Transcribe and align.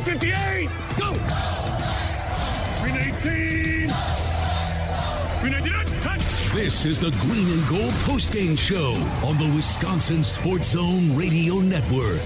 158. 0.00 0.70
Go. 0.96 1.12
Green 2.80 2.96
18. 2.96 3.92
Green 5.40 5.52
19. 5.52 6.00
Touch. 6.00 6.54
This 6.54 6.86
is 6.86 7.00
the 7.00 7.10
Green 7.20 7.46
and 7.48 7.68
Gold 7.68 7.92
postgame 8.04 8.58
show 8.58 8.94
on 9.26 9.36
the 9.36 9.54
Wisconsin 9.54 10.22
Sports 10.22 10.70
Zone 10.70 11.14
Radio 11.16 11.56
Network. 11.56 12.22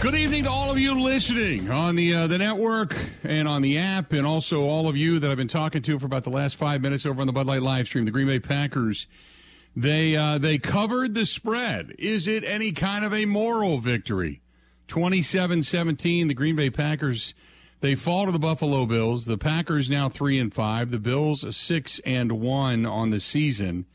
Good 0.00 0.16
evening 0.16 0.42
to 0.44 0.50
all 0.50 0.72
of 0.72 0.78
you 0.78 1.00
listening 1.00 1.70
on 1.70 1.94
the 1.94 2.14
uh, 2.14 2.26
the 2.26 2.38
network 2.38 2.96
and 3.22 3.46
on 3.46 3.62
the 3.62 3.78
app, 3.78 4.12
and 4.12 4.26
also 4.26 4.62
all 4.62 4.88
of 4.88 4.96
you 4.96 5.20
that 5.20 5.30
I've 5.30 5.36
been 5.36 5.46
talking 5.46 5.82
to 5.82 6.00
for 6.00 6.06
about 6.06 6.24
the 6.24 6.30
last 6.30 6.56
five 6.56 6.80
minutes 6.80 7.06
over 7.06 7.20
on 7.20 7.28
the 7.28 7.32
Bud 7.32 7.46
Light 7.46 7.62
live 7.62 7.86
stream. 7.86 8.06
The 8.06 8.10
Green 8.10 8.26
Bay 8.26 8.40
Packers 8.40 9.06
they 9.76 10.16
uh, 10.16 10.38
they 10.38 10.58
covered 10.58 11.14
the 11.14 11.26
spread. 11.26 11.94
Is 11.98 12.26
it 12.26 12.42
any 12.42 12.72
kind 12.72 13.04
of 13.04 13.14
a 13.14 13.24
moral 13.24 13.78
victory? 13.78 14.40
27-17, 14.90 16.28
the 16.28 16.34
Green 16.34 16.56
Bay 16.56 16.68
Packers 16.70 17.34
they 17.80 17.94
fall 17.94 18.26
to 18.26 18.32
the 18.32 18.38
Buffalo 18.38 18.84
Bills. 18.84 19.24
The 19.24 19.38
Packers 19.38 19.88
now 19.88 20.10
3 20.10 20.38
and 20.38 20.52
5, 20.52 20.90
the 20.90 20.98
Bills 20.98 21.56
6 21.56 22.00
and 22.04 22.32
1 22.32 22.84
on 22.84 23.08
the 23.10 23.20
season. 23.20 23.86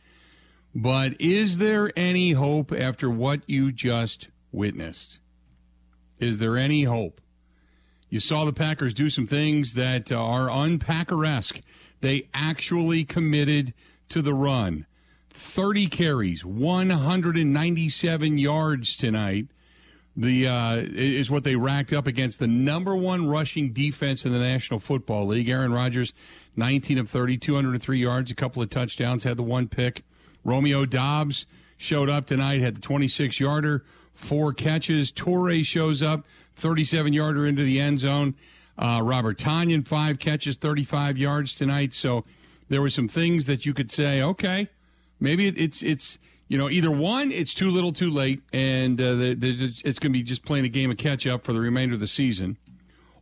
But 0.74 1.20
is 1.22 1.60
there 1.60 1.92
any 1.96 2.32
hope 2.32 2.72
after 2.72 3.10
what 3.12 3.42
you 3.48 3.72
just 3.72 4.30
witnessed? 4.52 5.20
Is 6.20 6.40
there 6.40 6.58
any 6.58 6.84
hope? 6.84 7.22
You 8.10 8.20
saw 8.20 8.44
the 8.46 8.54
Packers 8.54 8.94
do 8.94 9.10
some 9.10 9.28
things 9.28 9.76
that 9.76 10.12
uh, 10.12 10.16
are 10.16 10.48
unpacker-esque. 10.48 11.62
They 12.02 12.28
actually 12.34 13.04
committed 13.04 13.74
to 14.10 14.22
the 14.22 14.34
run. 14.34 14.88
30 15.30 15.88
carries, 15.88 16.44
197 16.44 18.38
yards 18.38 18.96
tonight. 18.96 19.48
The 20.18 20.48
uh, 20.48 20.76
is 20.78 21.30
what 21.30 21.44
they 21.44 21.58
racked 21.58 21.92
up 21.92 22.08
against 22.08 22.40
the 22.40 22.48
number 22.48 22.96
one 22.96 23.28
rushing 23.28 23.74
defense 23.74 24.26
in 24.26 24.32
the 24.32 24.40
National 24.40 24.80
Football 24.80 25.28
League. 25.28 25.50
Aaron 25.50 25.74
Rodgers, 25.74 26.14
19 26.56 27.00
of 27.00 27.10
30, 27.10 27.38
203 27.38 27.98
yards, 27.98 28.32
a 28.32 28.36
couple 28.36 28.62
of 28.62 28.70
touchdowns, 28.70 29.26
had 29.26 29.36
the 29.36 29.44
one 29.44 29.68
pick. 29.68 30.04
Romeo 30.46 30.86
Doubs 30.86 31.46
showed 31.76 32.10
up 32.10 32.28
tonight, 32.28 32.62
had 32.62 32.76
the 32.76 32.82
26 32.82 33.40
yarder, 33.42 33.84
four 34.14 34.54
catches. 34.54 35.12
Toure 35.12 35.66
shows 35.66 36.02
up, 36.02 36.26
37 36.56 37.12
yarder 37.12 37.46
into 37.46 37.64
the 37.64 37.82
end 37.82 38.00
zone. 38.00 38.36
Uh, 38.78 39.02
Robert 39.04 39.38
Tonyan, 39.38 39.86
five 39.86 40.20
catches, 40.20 40.56
35 40.56 41.18
yards 41.18 41.56
tonight. 41.56 41.94
So 41.94 42.24
there 42.70 42.82
were 42.82 42.90
some 42.90 43.08
things 43.08 43.46
that 43.48 43.66
you 43.66 43.74
could 43.74 43.92
say, 43.92 44.22
okay, 44.22 44.70
maybe 45.20 45.48
it, 45.48 45.58
it's 45.58 45.84
it's 45.84 46.18
you 46.48 46.58
know 46.58 46.70
either 46.70 46.92
one, 46.92 47.32
it's 47.32 47.54
too 47.54 47.70
little, 47.70 47.92
too 47.92 48.10
late, 48.10 48.42
and 48.54 49.02
uh, 49.02 49.16
it's 49.20 50.00
going 50.00 50.12
to 50.12 50.18
be 50.18 50.24
just 50.24 50.46
playing 50.46 50.66
a 50.66 50.70
game 50.70 50.92
of 50.92 50.98
catch 50.98 51.26
up 51.26 51.44
for 51.44 51.54
the 51.54 51.60
remainder 51.60 51.96
of 51.96 52.00
the 52.00 52.08
season, 52.08 52.58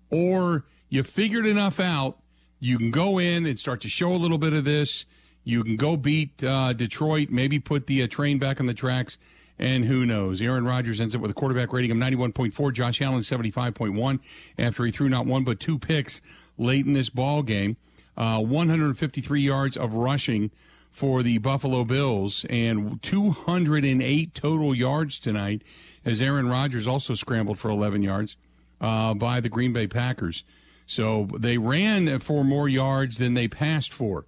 or 0.09 0.65
you 0.89 1.03
figured 1.03 1.45
enough 1.45 1.79
out, 1.79 2.19
you 2.59 2.77
can 2.77 2.91
go 2.91 3.17
in 3.17 3.45
and 3.45 3.57
start 3.57 3.81
to 3.81 3.89
show 3.89 4.13
a 4.13 4.17
little 4.17 4.37
bit 4.37 4.53
of 4.53 4.63
this. 4.63 5.05
You 5.43 5.63
can 5.63 5.75
go 5.75 5.97
beat 5.97 6.43
uh, 6.43 6.71
Detroit, 6.73 7.29
maybe 7.29 7.59
put 7.59 7.87
the 7.87 8.03
uh, 8.03 8.07
train 8.07 8.39
back 8.39 8.59
on 8.59 8.65
the 8.65 8.73
tracks, 8.73 9.17
and 9.59 9.85
who 9.85 10.05
knows? 10.05 10.41
Aaron 10.41 10.65
Rodgers 10.65 11.01
ends 11.01 11.15
up 11.15 11.21
with 11.21 11.31
a 11.31 11.33
quarterback 11.33 11.73
rating 11.73 11.91
of 11.91 11.97
91.4, 11.97 12.73
Josh 12.73 13.01
Allen 13.01 13.21
75.1 13.21 14.19
after 14.57 14.85
he 14.85 14.91
threw 14.91 15.09
not 15.09 15.25
one 15.25 15.43
but 15.43 15.59
two 15.59 15.77
picks 15.77 16.21
late 16.57 16.85
in 16.85 16.93
this 16.93 17.09
ball 17.09 17.43
game. 17.43 17.77
Uh, 18.15 18.39
153 18.39 19.41
yards 19.41 19.75
of 19.75 19.93
rushing 19.93 20.51
for 20.93 21.23
the 21.23 21.39
Buffalo 21.39 21.83
Bills 21.83 22.45
and 22.49 23.01
208 23.01 24.33
total 24.35 24.75
yards 24.75 25.17
tonight 25.17 25.63
as 26.05 26.21
Aaron 26.21 26.47
Rodgers 26.47 26.87
also 26.87 27.15
scrambled 27.15 27.57
for 27.57 27.69
11 27.69 28.03
yards 28.03 28.37
uh, 28.79 29.15
by 29.15 29.41
the 29.41 29.49
Green 29.49 29.73
Bay 29.73 29.87
Packers. 29.87 30.43
So 30.85 31.27
they 31.37 31.57
ran 31.57 32.19
for 32.19 32.43
more 32.43 32.69
yards 32.69 33.17
than 33.17 33.33
they 33.33 33.47
passed 33.47 33.91
for 33.91 34.25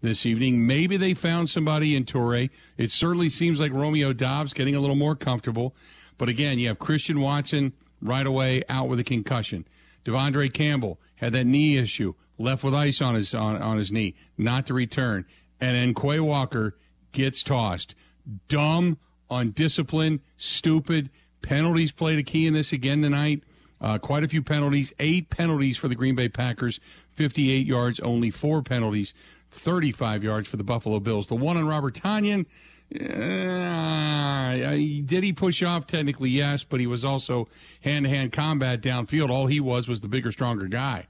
this 0.00 0.26
evening. 0.26 0.66
Maybe 0.66 0.96
they 0.96 1.14
found 1.14 1.50
somebody 1.50 1.94
in 1.94 2.04
Toure. 2.04 2.50
It 2.76 2.90
certainly 2.90 3.28
seems 3.28 3.60
like 3.60 3.72
Romeo 3.72 4.12
Doubs 4.12 4.52
getting 4.52 4.74
a 4.74 4.80
little 4.80 4.96
more 4.96 5.14
comfortable. 5.14 5.74
But 6.18 6.28
again, 6.28 6.58
you 6.58 6.66
have 6.66 6.80
Christian 6.80 7.20
Watson 7.20 7.74
right 8.02 8.26
away 8.26 8.64
out 8.68 8.88
with 8.88 8.98
a 8.98 9.04
concussion. 9.04 9.68
De'Vondre 10.04 10.52
Campbell 10.52 10.98
had 11.16 11.32
that 11.34 11.46
knee 11.46 11.76
issue, 11.76 12.14
left 12.38 12.64
with 12.64 12.74
ice 12.74 13.00
on 13.00 13.14
his 13.14 13.34
on, 13.34 13.60
on 13.62 13.78
his 13.78 13.92
knee, 13.92 14.14
not 14.36 14.66
to 14.66 14.74
return 14.74 15.24
and 15.60 15.76
then 15.76 15.94
Quay 15.94 16.20
Walker 16.20 16.76
gets 17.12 17.42
tossed. 17.42 17.94
Dumb, 18.48 18.98
undisciplined, 19.30 20.20
stupid. 20.36 21.10
Penalties 21.42 21.92
played 21.92 22.18
a 22.18 22.22
key 22.22 22.46
in 22.46 22.54
this 22.54 22.72
again 22.72 23.02
tonight. 23.02 23.42
Uh, 23.80 23.98
quite 23.98 24.24
a 24.24 24.28
few 24.28 24.42
penalties. 24.42 24.92
Eight 24.98 25.30
penalties 25.30 25.76
for 25.76 25.88
the 25.88 25.94
Green 25.94 26.14
Bay 26.14 26.28
Packers. 26.28 26.80
58 27.12 27.66
yards, 27.66 28.00
only 28.00 28.30
four 28.30 28.62
penalties. 28.62 29.14
35 29.50 30.22
yards 30.24 30.48
for 30.48 30.56
the 30.56 30.64
Buffalo 30.64 31.00
Bills. 31.00 31.26
The 31.28 31.36
one 31.36 31.56
on 31.56 31.66
Robert 31.66 31.94
Tonyan, 31.94 32.46
uh, 32.94 34.72
did 35.04 35.22
he 35.22 35.32
push 35.32 35.62
off? 35.62 35.86
Technically, 35.86 36.30
yes, 36.30 36.64
but 36.64 36.80
he 36.80 36.86
was 36.86 37.04
also 37.04 37.48
hand 37.82 38.04
to 38.04 38.10
hand 38.10 38.32
combat 38.32 38.80
downfield. 38.80 39.30
All 39.30 39.46
he 39.46 39.60
was 39.60 39.88
was 39.88 40.00
the 40.00 40.08
bigger, 40.08 40.32
stronger 40.32 40.66
guy. 40.66 41.06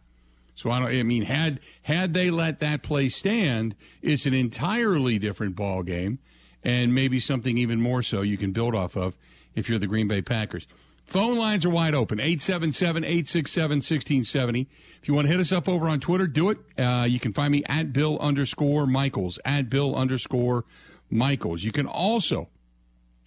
So 0.58 0.72
I 0.72 0.80
don't. 0.80 0.88
I 0.88 1.04
mean, 1.04 1.22
had 1.22 1.60
had 1.82 2.14
they 2.14 2.30
let 2.30 2.58
that 2.58 2.82
play 2.82 3.08
stand, 3.08 3.76
it's 4.02 4.26
an 4.26 4.34
entirely 4.34 5.16
different 5.16 5.54
ball 5.54 5.84
game, 5.84 6.18
and 6.64 6.92
maybe 6.92 7.20
something 7.20 7.56
even 7.56 7.80
more 7.80 8.02
so 8.02 8.22
you 8.22 8.36
can 8.36 8.50
build 8.50 8.74
off 8.74 8.96
of 8.96 9.16
if 9.54 9.68
you're 9.68 9.78
the 9.78 9.86
Green 9.86 10.08
Bay 10.08 10.20
Packers. 10.20 10.66
Phone 11.06 11.36
lines 11.36 11.64
are 11.64 11.70
wide 11.70 11.94
open 11.94 12.18
877 12.18 13.04
867 13.04 13.76
1670. 13.76 14.68
If 15.00 15.06
you 15.06 15.14
want 15.14 15.28
to 15.28 15.30
hit 15.30 15.38
us 15.38 15.52
up 15.52 15.68
over 15.68 15.88
on 15.88 16.00
Twitter, 16.00 16.26
do 16.26 16.50
it. 16.50 16.58
Uh, 16.76 17.06
you 17.08 17.20
can 17.20 17.32
find 17.32 17.52
me 17.52 17.62
at 17.66 17.92
Bill 17.92 18.18
underscore 18.18 18.84
Michaels, 18.84 19.38
at 19.44 19.70
Bill 19.70 19.94
underscore 19.94 20.64
Michaels. 21.08 21.62
You 21.62 21.70
can 21.70 21.86
also 21.86 22.48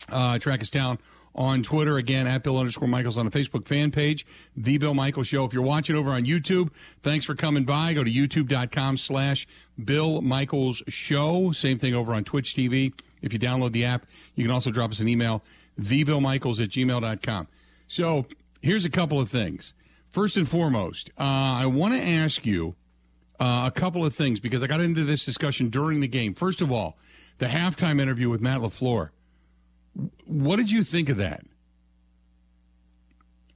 uh, 0.09 0.37
track 0.37 0.61
us 0.61 0.69
down 0.69 0.99
on 1.35 1.63
Twitter. 1.63 1.97
Again, 1.97 2.27
at 2.27 2.43
Bill 2.43 2.57
underscore 2.57 2.87
Michaels 2.87 3.17
on 3.17 3.25
the 3.25 3.31
Facebook 3.31 3.67
fan 3.67 3.91
page, 3.91 4.25
The 4.55 4.77
Bill 4.77 4.93
Michaels 4.93 5.27
Show. 5.27 5.45
If 5.45 5.53
you're 5.53 5.63
watching 5.63 5.95
over 5.95 6.09
on 6.09 6.25
YouTube, 6.25 6.69
thanks 7.03 7.25
for 7.25 7.35
coming 7.35 7.63
by. 7.63 7.93
Go 7.93 8.03
to 8.03 8.11
youtube.com 8.11 8.97
slash 8.97 9.47
Bill 9.83 10.21
Michaels 10.21 10.83
Show. 10.87 11.51
Same 11.51 11.77
thing 11.79 11.93
over 11.93 12.13
on 12.13 12.23
Twitch 12.23 12.55
TV. 12.55 12.93
If 13.21 13.33
you 13.33 13.39
download 13.39 13.71
the 13.71 13.85
app, 13.85 14.05
you 14.35 14.43
can 14.43 14.51
also 14.51 14.71
drop 14.71 14.91
us 14.91 14.99
an 14.99 15.07
email, 15.07 15.43
thebillmichaels 15.79 16.61
at 16.61 16.69
gmail.com. 16.69 17.47
So 17.87 18.25
here's 18.61 18.85
a 18.85 18.89
couple 18.89 19.19
of 19.19 19.29
things. 19.29 19.73
First 20.09 20.35
and 20.35 20.47
foremost, 20.47 21.09
uh, 21.17 21.23
I 21.23 21.67
want 21.67 21.93
to 21.93 22.01
ask 22.01 22.45
you 22.45 22.75
uh, 23.39 23.63
a 23.65 23.71
couple 23.71 24.05
of 24.05 24.13
things 24.13 24.39
because 24.39 24.61
I 24.61 24.67
got 24.67 24.81
into 24.81 25.03
this 25.05 25.23
discussion 25.23 25.69
during 25.69 26.01
the 26.01 26.07
game. 26.07 26.33
First 26.33 26.61
of 26.61 26.71
all, 26.71 26.97
the 27.37 27.47
halftime 27.47 27.99
interview 28.01 28.29
with 28.29 28.41
Matt 28.41 28.59
LaFleur. 28.61 29.09
What 30.25 30.55
did 30.57 30.71
you 30.71 30.83
think 30.83 31.09
of 31.09 31.17
that? 31.17 31.45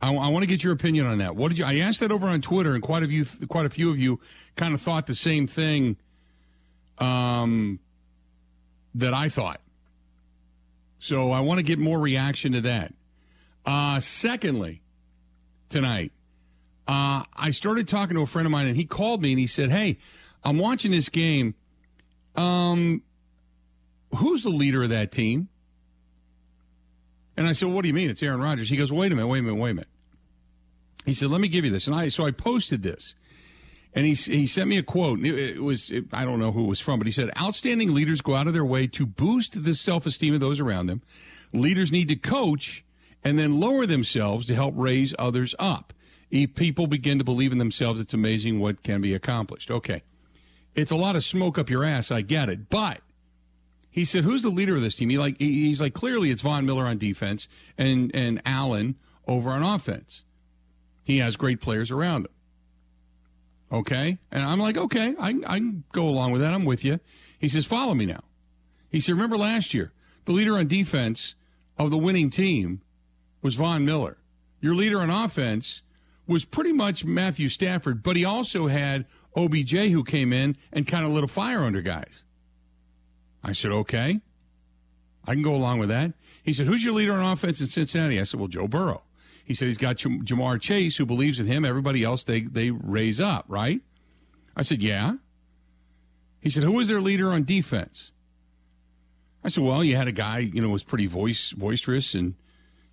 I, 0.01 0.13
I 0.13 0.27
want 0.29 0.43
to 0.43 0.47
get 0.47 0.63
your 0.63 0.73
opinion 0.73 1.07
on 1.07 1.17
that. 1.19 1.35
What 1.35 1.49
did 1.49 1.57
you? 1.57 1.65
I 1.65 1.77
asked 1.77 1.99
that 2.01 2.11
over 2.11 2.27
on 2.27 2.41
Twitter, 2.41 2.73
and 2.73 2.83
quite 2.83 3.03
a 3.03 3.07
few, 3.07 3.25
quite 3.47 3.65
a 3.65 3.69
few 3.69 3.89
of 3.89 3.97
you, 3.97 4.19
kind 4.55 4.73
of 4.73 4.81
thought 4.81 5.07
the 5.07 5.15
same 5.15 5.47
thing. 5.47 5.97
Um, 6.97 7.79
that 8.95 9.13
I 9.13 9.29
thought. 9.29 9.61
So 10.99 11.31
I 11.31 11.41
want 11.41 11.59
to 11.59 11.63
get 11.63 11.77
more 11.77 11.99
reaction 11.99 12.53
to 12.53 12.61
that. 12.61 12.93
Uh, 13.65 13.99
secondly, 13.99 14.81
tonight, 15.69 16.13
uh, 16.87 17.23
I 17.35 17.51
started 17.51 17.87
talking 17.87 18.15
to 18.15 18.21
a 18.21 18.25
friend 18.25 18.45
of 18.45 18.51
mine, 18.51 18.67
and 18.67 18.77
he 18.77 18.85
called 18.85 19.21
me 19.21 19.31
and 19.31 19.39
he 19.39 19.47
said, 19.47 19.69
"Hey, 19.71 19.97
I'm 20.43 20.57
watching 20.57 20.91
this 20.91 21.09
game. 21.09 21.55
Um, 22.35 23.01
who's 24.15 24.43
the 24.43 24.49
leader 24.49 24.83
of 24.83 24.89
that 24.89 25.11
team?" 25.11 25.49
And 27.37 27.47
I 27.47 27.51
said, 27.51 27.69
what 27.69 27.81
do 27.81 27.87
you 27.87 27.93
mean? 27.93 28.09
It's 28.09 28.23
Aaron 28.23 28.41
Rodgers. 28.41 28.69
He 28.69 28.77
goes, 28.77 28.91
wait 28.91 29.11
a 29.11 29.15
minute, 29.15 29.27
wait 29.27 29.39
a 29.39 29.43
minute, 29.43 29.61
wait 29.61 29.71
a 29.71 29.73
minute. 29.75 29.89
He 31.05 31.13
said, 31.13 31.29
let 31.29 31.41
me 31.41 31.47
give 31.47 31.65
you 31.65 31.71
this. 31.71 31.87
And 31.87 31.95
I, 31.95 32.07
so 32.07 32.25
I 32.25 32.31
posted 32.31 32.81
this. 32.81 33.13
And 33.93 34.05
he, 34.05 34.13
he 34.13 34.47
sent 34.47 34.67
me 34.67 34.77
a 34.77 34.83
quote. 34.83 35.19
It, 35.19 35.37
it 35.37 35.63
was, 35.63 35.89
it, 35.89 36.05
I 36.11 36.25
don't 36.25 36.39
know 36.39 36.51
who 36.51 36.65
it 36.65 36.67
was 36.67 36.79
from, 36.79 36.99
but 36.99 37.07
he 37.07 37.11
said, 37.11 37.29
outstanding 37.37 37.93
leaders 37.93 38.21
go 38.21 38.35
out 38.35 38.47
of 38.47 38.53
their 38.53 38.65
way 38.65 38.87
to 38.87 39.05
boost 39.05 39.63
the 39.63 39.75
self 39.75 40.05
esteem 40.05 40.33
of 40.33 40.39
those 40.39 40.59
around 40.59 40.87
them. 40.87 41.01
Leaders 41.53 41.91
need 41.91 42.09
to 42.09 42.15
coach 42.15 42.83
and 43.23 43.39
then 43.39 43.59
lower 43.59 43.85
themselves 43.85 44.45
to 44.47 44.55
help 44.55 44.73
raise 44.75 45.15
others 45.17 45.55
up. 45.57 45.93
If 46.29 46.55
people 46.55 46.87
begin 46.87 47.17
to 47.19 47.23
believe 47.23 47.51
in 47.51 47.57
themselves, 47.57 48.01
it's 48.01 48.13
amazing 48.13 48.59
what 48.59 48.83
can 48.83 48.99
be 48.99 49.13
accomplished. 49.13 49.71
Okay. 49.71 50.03
It's 50.73 50.91
a 50.91 50.97
lot 50.97 51.15
of 51.15 51.23
smoke 51.23 51.57
up 51.57 51.69
your 51.69 51.85
ass. 51.85 52.11
I 52.11 52.21
get 52.21 52.49
it. 52.49 52.69
But 52.69 52.99
he 53.95 54.03
said, 54.03 54.25
"Who's 54.25 54.41
the 54.41 54.49
leader 54.49 54.75
of 54.75 54.81
this 54.81 54.93
team?" 54.93 55.09
He 55.09 55.17
like 55.17 55.37
he's 55.39 55.79
like 55.79 55.93
clearly 55.93 56.29
it's 56.29 56.41
Von 56.41 56.65
Miller 56.65 56.83
on 56.83 56.97
defense 56.97 57.47
and 57.77 58.13
and 58.13 58.41
Allen 58.45 58.95
over 59.25 59.51
on 59.51 59.63
offense. 59.63 60.23
He 61.01 61.19
has 61.19 61.37
great 61.37 61.61
players 61.61 61.91
around 61.91 62.25
him. 62.25 62.31
Okay, 63.71 64.17
and 64.33 64.43
I'm 64.43 64.59
like, 64.59 64.75
okay, 64.75 65.15
I 65.17 65.29
I 65.47 65.59
can 65.59 65.85
go 65.93 66.09
along 66.09 66.33
with 66.33 66.41
that. 66.41 66.53
I'm 66.53 66.65
with 66.65 66.83
you. 66.83 66.99
He 67.39 67.47
says, 67.47 67.65
"Follow 67.65 67.93
me 67.93 68.05
now." 68.05 68.25
He 68.89 68.99
said, 68.99 69.13
"Remember 69.13 69.37
last 69.37 69.73
year, 69.73 69.93
the 70.25 70.33
leader 70.33 70.57
on 70.57 70.67
defense 70.67 71.35
of 71.77 71.89
the 71.89 71.97
winning 71.97 72.29
team 72.29 72.81
was 73.41 73.55
Von 73.55 73.85
Miller. 73.85 74.17
your 74.59 74.75
leader 74.75 74.99
on 74.99 75.09
offense 75.09 75.83
was 76.27 76.43
pretty 76.43 76.73
much 76.73 77.05
Matthew 77.05 77.47
Stafford, 77.47 78.03
but 78.03 78.17
he 78.17 78.25
also 78.25 78.67
had 78.67 79.05
OBJ 79.37 79.71
who 79.91 80.03
came 80.03 80.33
in 80.33 80.57
and 80.73 80.85
kind 80.85 81.05
of 81.05 81.11
lit 81.11 81.23
a 81.23 81.27
fire 81.29 81.63
under 81.63 81.81
guys. 81.81 82.24
I 83.45 83.51
said, 83.51 83.71
okay, 83.71 84.21
I 85.25 85.33
can 85.33 85.43
go 85.43 85.53
along 85.53 85.77
with 85.77 85.89
that. 85.89 86.13
He 86.41 86.51
said, 86.51 86.65
who's 86.65 86.83
your 86.83 86.93
leader 86.93 87.13
on 87.13 87.31
offense 87.31 87.61
in 87.61 87.67
Cincinnati? 87.67 88.19
I 88.19 88.23
said, 88.23 88.39
well, 88.39 88.49
Joe 88.49 88.67
Burrow. 88.67 89.03
He 89.45 89.53
said 89.53 89.67
he's 89.67 89.77
got 89.77 89.97
Ja'Marr 89.97 90.59
Chase 90.59 90.97
who 90.97 91.05
believes 91.05 91.39
in 91.39 91.45
him. 91.45 91.63
Everybody 91.63 92.03
else 92.03 92.23
they 92.23 92.41
they 92.41 92.71
raise 92.71 93.21
up, 93.21 93.45
right? 93.47 93.81
I 94.55 94.63
said, 94.63 94.81
yeah. 94.81 95.17
He 96.41 96.49
said, 96.49 96.63
who 96.63 96.71
was 96.71 96.87
their 96.87 97.01
leader 97.01 97.31
on 97.31 97.43
defense? 97.43 98.09
I 99.43 99.49
said, 99.49 99.63
well, 99.63 99.83
you 99.83 99.95
had 99.95 100.07
a 100.07 100.11
guy, 100.11 100.39
you 100.39 100.61
know, 100.61 100.69
was 100.69 100.83
pretty 100.83 101.05
voice 101.05 101.53
boisterous, 101.53 102.15
and 102.15 102.33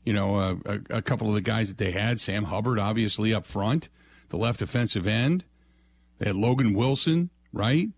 you 0.05 0.13
know, 0.13 0.37
uh, 0.37 0.57
a, 0.67 0.99
a, 0.99 1.03
couple 1.03 1.29
of 1.29 1.35
the 1.35 1.41
guys 1.41 1.69
that 1.69 1.79
they 1.79 1.93
had, 1.93 2.21
Sam 2.21 2.45
Hubbard, 2.45 2.79
obviously 2.79 3.33
up 3.33 3.47
front, 3.47 3.89
the 4.29 4.37
left 4.37 4.59
defensive 4.59 5.07
end. 5.07 5.45
They 6.19 6.27
had 6.27 6.37
Logan 6.37 6.75
Wilson, 6.75 7.31
right? 7.53 7.89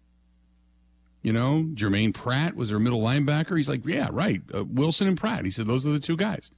You 1.24 1.32
know, 1.32 1.66
Germaine 1.72 2.12
Pratt 2.12 2.54
was 2.54 2.68
their 2.68 2.78
middle 2.78 3.00
linebacker. 3.00 3.56
He's 3.56 3.68
like, 3.68 3.86
yeah, 3.86 4.10
right, 4.12 4.42
uh, 4.54 4.62
Wilson 4.62 5.08
and 5.08 5.16
Pratt. 5.16 5.46
He 5.46 5.50
said 5.50 5.66
those 5.66 5.86
are 5.86 5.90
the 5.90 5.98
two 5.98 6.18
guys. 6.18 6.50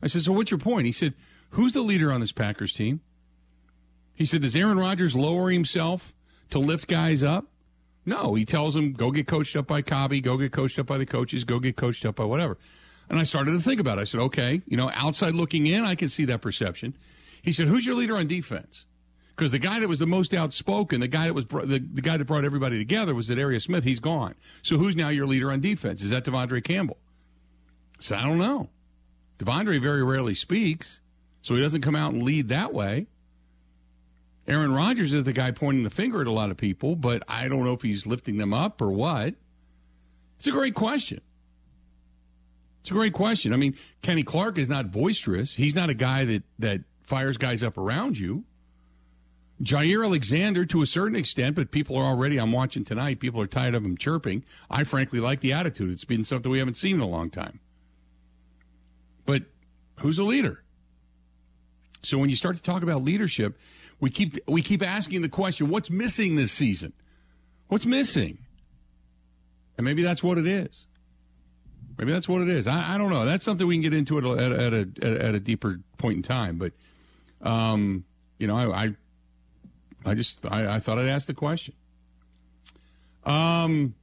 I 0.00 0.06
said, 0.06 0.22
so 0.22 0.32
what's 0.32 0.52
your 0.52 0.60
point? 0.60 0.86
He 0.86 0.92
said, 0.92 1.14
who's 1.50 1.72
the 1.72 1.80
leader 1.80 2.12
on 2.12 2.20
this 2.20 2.30
Packers 2.30 2.72
team? 2.72 3.00
He 4.14 4.24
said, 4.24 4.42
does 4.42 4.54
Aaron 4.54 4.78
Rodgers 4.78 5.16
lower 5.16 5.50
himself 5.50 6.14
to 6.50 6.60
lift 6.60 6.86
guys 6.86 7.24
up? 7.24 7.46
No, 8.04 8.34
he 8.34 8.44
tells 8.44 8.74
them, 8.74 8.92
go 8.92 9.10
get 9.10 9.26
coached 9.26 9.56
up 9.56 9.66
by 9.66 9.82
Cobby, 9.82 10.20
go 10.20 10.36
get 10.36 10.52
coached 10.52 10.78
up 10.78 10.86
by 10.86 10.98
the 10.98 11.06
coaches, 11.06 11.42
go 11.42 11.58
get 11.58 11.76
coached 11.76 12.06
up 12.06 12.14
by 12.14 12.24
whatever. 12.24 12.56
And 13.10 13.18
I 13.18 13.24
started 13.24 13.50
to 13.52 13.60
think 13.60 13.80
about 13.80 13.98
it. 13.98 14.02
I 14.02 14.04
said, 14.04 14.20
okay, 14.20 14.62
you 14.68 14.76
know, 14.76 14.88
outside 14.94 15.34
looking 15.34 15.66
in, 15.66 15.84
I 15.84 15.96
can 15.96 16.08
see 16.08 16.24
that 16.26 16.40
perception. 16.40 16.96
He 17.42 17.52
said, 17.52 17.66
who's 17.66 17.84
your 17.84 17.96
leader 17.96 18.16
on 18.16 18.28
defense? 18.28 18.84
Because 19.36 19.52
the 19.52 19.58
guy 19.58 19.80
that 19.80 19.88
was 19.88 19.98
the 19.98 20.06
most 20.06 20.32
outspoken, 20.32 21.00
the 21.00 21.08
guy 21.08 21.26
that 21.26 21.34
was 21.34 21.44
the, 21.44 21.78
the 21.92 22.00
guy 22.00 22.16
that 22.16 22.24
brought 22.24 22.44
everybody 22.44 22.78
together 22.78 23.14
was 23.14 23.28
Za'Darius 23.28 23.62
Smith. 23.62 23.84
He's 23.84 24.00
gone. 24.00 24.34
So 24.62 24.78
who's 24.78 24.96
now 24.96 25.10
your 25.10 25.26
leader 25.26 25.52
on 25.52 25.60
defense? 25.60 26.02
Is 26.02 26.08
that 26.10 26.24
De'Vondre 26.24 26.64
Campbell? 26.64 26.96
So 28.00 28.16
I 28.16 28.22
don't 28.22 28.38
know. 28.38 28.70
De'Vondre 29.38 29.80
very 29.80 30.02
rarely 30.02 30.34
speaks, 30.34 31.00
so 31.42 31.54
he 31.54 31.60
doesn't 31.60 31.82
come 31.82 31.94
out 31.94 32.14
and 32.14 32.22
lead 32.22 32.48
that 32.48 32.72
way. 32.72 33.08
Aaron 34.48 34.72
Rodgers 34.72 35.12
is 35.12 35.24
the 35.24 35.32
guy 35.32 35.50
pointing 35.50 35.84
the 35.84 35.90
finger 35.90 36.22
at 36.22 36.26
a 36.26 36.32
lot 36.32 36.50
of 36.50 36.56
people, 36.56 36.96
but 36.96 37.22
I 37.28 37.48
don't 37.48 37.64
know 37.64 37.74
if 37.74 37.82
he's 37.82 38.06
lifting 38.06 38.38
them 38.38 38.54
up 38.54 38.80
or 38.80 38.90
what. 38.90 39.34
It's 40.38 40.46
a 40.46 40.52
great 40.52 40.74
question. 40.74 41.20
It's 42.80 42.90
a 42.90 42.94
great 42.94 43.12
question. 43.12 43.52
I 43.52 43.56
mean, 43.56 43.76
Kenny 44.00 44.22
Clark 44.22 44.56
is 44.58 44.68
not 44.68 44.92
boisterous. 44.92 45.54
He's 45.54 45.74
not 45.74 45.90
a 45.90 45.94
guy 45.94 46.24
that, 46.24 46.42
that 46.60 46.80
fires 47.02 47.36
guys 47.36 47.62
up 47.62 47.76
around 47.76 48.16
you. 48.16 48.44
Jaire 49.62 50.04
Alexander, 50.04 50.66
to 50.66 50.82
a 50.82 50.86
certain 50.86 51.16
extent, 51.16 51.56
but 51.56 51.70
people 51.70 51.96
are 51.96 52.04
already, 52.04 52.38
I'm 52.38 52.52
watching 52.52 52.84
tonight, 52.84 53.20
people 53.20 53.40
are 53.40 53.46
tired 53.46 53.74
of 53.74 53.84
him 53.84 53.96
chirping. 53.96 54.44
I 54.70 54.84
frankly 54.84 55.18
like 55.18 55.40
the 55.40 55.52
attitude. 55.52 55.90
It's 55.90 56.04
been 56.04 56.24
something 56.24 56.52
we 56.52 56.58
haven't 56.58 56.76
seen 56.76 56.96
in 56.96 57.00
a 57.00 57.08
long 57.08 57.30
time. 57.30 57.60
But 59.24 59.44
who's 60.00 60.18
a 60.18 60.24
leader? 60.24 60.62
So 62.02 62.18
when 62.18 62.28
you 62.28 62.36
start 62.36 62.56
to 62.56 62.62
talk 62.62 62.82
about 62.82 63.02
leadership, 63.02 63.58
we 63.98 64.10
keep 64.10 64.36
we 64.46 64.60
keep 64.60 64.82
asking 64.82 65.22
the 65.22 65.28
question, 65.28 65.70
what's 65.70 65.90
missing 65.90 66.36
this 66.36 66.52
season? 66.52 66.92
What's 67.68 67.86
missing? 67.86 68.38
And 69.78 69.84
maybe 69.84 70.02
that's 70.02 70.22
what 70.22 70.38
it 70.38 70.46
is. 70.46 70.86
Maybe 71.98 72.12
that's 72.12 72.28
what 72.28 72.42
it 72.42 72.48
is. 72.48 72.66
I, 72.66 72.94
I 72.94 72.98
don't 72.98 73.10
know. 73.10 73.24
That's 73.24 73.44
something 73.44 73.66
we 73.66 73.76
can 73.76 73.82
get 73.82 73.94
into 73.94 74.18
at 74.18 74.24
a, 74.24 74.30
at 74.30 74.52
a, 74.52 74.88
at 75.02 75.02
a, 75.02 75.24
at 75.24 75.34
a 75.34 75.40
deeper 75.40 75.80
point 75.96 76.16
in 76.16 76.22
time. 76.22 76.58
But, 76.58 76.72
um, 77.40 78.04
you 78.38 78.46
know, 78.46 78.56
I, 78.56 78.84
I, 78.84 78.94
I 80.06 80.14
just 80.14 80.46
I, 80.46 80.76
I, 80.76 80.80
thought 80.80 80.98
I'd 80.98 81.08
ask 81.08 81.26
the 81.26 81.34
question. 81.34 81.74
Um, 83.24 83.94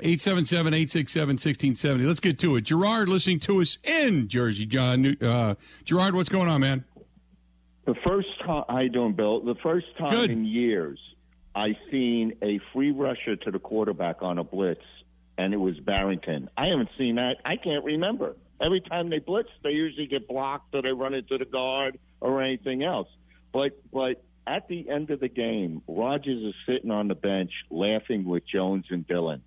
877-867-1670. 0.00 2.06
Let's 2.06 2.20
get 2.20 2.38
to 2.38 2.56
it. 2.56 2.62
Gerard 2.62 3.08
listening 3.08 3.40
to 3.40 3.60
us 3.60 3.78
in 3.82 4.28
Jersey. 4.28 4.68
Uh, 5.20 5.56
Gerard, 5.84 6.14
what's 6.14 6.28
going 6.28 6.48
on, 6.48 6.60
man? 6.60 6.84
The 7.84 7.96
first 8.06 8.28
time, 8.46 8.62
how 8.68 8.78
you 8.78 8.90
doing, 8.90 9.14
Bill? 9.14 9.40
The 9.40 9.56
first 9.56 9.86
time 9.98 10.12
Good. 10.12 10.30
in 10.30 10.44
years 10.44 11.00
I 11.54 11.76
seen 11.90 12.34
a 12.42 12.58
free 12.72 12.92
rusher 12.92 13.36
to 13.36 13.50
the 13.50 13.58
quarterback 13.58 14.22
on 14.22 14.38
a 14.38 14.44
blitz, 14.44 14.80
and 15.36 15.52
it 15.52 15.58
was 15.58 15.78
Barrington. 15.80 16.48
I 16.56 16.68
haven't 16.68 16.88
seen 16.96 17.16
that. 17.16 17.36
I 17.44 17.56
can't 17.56 17.84
remember. 17.84 18.36
Every 18.60 18.80
time 18.80 19.10
they 19.10 19.18
blitz, 19.18 19.50
they 19.64 19.70
usually 19.70 20.06
get 20.06 20.28
blocked 20.28 20.72
or 20.74 20.82
they 20.82 20.92
run 20.92 21.14
into 21.14 21.36
the 21.36 21.44
guard 21.44 21.98
or 22.20 22.40
anything 22.40 22.84
else. 22.84 23.08
But 23.52 23.72
but 23.92 24.22
at 24.46 24.68
the 24.68 24.88
end 24.88 25.10
of 25.10 25.20
the 25.20 25.28
game, 25.28 25.82
Rodgers 25.86 26.42
is 26.42 26.54
sitting 26.66 26.90
on 26.90 27.08
the 27.08 27.14
bench 27.14 27.52
laughing 27.70 28.24
with 28.24 28.42
Jones 28.46 28.86
and 28.90 29.06
Dillon, 29.06 29.42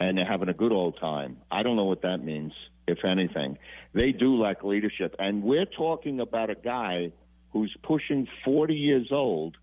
and 0.00 0.18
they're 0.18 0.26
having 0.26 0.48
a 0.48 0.54
good 0.54 0.72
old 0.72 0.98
time. 0.98 1.38
I 1.50 1.62
don't 1.62 1.76
know 1.76 1.84
what 1.84 2.02
that 2.02 2.18
means, 2.18 2.52
if 2.88 3.04
anything. 3.04 3.58
They 3.92 4.12
do 4.12 4.36
lack 4.36 4.64
leadership, 4.64 5.14
and 5.18 5.42
we're 5.42 5.66
talking 5.66 6.20
about 6.20 6.50
a 6.50 6.54
guy 6.54 7.12
who's 7.52 7.74
pushing 7.82 8.26
40 8.44 8.74
years 8.74 9.08
old, 9.10 9.56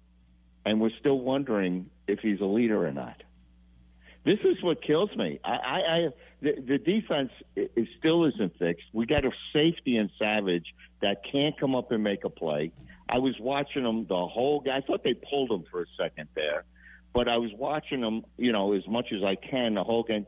and 0.66 0.80
we're 0.80 0.98
still 1.00 1.20
wondering 1.20 1.90
if 2.08 2.20
he's 2.20 2.40
a 2.42 2.46
leader 2.46 2.86
or 2.86 2.92
not. 2.92 3.24
This 4.26 4.40
is 4.44 4.62
what 4.62 4.84
kills 4.84 5.10
me. 5.16 5.40
I, 5.44 5.50
I, 5.50 5.78
I 5.78 6.08
the, 6.42 6.56
the 6.68 6.78
defense 6.78 7.32
is, 7.56 7.88
still 7.98 8.26
isn't 8.26 8.60
fixed. 8.60 8.84
We 8.92 9.06
got 9.06 9.24
a 9.24 9.32
safety 9.54 9.96
in 9.96 10.10
Savage 10.20 10.66
that 11.02 11.22
can't 11.32 11.58
come 11.58 11.76
up 11.76 11.92
and 11.92 12.04
make 12.04 12.26
a 12.26 12.30
play. 12.30 12.74
I 13.10 13.20
was 13.20 13.36
watching 13.40 13.86
him 13.86 14.06
the 14.08 14.28
whole 14.28 14.62
game. 14.62 14.74
I 14.74 14.82
thought 14.82 15.04
they 15.04 15.14
pulled 15.14 15.52
him 15.52 15.64
for 15.72 15.82
a 15.82 15.86
second 15.98 16.30
there, 16.36 16.66
but 17.14 17.28
I 17.28 17.38
was 17.38 17.52
watching 17.54 18.02
him, 18.02 18.26
you 18.38 18.52
know, 18.52 18.74
as 18.74 18.88
much 18.88 19.08
as 19.16 19.24
I 19.24 19.36
can 19.36 19.76
the 19.76 19.84
whole 19.84 20.04
game. 20.04 20.26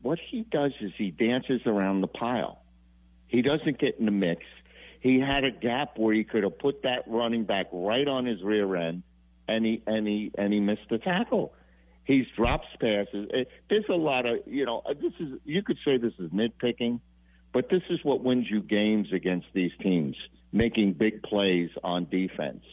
What 0.00 0.18
he 0.30 0.42
does 0.42 0.72
is 0.80 0.92
he 0.98 1.10
dances 1.10 1.60
around 1.66 2.00
the 2.00 2.08
pile. 2.08 2.62
He 3.28 3.42
doesn't 3.42 3.78
get 3.78 3.98
in 3.98 4.06
the 4.06 4.12
mix 4.12 4.44
he 5.02 5.18
had 5.18 5.44
a 5.44 5.50
gap 5.50 5.98
where 5.98 6.14
he 6.14 6.22
could 6.22 6.44
have 6.44 6.58
put 6.58 6.82
that 6.84 7.02
running 7.08 7.44
back 7.44 7.66
right 7.72 8.06
on 8.06 8.24
his 8.24 8.40
rear 8.40 8.76
end, 8.76 9.02
and 9.48 9.66
he 9.66 9.82
and 9.84 10.06
he 10.06 10.30
and 10.38 10.52
he 10.52 10.60
missed 10.60 10.88
the 10.90 10.98
tackle. 10.98 11.54
He's 12.04 12.26
drops 12.36 12.68
passes. 12.80 13.28
Eh, 13.34 13.44
there's 13.68 13.84
a 13.90 13.96
lot 13.96 14.26
of 14.26 14.38
you 14.46 14.64
know. 14.64 14.82
This 14.88 15.12
is 15.18 15.40
you 15.44 15.62
could 15.64 15.78
say 15.84 15.96
this 15.96 16.12
is 16.20 16.30
nitpicking, 16.30 17.00
but 17.52 17.68
this 17.68 17.82
is 17.90 18.00
what 18.02 18.22
wins 18.22 18.46
you 18.50 18.60
games 18.60 19.08
against 19.12 19.46
these 19.52 19.72
teams, 19.80 20.16
making 20.52 20.94
big 20.94 21.22
plays 21.22 21.70
on 21.84 22.06
defense, 22.10 22.64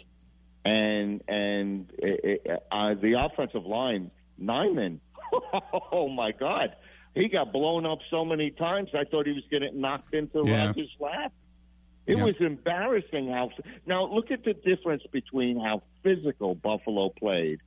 and 0.65 1.21
and 1.27 1.91
it, 1.97 2.47
uh, 2.71 2.93
the 2.95 3.13
offensive 3.19 3.65
line, 3.65 4.11
Nijman. 4.41 4.99
Oh 5.91 6.09
my 6.09 6.31
God, 6.31 6.75
he 7.13 7.27
got 7.27 7.51
blown 7.51 7.85
up 7.85 7.99
so 8.09 8.25
many 8.25 8.49
times. 8.51 8.89
I 8.93 9.03
thought 9.03 9.27
he 9.27 9.33
was 9.33 9.43
getting 9.51 9.79
knocked 9.79 10.13
into 10.13 10.43
yeah. 10.45 10.67
Rodgers' 10.67 10.95
lap. 10.99 11.33
It 12.07 12.17
was 12.17 12.35
embarrassing 12.39 13.29
how. 13.29 13.51
Now 13.85 14.05
look 14.11 14.31
at 14.31 14.43
the 14.43 14.53
difference 14.53 15.03
between 15.11 15.59
how 15.59 15.83
physical 16.01 16.55
Buffalo 16.55 17.09
played, 17.09 17.59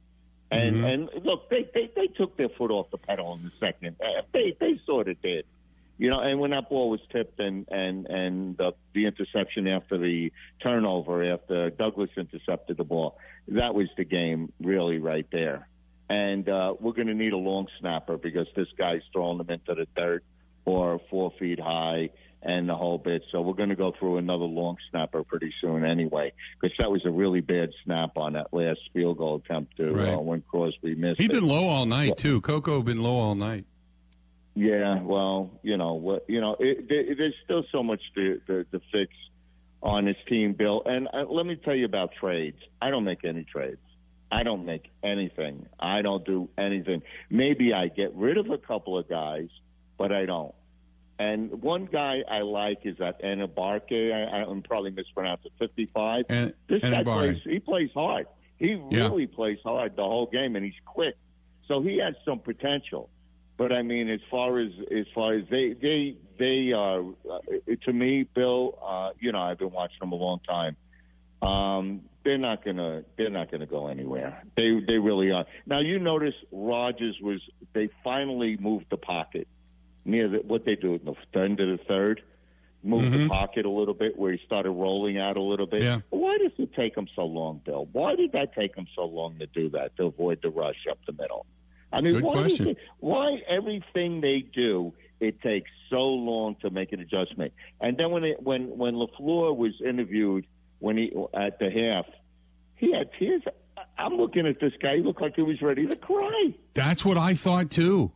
and 0.50 0.76
mm-hmm. 0.76 0.84
and 0.84 1.24
look, 1.24 1.48
they, 1.48 1.68
they 1.72 1.90
they 1.94 2.08
took 2.08 2.36
their 2.36 2.48
foot 2.48 2.72
off 2.72 2.90
the 2.90 2.98
pedal 2.98 3.34
in 3.34 3.44
the 3.44 3.52
second. 3.64 3.96
Uh, 4.00 4.22
they 4.32 4.56
they 4.58 4.80
sort 4.84 5.08
of 5.08 5.20
did, 5.22 5.44
you 5.98 6.10
know. 6.10 6.20
And 6.20 6.40
when 6.40 6.50
that 6.50 6.68
ball 6.68 6.90
was 6.90 7.00
tipped 7.10 7.40
and 7.40 7.66
and 7.70 8.06
and 8.06 8.56
the, 8.56 8.72
the 8.94 9.06
interception 9.06 9.66
after 9.68 9.98
the 9.98 10.32
turnover 10.62 11.32
after 11.32 11.70
Douglas 11.70 12.10
intercepted 12.16 12.76
the 12.76 12.84
ball, 12.84 13.18
that 13.48 13.74
was 13.74 13.88
the 13.96 14.04
game 14.04 14.52
really 14.60 14.98
right 14.98 15.26
there. 15.30 15.68
And 16.08 16.48
uh, 16.48 16.74
we're 16.78 16.92
going 16.92 17.06
to 17.06 17.14
need 17.14 17.32
a 17.32 17.38
long 17.38 17.68
snapper 17.80 18.18
because 18.18 18.46
this 18.54 18.68
guy's 18.76 19.00
throwing 19.12 19.38
them 19.38 19.48
into 19.50 19.74
the 19.74 19.86
dirt 19.96 20.22
or 20.64 21.00
four 21.10 21.32
feet 21.38 21.58
high 21.58 22.10
and 22.42 22.68
the 22.68 22.74
whole 22.74 22.98
bit. 22.98 23.22
So 23.30 23.40
we're 23.40 23.54
going 23.54 23.68
to 23.68 23.76
go 23.76 23.92
through 23.98 24.18
another 24.18 24.44
long 24.44 24.76
snapper 24.90 25.22
pretty 25.24 25.52
soon 25.60 25.84
anyway, 25.84 26.32
because 26.60 26.76
that 26.78 26.90
was 26.90 27.04
a 27.06 27.10
really 27.10 27.40
bad 27.40 27.70
snap 27.84 28.16
on 28.16 28.32
that 28.34 28.52
last 28.52 28.80
field 28.92 29.18
goal 29.18 29.42
attempt 29.44 29.76
to 29.76 29.92
right. 29.92 30.14
uh, 30.14 30.18
when 30.18 30.42
Crosby 30.42 30.94
missed. 30.94 31.18
He'd 31.18 31.30
it. 31.30 31.34
been 31.34 31.46
low 31.46 31.68
all 31.68 31.86
night 31.86 32.16
too. 32.18 32.40
Coco 32.40 32.82
been 32.82 33.02
low 33.02 33.16
all 33.16 33.34
night. 33.34 33.64
Yeah, 34.54 35.02
well, 35.02 35.50
you 35.62 35.76
know 35.76 35.94
what? 35.94 36.24
You 36.28 36.40
know, 36.40 36.56
it, 36.58 36.86
it, 36.90 37.18
there's 37.18 37.34
still 37.44 37.64
so 37.72 37.82
much 37.82 38.00
to, 38.14 38.40
to, 38.46 38.64
to 38.64 38.80
fix 38.92 39.12
on 39.82 40.04
this 40.04 40.16
team, 40.28 40.52
Bill. 40.52 40.82
And 40.84 41.08
uh, 41.12 41.24
let 41.28 41.46
me 41.46 41.56
tell 41.56 41.74
you 41.74 41.86
about 41.86 42.10
trades. 42.18 42.58
I 42.80 42.90
don't 42.90 43.04
make 43.04 43.24
any 43.24 43.44
trades. 43.44 43.80
I 44.30 44.42
don't 44.42 44.64
make 44.64 44.90
anything. 45.02 45.66
I 45.78 46.02
don't 46.02 46.24
do 46.24 46.48
anything. 46.56 47.02
Maybe 47.30 47.72
I 47.72 47.88
get 47.88 48.14
rid 48.14 48.38
of 48.38 48.50
a 48.50 48.58
couple 48.58 48.98
of 48.98 49.08
guys, 49.08 49.48
but 49.98 50.12
I 50.12 50.26
don't. 50.26 50.54
And 51.18 51.62
one 51.62 51.86
guy 51.86 52.22
I 52.28 52.40
like 52.40 52.80
is 52.84 52.96
that 52.98 53.22
Enagbare. 53.22 54.12
I, 54.32 54.50
I'm 54.50 54.62
probably 54.62 54.90
mispronouncing 54.90 55.50
55. 55.58 56.24
And, 56.28 56.54
this 56.68 56.80
guy 56.80 57.04
plays. 57.04 57.38
He 57.44 57.58
plays 57.58 57.90
hard. 57.94 58.26
He 58.58 58.74
really 58.74 59.22
yeah. 59.22 59.34
plays 59.36 59.58
hard 59.62 59.96
the 59.96 60.02
whole 60.02 60.26
game, 60.26 60.56
and 60.56 60.64
he's 60.64 60.80
quick. 60.86 61.14
So 61.68 61.82
he 61.82 61.98
has 61.98 62.14
some 62.24 62.38
potential. 62.38 63.10
But 63.56 63.72
I 63.72 63.82
mean, 63.82 64.08
as 64.08 64.20
far 64.30 64.58
as 64.58 64.70
as 64.90 65.06
far 65.14 65.34
as 65.34 65.44
they 65.50 65.74
they 65.74 66.16
they 66.38 66.72
are 66.72 67.00
uh, 67.00 67.38
to 67.84 67.92
me, 67.92 68.24
Bill. 68.34 68.78
Uh, 68.84 69.10
you 69.20 69.32
know, 69.32 69.40
I've 69.40 69.58
been 69.58 69.70
watching 69.70 69.98
them 70.00 70.12
a 70.12 70.16
long 70.16 70.40
time. 70.40 70.76
Um, 71.42 72.02
they're 72.24 72.38
not 72.38 72.64
gonna 72.64 73.04
they're 73.16 73.30
not 73.30 73.50
gonna 73.50 73.66
go 73.66 73.88
anywhere. 73.88 74.44
They 74.56 74.80
they 74.86 74.98
really 74.98 75.30
are. 75.32 75.44
Now 75.66 75.80
you 75.80 75.98
notice 75.98 76.34
Rodgers 76.50 77.18
was 77.20 77.40
they 77.72 77.88
finally 78.04 78.56
moved 78.56 78.86
the 78.90 78.96
pocket 78.96 79.48
near 80.04 80.28
the, 80.28 80.38
what 80.38 80.64
they 80.64 80.76
do 80.76 80.94
at 80.94 81.04
the 81.04 81.40
end 81.40 81.60
of 81.60 81.78
the 81.78 81.84
third. 81.84 82.22
Moved 82.84 83.12
the 83.12 83.28
pocket 83.28 83.64
a 83.64 83.70
little 83.70 83.94
bit 83.94 84.18
where 84.18 84.32
he 84.32 84.40
started 84.44 84.70
rolling 84.72 85.16
out 85.16 85.36
a 85.36 85.40
little 85.40 85.66
bit. 85.66 85.84
Yeah. 85.84 85.98
Why 86.10 86.36
does 86.38 86.50
it 86.58 86.74
take 86.74 86.96
him 86.96 87.06
so 87.14 87.22
long, 87.22 87.60
Bill? 87.64 87.88
Why 87.92 88.16
did 88.16 88.32
that 88.32 88.56
take 88.56 88.74
him 88.74 88.88
so 88.96 89.04
long 89.04 89.38
to 89.38 89.46
do 89.46 89.70
that 89.70 89.96
to 89.98 90.06
avoid 90.06 90.40
the 90.42 90.50
rush 90.50 90.84
up 90.90 90.98
the 91.06 91.12
middle? 91.12 91.46
I 91.92 92.00
mean, 92.00 92.14
Good 92.14 92.22
why 92.22 92.32
question. 92.34 92.68
it, 92.68 92.78
why 93.00 93.42
everything 93.48 94.20
they 94.20 94.40
do 94.54 94.92
it 95.20 95.40
takes 95.42 95.70
so 95.90 96.00
long 96.00 96.56
to 96.62 96.70
make 96.70 96.92
an 96.92 97.00
adjustment? 97.00 97.52
And 97.80 97.96
then 97.96 98.10
when 98.10 98.24
it, 98.24 98.42
when 98.42 98.76
when 98.78 98.94
LaFleur 98.94 99.56
was 99.56 99.72
interviewed 99.84 100.46
when 100.78 100.96
he 100.96 101.12
at 101.34 101.58
the 101.58 101.70
half, 101.70 102.06
he 102.76 102.92
had 102.92 103.10
tears. 103.18 103.42
I'm 103.98 104.14
looking 104.14 104.46
at 104.46 104.58
this 104.60 104.72
guy. 104.80 104.96
He 104.96 105.02
looked 105.02 105.20
like 105.20 105.34
he 105.36 105.42
was 105.42 105.60
ready 105.60 105.86
to 105.86 105.96
cry. 105.96 106.54
That's 106.74 107.04
what 107.04 107.16
I 107.16 107.34
thought 107.34 107.70
too. 107.70 108.12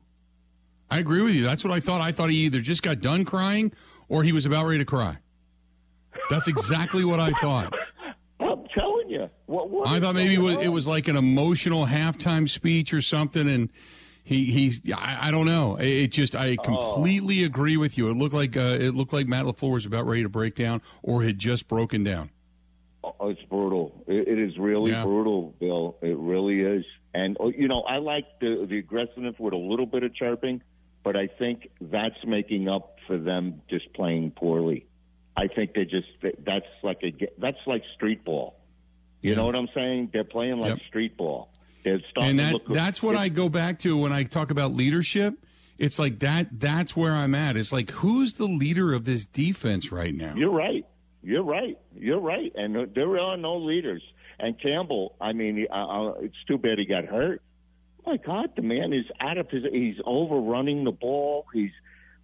I 0.91 0.99
agree 0.99 1.21
with 1.21 1.35
you. 1.35 1.45
That's 1.45 1.65
what 1.65 1.73
I 1.73 1.81
thought. 1.81 2.01
I 2.01 2.13
thought 2.13 2.31
he 2.31 2.37
either 2.39 2.61
just 2.61 2.83
got 2.83 3.01
done 3.01 3.25
crying 3.25 3.73
or 4.09 4.23
he 4.23 4.33
was 4.33 4.47
about 4.47 4.67
ready 4.67 4.79
to 4.79 4.85
cry. 4.85 5.19
That's 6.31 6.49
exactly 6.49 7.05
what 7.05 7.21
I 7.21 7.33
thought. 7.33 7.73
I'm 9.65 9.71
telling 9.71 9.81
you. 9.81 9.81
What, 9.81 9.87
what 9.87 9.89
I 9.89 10.01
thought 10.01 10.15
maybe 10.15 10.35
it 10.35 10.41
was, 10.41 10.57
it 10.65 10.69
was 10.69 10.87
like 10.87 11.09
an 11.09 11.17
emotional 11.17 11.87
halftime 11.87 12.49
speech 12.49 12.93
or 12.95 13.01
something, 13.01 13.49
and 13.49 13.71
he 14.25 14.45
he's 14.47 14.81
I, 14.93 15.29
I 15.29 15.31
don't 15.31 15.47
know. 15.47 15.77
It, 15.77 15.87
it 15.87 16.07
just 16.13 16.35
I 16.37 16.57
completely 16.57 17.45
agree 17.45 17.77
with 17.77 17.97
you. 17.97 18.09
It 18.09 18.15
looked 18.15 18.35
like 18.35 18.57
uh, 18.57 18.79
it 18.81 18.95
looked 18.95 19.13
like 19.13 19.27
Matt 19.27 19.45
LaFleur 19.47 19.73
was 19.73 19.87
about 19.87 20.07
ready 20.07 20.23
to 20.23 20.29
break 20.29 20.55
down 20.55 20.83
or 21.03 21.23
had 21.23 21.39
just 21.39 21.69
broken 21.69 22.03
down. 22.05 22.31
Oh, 23.05 23.29
it's 23.29 23.43
brutal. 23.43 24.05
It, 24.09 24.27
it 24.27 24.39
is 24.39 24.59
really 24.59 24.91
Yeah. 24.91 25.05
brutal, 25.05 25.55
Bill. 25.61 25.97
It 26.03 26.17
really 26.19 26.61
is. 26.61 26.85
And 27.15 27.37
oh, 27.39 27.51
you 27.51 27.69
know, 27.69 27.83
I 27.83 27.99
like 27.99 28.25
the 28.41 28.67
the 28.69 28.79
aggressiveness 28.79 29.37
with 29.39 29.55
a 29.55 29.57
little 29.59 29.87
bit 29.87 30.03
of 30.03 30.15
chirping, 30.15 30.61
but 31.05 31.17
I 31.17 31.29
think 31.29 31.69
that's 31.81 32.17
making 32.27 32.69
up 32.69 32.97
for 33.07 33.17
them 33.17 33.63
just 33.71 33.93
playing 33.95 34.33
poorly. 34.33 34.87
I 35.37 35.47
think 35.47 35.75
they 35.75 35.85
just 35.85 36.09
that's 36.45 36.67
like 36.83 36.99
a 37.05 37.13
that's 37.39 37.59
like 37.67 37.85
street 37.95 38.25
ball. 38.25 38.57
You 39.23 39.31
Yeah. 39.31 39.37
know 39.37 39.47
what 39.47 39.57
I'm 39.57 39.69
saying? 39.75 40.11
They're 40.13 40.25
playing 40.25 40.59
like 40.61 40.71
Yep. 40.71 40.79
street 40.89 41.17
ball. 41.17 41.49
They're 41.85 42.01
starting 42.11 42.39
and 42.41 42.55
that 42.55 42.61
that's 42.75 43.03
what 43.03 43.17
I 43.17 43.29
go 43.29 43.49
back 43.49 43.79
to 43.81 43.97
when 43.97 44.13
I 44.13 44.25
talk 44.25 44.51
about 44.51 44.75
leadership. 44.75 45.35
It's 45.79 45.99
like 45.99 46.19
that. 46.21 46.49
That's 46.59 46.97
where 46.97 47.13
I'm 47.13 47.35
at. 47.35 47.57
It's 47.57 47.73
like 47.73 47.91
who's 47.91 48.35
the 48.35 48.47
leader 48.47 48.93
of 48.93 49.05
this 49.05 49.27
defense 49.27 49.93
right 49.93 50.15
now? 50.15 50.35
You're 50.35 50.51
right. 50.51 50.85
You're 51.23 51.43
right. 51.45 51.79
You're 51.99 52.21
right. 52.21 52.53
And 52.57 52.93
there 52.95 53.19
are 53.19 53.37
no 53.37 53.57
leaders. 53.59 54.03
And 54.39 54.61
Campbell, 54.61 55.17
I 55.21 55.33
mean, 55.33 55.67
uh, 55.71 56.13
it's 56.21 56.37
too 56.47 56.59
bad 56.59 56.79
he 56.79 56.85
got 56.87 57.05
hurt. 57.05 57.43
My 58.07 58.17
God, 58.19 58.51
the 58.55 58.63
man 58.63 58.93
is 58.93 59.05
out 59.21 59.37
of 59.39 59.51
his. 59.51 59.65
He's 59.73 59.97
overrunning 60.05 60.85
the 60.85 60.93
ball. 60.93 61.47
He's 61.53 61.73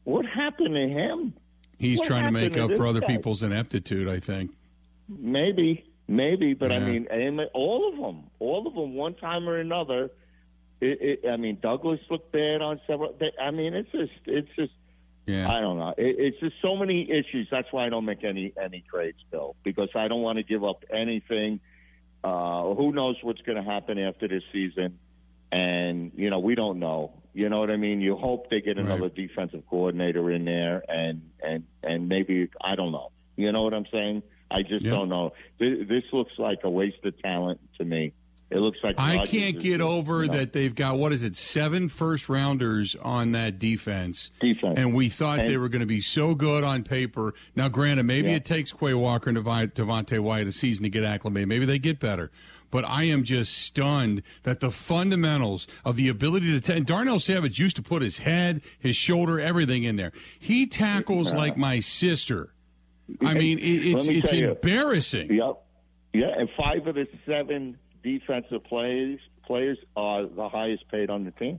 what 0.05 0.25
happened 0.27 0.75
to 0.75 0.89
him? 0.89 1.35
He's 1.79 1.99
What 1.99 2.07
trying 2.09 2.25
to 2.25 2.31
make 2.31 2.53
to 2.53 2.65
up 2.67 2.73
for 2.75 2.87
other 2.87 3.01
guy? 3.01 3.09
people's 3.09 3.43
ineptitude. 3.43 4.09
I 4.09 4.21
think. 4.21 4.53
Maybe, 5.09 5.85
maybe, 6.09 6.55
but 6.55 6.73
I 6.73 6.79
mean, 6.79 7.07
all 7.55 7.89
of 7.93 7.97
them, 7.97 8.31
all 8.39 8.67
of 8.67 8.75
them, 8.75 8.95
one 8.95 9.15
time 9.15 9.49
or 9.49 9.59
another. 9.59 10.11
It, 10.81 11.21
it, 11.23 11.29
I 11.31 11.37
mean, 11.37 11.59
Douglas 11.63 12.01
looked 12.11 12.33
bad 12.33 12.61
on 12.61 12.81
several. 12.89 13.15
They, 13.19 13.31
I 13.41 13.53
mean, 13.53 13.75
it's 13.75 13.91
just, 13.93 14.13
it's 14.27 14.49
just. 14.57 14.73
Yeah. 15.27 15.49
I 15.49 15.61
don't 15.61 15.79
know. 15.79 15.95
It, 15.97 16.17
it's 16.19 16.41
just 16.41 16.57
so 16.61 16.75
many 16.77 17.09
issues. 17.09 17.47
That's 17.49 17.69
why 17.71 17.87
I 17.87 17.89
don't 17.89 18.05
make 18.05 18.25
any 18.25 18.53
any 18.61 18.83
trades, 18.91 19.19
Bill, 19.31 19.55
because 19.63 19.91
I 19.95 20.09
don't 20.09 20.23
want 20.23 20.39
to 20.39 20.43
give 20.43 20.65
up 20.65 20.83
anything. 20.93 21.61
Uh, 22.25 22.75
who 22.75 22.93
knows 22.93 23.17
what's 23.23 23.41
going 23.43 23.63
to 23.63 23.69
happen 23.69 23.99
after 23.99 24.27
this 24.27 24.43
season? 24.53 24.99
And 25.53 26.11
you 26.17 26.31
know, 26.31 26.41
we 26.41 26.57
don't 26.57 26.81
know. 26.81 27.13
You 27.35 27.49
know 27.49 27.61
what 27.61 27.71
I 27.71 27.77
mean? 27.77 28.01
You 28.01 28.17
hope 28.17 28.51
they 28.51 28.61
get 28.61 28.79
another 28.79 29.03
Right. 29.03 29.15
defensive 29.15 29.63
coordinator 29.71 30.31
in 30.33 30.45
there, 30.45 30.83
and 30.89 31.31
and 31.41 31.65
and 31.85 32.09
maybe 32.09 32.49
I 32.61 32.75
don't 32.75 32.91
know. 32.91 33.13
You 33.37 33.53
know 33.53 33.63
what 33.63 33.75
I'm 33.75 33.87
saying? 33.93 34.23
I 34.53 34.63
just 34.63 34.85
Yeah. 34.85 34.91
don't 34.93 35.09
know. 35.09 35.33
This, 35.59 35.87
this 35.89 36.05
looks 36.13 36.33
like 36.39 36.59
a 36.65 36.71
waste 36.71 37.05
of 37.05 37.19
talent 37.23 37.61
to 37.79 37.85
me. 37.85 38.13
It 38.51 38.59
looks 38.59 38.77
like 38.83 38.97
I 38.99 39.15
Rodgers 39.17 39.31
can't 39.31 39.57
is- 39.57 39.63
get 39.63 39.81
over 39.81 40.25
you 40.25 40.31
know, 40.31 40.37
that 40.37 40.53
they've 40.53 40.75
got 40.75 40.99
what 40.99 41.11
is 41.15 41.23
it 41.23 41.37
seven 41.37 41.89
first 41.89 42.29
rounders 42.29 42.95
on 42.97 43.33
that 43.33 43.59
defense, 43.59 44.31
Defense. 44.41 44.75
and 44.79 44.93
we 44.93 45.09
thought 45.09 45.39
And- 45.39 45.49
they 45.49 45.57
were 45.57 45.71
going 45.71 45.81
to 45.81 45.87
be 45.87 46.03
so 46.03 46.35
good 46.35 46.63
on 46.63 46.83
paper. 46.85 47.33
Now, 47.57 47.69
granted, 47.69 48.03
maybe 48.03 48.29
Yeah. 48.29 48.37
it 48.37 48.45
takes 48.45 48.71
Quay 48.71 48.93
Walker 48.93 49.31
and 49.31 49.39
Devonte 49.39 50.19
Wyatt 50.21 50.49
a 50.49 50.53
season 50.53 50.83
to 50.83 50.91
get 50.91 51.03
acclimated. 51.03 51.49
Maybe 51.49 51.65
they 51.65 51.79
get 51.79 51.99
better, 51.99 52.31
but 52.71 52.85
I 52.87 53.05
am 53.05 53.25
just 53.25 53.57
stunned 53.57 54.23
that 54.43 54.61
the 54.61 54.71
fundamentals 54.71 55.67
of 55.83 55.97
the 55.97 56.11
ability 56.11 56.61
to. 56.61 56.75
and 56.75 56.85
Darnell 56.85 57.21
Savage 57.21 57.59
used 57.59 57.77
to 57.77 57.83
put 57.83 58.03
his 58.03 58.19
head, 58.19 58.61
his 58.79 58.97
shoulder, 58.97 59.41
everything 59.41 59.85
in 59.85 59.97
there. 59.97 60.13
He 60.39 60.67
tackles 60.67 61.33
like 61.33 61.57
my 61.57 61.81
sister. 61.81 62.52
I 63.21 63.35
mean, 63.35 63.59
it's 63.61 64.09
me 64.09 64.19
it's 64.19 64.31
tell 64.31 64.39
you. 64.39 64.51
embarrassing. 64.53 65.33
Yep. 65.33 65.63
Yeah, 66.15 66.27
and 66.39 66.49
five 66.57 66.87
of 66.87 66.95
the 66.95 67.07
seven 67.27 67.79
defensive 68.03 68.65
players 68.65 69.21
players 69.47 69.79
are 69.97 70.25
the 70.27 70.49
highest 70.49 70.89
paid 70.89 71.11
on 71.11 71.25
the 71.25 71.31
team 71.33 71.59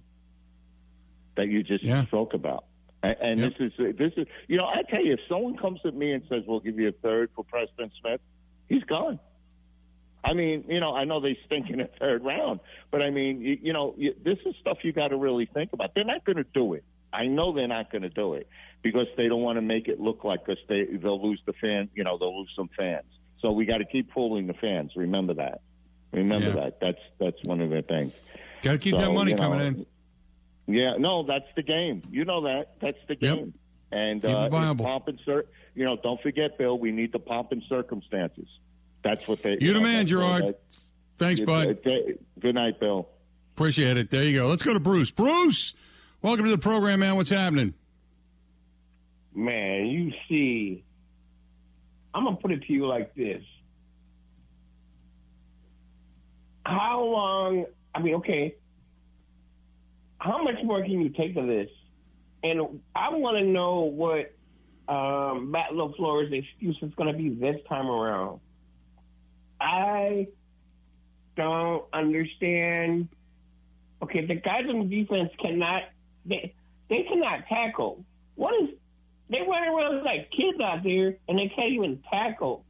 that 1.36 1.48
you 1.48 1.64
just 1.64 1.84
Yeah. 1.84 2.06
spoke 2.06 2.34
about. 2.34 2.66
And, 3.02 3.16
and 3.22 3.40
Yep. 3.42 3.54
this 3.58 3.72
is 3.78 3.98
this 3.98 4.14
is 4.18 4.28
you 4.48 4.58
know 4.58 4.66
I 4.66 4.82
tell 4.90 5.04
you 5.04 5.14
if 5.14 5.20
someone 5.28 5.58
comes 5.58 5.80
at 5.86 5.94
me 5.96 6.12
and 6.14 6.24
says 6.30 6.44
we'll 6.48 6.60
give 6.62 6.78
you 6.80 6.88
a 6.90 6.92
third 6.92 7.30
for 7.36 7.44
Preston 7.44 7.92
Smith, 8.00 8.22
he's 8.70 8.84
gone. 8.84 9.20
I 10.26 10.34
mean, 10.34 10.64
you 10.70 10.80
know, 10.80 10.96
I 10.96 11.04
know 11.04 11.20
they 11.20 11.38
stink 11.46 11.70
in 11.70 11.80
the 11.80 11.90
third 12.00 12.24
round, 12.24 12.62
but 12.92 13.04
I 13.06 13.10
mean, 13.10 13.42
you, 13.42 13.58
you 13.62 13.74
know, 13.74 13.94
you, 13.98 14.16
this 14.24 14.38
is 14.46 14.56
stuff 14.62 14.78
you 14.84 14.94
got 14.94 15.10
to 15.10 15.18
really 15.18 15.46
think 15.54 15.74
about. 15.74 15.94
They're 15.96 16.06
not 16.06 16.24
going 16.24 16.38
to 16.38 16.46
do 16.54 16.76
it. 16.76 16.86
I 17.12 17.26
know 17.26 17.52
they're 17.54 17.68
not 17.68 17.92
going 17.92 18.04
to 18.04 18.10
do 18.10 18.36
it 18.36 18.48
because 18.84 19.08
they 19.18 19.28
don't 19.28 19.42
want 19.42 19.56
to 19.58 19.62
make 19.62 19.88
it 19.88 20.00
look 20.00 20.24
like 20.24 20.46
because 20.46 20.62
they 20.70 20.84
they'll 21.02 21.22
lose 21.25 21.42
the 21.46 21.54
fan. 21.54 21.90
You 21.96 22.04
know, 22.04 22.18
they'll 22.20 22.38
lose 22.38 22.52
some 22.56 22.70
fans. 22.78 23.06
So 23.42 23.52
we 23.52 23.66
got 23.66 23.78
to 23.80 23.86
keep 23.86 24.13
fooling 24.13 24.46
the 24.48 24.54
fans. 24.54 24.92
Remember 24.96 25.34
that. 25.36 25.62
Remember 26.12 26.50
Yeah. 26.50 26.56
that. 26.66 26.80
That's 26.80 27.00
that's 27.20 27.44
one 27.44 27.62
of 27.62 27.70
the 27.72 27.82
things. 27.82 28.13
Got 28.62 28.74
to 28.74 28.78
keep 28.78 28.96
So, 28.96 29.02
that 29.02 29.12
money 29.12 29.32
you 29.32 29.38
know, 29.38 29.44
coming 29.50 29.60
in. 29.66 29.86
Yeah, 30.66 30.96
no, 30.98 31.24
that's 31.24 31.48
the 31.56 31.63
game. 31.63 32.04
You 32.10 32.24
know 32.25 32.44
that. 32.44 32.75
That's 32.82 32.98
the 33.08 33.18
Yep. 33.20 33.36
game. 33.38 33.54
And 33.92 34.22
Keep 34.22 34.32
uh, 34.32 34.74
pomp 34.75 35.08
and 35.08 35.20
cir- 35.25 35.46
You 35.75 35.86
know, 35.86 35.98
don't 36.02 36.22
forget, 36.22 36.58
Bill. 36.58 36.78
We 36.80 36.92
need 36.92 37.12
the 37.12 37.20
pomp 37.20 37.52
and 37.52 37.62
circumstances. 37.68 38.48
That's 39.04 39.28
what 39.28 39.44
they. 39.44 39.58
You 39.60 39.74
the 39.74 39.80
know, 39.80 39.82
man, 39.86 40.08
Gerard. 40.08 40.44
that- 40.46 40.60
Thanks, 41.18 41.42
bud. 41.42 41.80
Good 42.40 42.56
night, 42.56 42.80
Bill. 42.80 43.08
Appreciate 43.56 43.98
it. 43.98 44.10
There 44.10 44.24
you 44.24 44.40
go. 44.40 44.48
Let's 44.48 44.63
go 44.63 44.74
to 44.74 44.80
Bruce. 44.80 45.12
Bruce, 45.12 45.74
welcome 46.24 46.46
to 46.46 46.52
the 46.52 46.58
program, 46.58 47.02
man. 47.02 47.16
What's 47.18 47.30
happening? 47.30 47.74
Man, 49.36 49.88
you 49.88 50.12
see, 50.30 50.84
I'm 52.13 52.24
gonna 52.25 52.36
put 52.38 52.52
it 52.52 52.63
to 52.63 52.74
you 52.74 52.88
like 52.88 53.13
this: 53.16 53.44
How 56.66 57.04
long? 57.04 57.66
I 57.96 58.02
mean, 58.02 58.16
okay, 58.16 58.56
how 60.24 60.42
much 60.42 60.56
more 60.63 60.82
can 60.82 61.02
you 61.02 61.10
take 61.10 61.36
of 61.36 61.48
this? 61.48 61.70
And 62.44 62.80
I 62.96 63.10
want 63.10 63.38
to 63.38 63.44
know 63.44 63.82
what 63.82 64.34
um, 64.88 65.52
Matt 65.52 65.72
LaFleur's 65.72 66.32
excuse 66.32 66.78
is 66.82 66.94
going 66.96 67.12
to 67.12 67.18
be 67.18 67.30
this 67.30 67.58
time 67.70 67.88
around. 67.88 68.40
I 69.60 70.28
don't 71.36 71.86
understand. 71.94 73.10
Okay, 74.02 74.25
the 74.25 74.36
guys 74.36 74.63
on 74.70 74.90
defense 74.90 75.30
cannot 75.42 75.84
they 76.25 76.54
they 76.90 77.04
cannot 77.04 77.48
tackle. 77.48 78.04
What 78.36 78.54
is 78.62 78.70
they 79.34 79.42
run 79.42 79.68
around 79.68 80.04
like 80.04 80.32
kids 80.32 80.60
out 80.62 80.84
there 80.84 81.16
and 81.28 81.38
they 81.38 81.52
can't 81.56 81.74
even 81.74 82.04
tackle. 82.10 82.66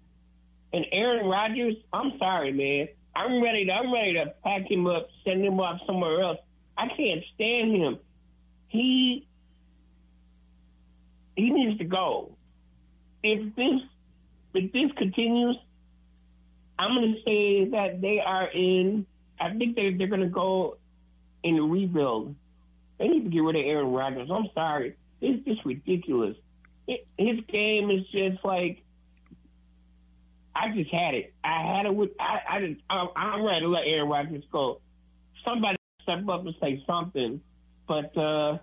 And 0.71 0.85
Aaron 0.91 1.27
Rodgers, 1.27 1.75
I'm 1.91 2.17
sorry, 2.17 2.51
man. 2.51 2.87
I'm 3.15 3.43
ready 3.43 3.65
to 3.65 3.71
I'm 3.71 3.93
ready 3.93 4.13
to 4.13 4.33
pack 4.43 4.69
him 4.69 4.87
up, 4.87 5.07
send 5.23 5.43
him 5.43 5.59
off 5.59 5.79
somewhere 5.85 6.21
else. 6.21 6.39
I 6.77 6.87
can't 6.87 7.23
stand 7.35 7.75
him. 7.75 7.99
He 8.67 9.27
he 11.35 11.49
needs 11.49 11.77
to 11.79 11.85
go. 11.85 12.35
If 13.21 13.55
this 13.55 13.81
if 14.55 14.71
this 14.71 14.91
continues, 14.97 15.57
I'm 16.77 16.95
going 16.95 17.13
to 17.13 17.21
say 17.23 17.69
that 17.71 18.01
they 18.01 18.19
are 18.19 18.47
in. 18.47 19.05
I 19.39 19.53
think 19.53 19.75
they 19.75 19.93
they're 19.93 20.07
going 20.07 20.21
to 20.21 20.27
go 20.27 20.77
in 21.43 21.57
a 21.57 21.63
rebuild. 21.63 22.35
They 22.97 23.07
need 23.07 23.23
to 23.25 23.29
get 23.29 23.39
rid 23.39 23.55
of 23.55 23.65
Aaron 23.65 23.91
Rodgers. 23.91 24.29
I'm 24.31 24.49
sorry, 24.55 24.95
it's 25.21 25.45
just 25.45 25.63
ridiculous. 25.65 26.35
It, 26.87 27.07
his 27.17 27.39
game 27.47 27.89
is 27.91 28.05
just 28.11 28.43
like 28.43 28.83
I 30.55 30.71
just 30.75 30.91
had 30.91 31.15
it. 31.15 31.33
I 31.43 31.63
had 31.75 31.85
it 31.85 31.95
with. 31.95 32.11
I 32.19 32.39
I 32.49 32.59
just, 32.67 32.81
I'm, 32.89 33.07
I'm 33.15 33.43
ready 33.43 33.61
to 33.61 33.67
let 33.69 33.83
Aaron 33.85 34.09
Rodgers 34.09 34.43
go. 34.51 34.81
Somebody 35.43 35.77
step 36.03 36.27
up 36.29 36.45
and 36.45 36.53
say 36.61 36.83
something, 36.85 37.41
but 37.87 38.15
uh 38.17 38.57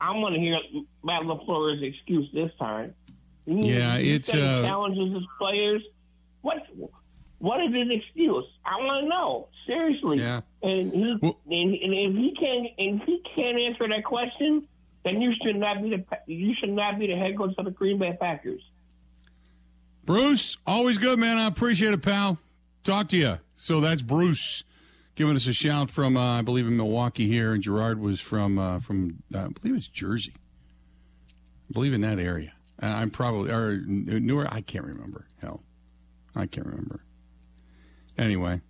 I 0.00 0.12
want 0.12 0.34
to 0.34 0.40
hear 0.40 0.56
Matt 1.02 1.22
LaFleur's 1.22 1.82
excuse 1.82 2.28
this 2.32 2.52
time. 2.58 2.94
Yeah, 3.46 3.98
he 3.98 4.12
it's, 4.14 4.30
he 4.30 4.40
uh, 4.40 4.62
challenges 4.62 5.12
his 5.12 5.24
players. 5.38 5.82
What? 6.42 6.58
What 7.38 7.60
is 7.62 7.72
his 7.74 7.88
excuse? 7.90 8.44
I 8.64 8.76
want 8.76 9.04
to 9.04 9.08
know 9.08 9.48
seriously. 9.66 10.18
Yeah. 10.18 10.40
And 10.62 10.92
he 10.92 11.16
Well- 11.20 11.38
and, 11.46 11.74
and 11.74 11.94
if 11.94 12.16
he 12.16 12.34
can't 12.38 12.66
and 12.78 13.00
if 13.02 13.06
he 13.06 13.22
can't 13.34 13.58
answer 13.58 13.88
that 13.88 14.04
question, 14.04 14.66
then 15.04 15.20
you 15.20 15.32
should 15.42 15.56
not 15.56 15.82
be 15.82 15.90
the 15.90 16.04
you 16.26 16.54
should 16.58 16.70
not 16.70 16.98
be 16.98 17.06
the 17.06 17.16
head 17.16 17.36
coach 17.36 17.54
of 17.58 17.64
the 17.64 17.70
Green 17.70 17.98
Bay 17.98 18.16
Packers. 18.18 18.62
Bruce, 20.04 20.56
always 20.66 20.98
good, 20.98 21.18
man. 21.18 21.36
I 21.36 21.46
appreciate 21.46 21.92
it, 21.92 22.02
pal. 22.02 22.38
Talk 22.82 23.08
to 23.10 23.16
you. 23.16 23.38
So 23.54 23.80
that's 23.80 24.00
Bruce 24.00 24.64
giving 25.14 25.36
us 25.36 25.46
a 25.46 25.52
shout 25.52 25.90
from, 25.90 26.16
uh, 26.16 26.38
I 26.38 26.42
believe, 26.42 26.66
in 26.66 26.76
Milwaukee 26.76 27.26
here, 27.26 27.52
and 27.52 27.62
Gerard 27.62 28.00
was 28.00 28.20
from, 28.20 28.58
uh, 28.58 28.80
from 28.80 29.22
uh, 29.34 29.40
I 29.40 29.48
believe 29.48 29.76
it's 29.76 29.88
Jersey. 29.88 30.34
I 30.36 31.72
believe 31.72 31.92
in 31.92 32.00
that 32.02 32.18
area. 32.18 32.52
Uh, 32.82 32.86
I'm 32.86 33.10
probably, 33.10 33.50
or 33.50 33.76
Newark, 33.76 34.48
I 34.50 34.60
can't 34.60 34.84
remember. 34.84 35.26
Hell, 35.42 35.62
I 36.34 36.46
can't 36.46 36.66
remember. 36.66 37.02
Anyway. 38.16 38.62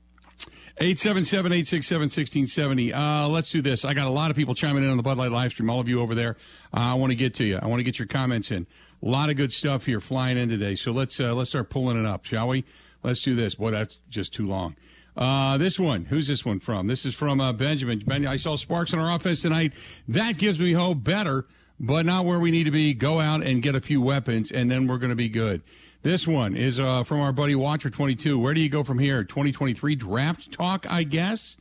877-867-1670. 0.81 2.95
Uh, 2.95 3.29
let's 3.29 3.51
do 3.51 3.61
this. 3.61 3.85
I 3.85 3.95
got 3.95 4.07
a 4.07 4.11
lot 4.11 4.31
of 4.31 4.37
people 4.37 4.55
chiming 4.55 4.85
in 4.85 4.91
on 4.91 4.97
the 4.97 5.03
Bud 5.03 5.19
Light 5.19 5.33
live 5.33 5.51
stream. 5.51 5.69
All 5.71 5.81
of 5.81 5.89
you 5.89 6.01
over 6.01 6.15
there. 6.15 6.37
Uh, 6.73 6.81
I 6.81 6.95
want 6.95 7.11
to 7.11 7.17
get 7.17 7.35
to 7.37 7.45
you. 7.45 7.59
I 7.61 7.67
want 7.67 7.81
to 7.81 7.85
get 7.85 7.99
your 7.99 8.07
comments 8.07 8.51
in. 8.51 8.67
A 9.03 9.07
lot 9.07 9.31
of 9.31 9.37
good 9.37 9.53
stuff 9.53 9.87
here 9.87 10.01
flying 10.01 10.39
in 10.39 10.49
today. 10.49 10.77
So 10.77 10.93
let's 10.93 11.19
uh, 11.21 11.35
let's 11.35 11.51
start 11.51 11.71
pulling 11.71 11.99
it 11.99 12.07
up, 12.07 12.25
shall 12.25 12.49
we? 12.49 12.65
Let's 13.03 13.23
do 13.23 13.35
this. 13.35 13.57
Boy, 13.57 13.71
that's 13.71 13.99
just 14.09 14.33
too 14.33 14.47
long. 14.47 14.77
Uh, 15.17 15.59
this 15.59 15.81
one. 15.81 16.05
Who's 16.05 16.29
this 16.29 16.45
one 16.45 16.61
from? 16.61 16.87
This 16.87 17.05
is 17.05 17.15
from 17.15 17.41
uh, 17.41 17.53
Benjamin. 17.53 18.01
Ben, 18.07 18.27
I 18.27 18.37
saw 18.37 18.57
sparks 18.57 18.93
in 18.93 19.01
our 19.01 19.15
offense 19.15 19.43
tonight. 19.43 19.73
That 20.07 20.39
gives 20.39 20.61
me 20.61 20.73
hope. 20.73 21.03
Better, 21.03 21.47
but 21.81 22.07
not 22.07 22.25
where 22.25 22.39
we 22.39 22.53
need 22.53 22.65
to 22.65 22.71
be. 22.71 22.95
Go 22.95 23.19
out 23.19 23.43
and 23.43 23.63
get 23.63 23.75
a 23.75 23.81
few 23.81 24.01
weapons, 24.01 24.53
and 24.53 24.71
then 24.71 24.87
we're 24.87 24.99
going 24.99 25.11
to 25.11 25.17
be 25.17 25.29
good. 25.29 25.63
This 26.03 26.29
one 26.29 26.55
is 26.55 26.79
uh, 26.79 27.03
from 27.03 27.21
our 27.21 27.33
buddy 27.33 27.57
Watcher 27.57 27.91
22. 27.91 28.39
Where 28.39 28.55
do 28.55 28.61
you 28.61 28.69
go 28.69 28.85
from 28.85 29.01
here? 29.01 29.25
2023 29.25 29.97
draft 29.97 30.53
talk, 30.53 30.87
I 30.89 31.03
guess. 31.03 31.57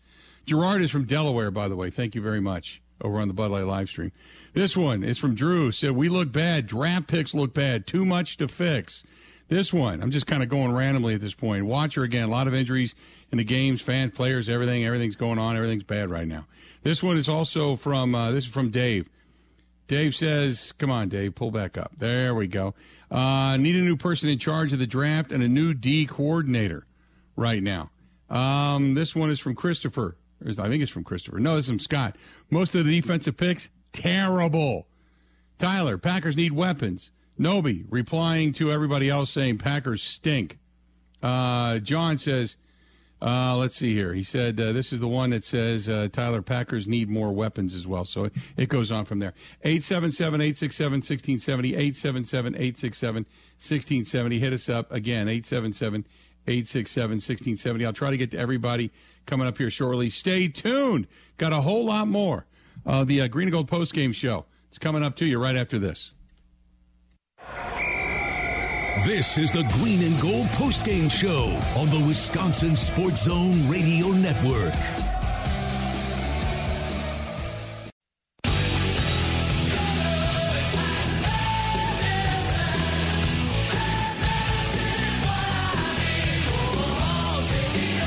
Gerard 0.46 0.82
is 0.82 0.92
from 0.92 1.06
Delaware, 1.06 1.50
by 1.50 1.68
the 1.68 1.76
way. 1.76 1.90
Thank 1.90 2.14
you 2.14 2.22
very 2.22 2.40
much 2.40 2.82
over 3.02 3.20
on 3.20 3.28
the 3.28 3.34
Bud 3.34 3.50
Light 3.52 3.66
live 3.66 3.90
stream. 3.90 4.12
This 4.54 4.78
one 4.78 5.04
is 5.04 5.18
from 5.18 5.34
Drew. 5.34 5.72
Said, 5.72 5.92
We 5.92 6.08
look 6.08 6.32
bad. 6.32 6.68
Draft 6.68 7.08
picks 7.08 7.34
look 7.34 7.54
bad. 7.54 7.88
Too 7.88 8.06
much 8.06 8.38
to 8.38 8.48
fix. 8.48 9.04
This 9.50 9.74
one, 9.74 10.04
I'm 10.04 10.12
just 10.12 10.28
kind 10.28 10.44
of 10.44 10.50
going 10.50 10.74
randomly 10.74 11.14
at 11.14 11.22
this 11.22 11.34
point. 11.34 11.66
Watcher 11.66 12.04
again, 12.04 12.26
a 12.26 12.32
lot 12.32 12.48
of 12.48 12.54
injuries 12.54 12.94
in 13.32 13.38
the 13.38 13.44
games, 13.44 13.82
fans, 13.82 14.14
players, 14.14 14.50
everything. 14.50 14.86
Everything's 14.86 15.16
going 15.16 15.40
on. 15.40 15.56
Everything's 15.56 15.84
bad 15.84 16.10
right 16.10 16.28
now. 16.28 16.46
This 16.84 17.02
one 17.02 17.18
is 17.18 17.30
also 17.30 17.76
from, 17.76 18.14
uh, 18.14 18.32
this 18.32 18.46
is 18.46 18.50
from 18.52 18.70
Dave. 18.70 19.10
Dave 19.88 20.16
says, 20.16 20.74
come 20.78 20.92
on, 20.92 21.08
Dave, 21.08 21.34
pull 21.34 21.50
back 21.50 21.78
up. 21.78 21.94
There 21.98 22.36
we 22.36 22.48
go. 22.48 22.76
Uh, 23.10 23.58
need 23.58 23.76
a 23.76 23.82
new 23.82 23.96
person 23.96 24.30
in 24.30 24.38
charge 24.38 24.74
of 24.74 24.80
the 24.80 24.88
draft 24.88 25.32
and 25.32 25.42
a 25.42 25.48
new 25.48 25.74
D 25.74 26.06
coordinator 26.06 26.86
right 27.36 27.64
now. 27.64 27.90
Um, 28.30 28.94
this 28.94 29.16
one 29.16 29.30
is 29.30 29.40
from 29.40 29.56
Christopher. 29.56 30.18
I 30.46 30.68
think 30.68 30.84
it's 30.84 30.92
from 30.92 31.04
Christopher. 31.04 31.40
No, 31.40 31.58
it's 31.58 31.68
from 31.68 31.80
Scott. 31.80 32.16
Most 32.50 32.76
of 32.76 32.86
the 32.86 33.02
defensive 33.02 33.38
picks, 33.38 33.70
terrible. 33.94 34.88
Tyler, 35.58 35.98
Packers 35.98 36.36
need 36.36 36.52
weapons. 36.52 37.12
Noby 37.40 37.86
replying 37.90 38.54
to 38.54 38.72
everybody 38.72 39.10
else 39.10 39.32
saying 39.32 39.58
Packers 39.58 40.04
stink. 40.04 40.60
Uh, 41.22 41.80
John 41.80 42.18
says, 42.18 42.56
uh, 43.22 43.56
let's 43.58 43.76
see 43.76 43.94
here. 43.94 44.14
He 44.14 44.24
said 44.24 44.60
uh, 44.60 44.74
this 44.74 44.94
is 44.94 45.00
the 45.00 45.08
one 45.08 45.32
that 45.32 45.44
says 45.44 45.90
uh, 45.90 46.08
Tyler 46.12 46.42
Packers 46.42 46.88
need 46.88 47.10
more 47.10 47.32
weapons 47.32 47.74
as 47.74 47.88
well. 47.88 48.06
So 48.06 48.26
it, 48.26 48.34
it 48.56 48.70
goes 48.70 48.92
on 48.92 49.06
from 49.06 49.20
there. 49.20 49.34
877 49.64 50.42
867 50.42 50.92
1670. 50.98 51.70
877 51.70 52.56
867 52.56 53.24
1670. 53.24 54.40
Hit 54.40 54.54
us 54.54 54.70
up 54.70 54.92
again. 54.92 55.28
877 55.28 56.06
867 56.48 57.12
1670. 57.12 57.86
I'll 57.86 57.94
try 57.94 58.12
to 58.12 58.18
get 58.18 58.32
to 58.32 58.40
everybody 58.40 58.92
coming 59.26 59.48
up 59.48 59.58
here 59.58 59.72
shortly. 59.72 60.10
Stay 60.12 60.48
tuned. 60.48 61.08
Got 61.38 61.54
a 61.54 61.62
whole 61.62 61.86
lot 61.86 62.08
more. 62.08 62.46
Uh, 62.86 63.04
the 63.04 63.22
uh, 63.22 63.28
Green 63.28 63.48
and 63.48 63.54
Gold 63.54 63.68
post 63.68 63.94
game 63.94 64.12
show. 64.12 64.46
It's 64.70 64.78
coming 64.78 65.04
up 65.04 65.16
to 65.18 65.26
you 65.26 65.42
right 65.42 65.56
after 65.56 65.80
this. 65.80 66.12
This 69.06 69.38
is 69.38 69.52
the 69.52 69.64
Green 69.74 70.02
and 70.02 70.20
Gold 70.20 70.48
postgame 70.48 71.10
show 71.10 71.50
on 71.80 71.90
the 71.92 72.04
Wisconsin 72.08 72.74
Sports 72.74 73.24
Zone 73.24 73.70
Radio 73.70 74.08
Network. 74.08 74.74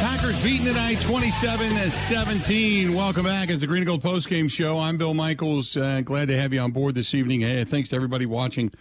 Packers 0.00 0.42
tonight 0.42 1.00
27 1.02 1.70
17. 1.70 2.94
Welcome 2.94 3.24
back. 3.24 3.48
It's 3.48 3.60
the 3.60 3.66
Green 3.68 3.82
and 3.82 3.86
Gold 3.86 4.02
postgame 4.02 4.50
show. 4.50 4.78
I'm 4.78 4.98
Bill 4.98 5.14
Michaels. 5.14 5.76
Uh, 5.76 6.00
glad 6.00 6.28
to 6.28 6.38
have 6.38 6.52
you 6.52 6.60
on 6.60 6.72
board 6.72 6.96
this 6.96 7.14
evening. 7.14 7.42
Hey, 7.42 7.64
thanks 7.64 7.90
to 7.90 7.96
everybody 7.96 8.26
watching 8.26 8.72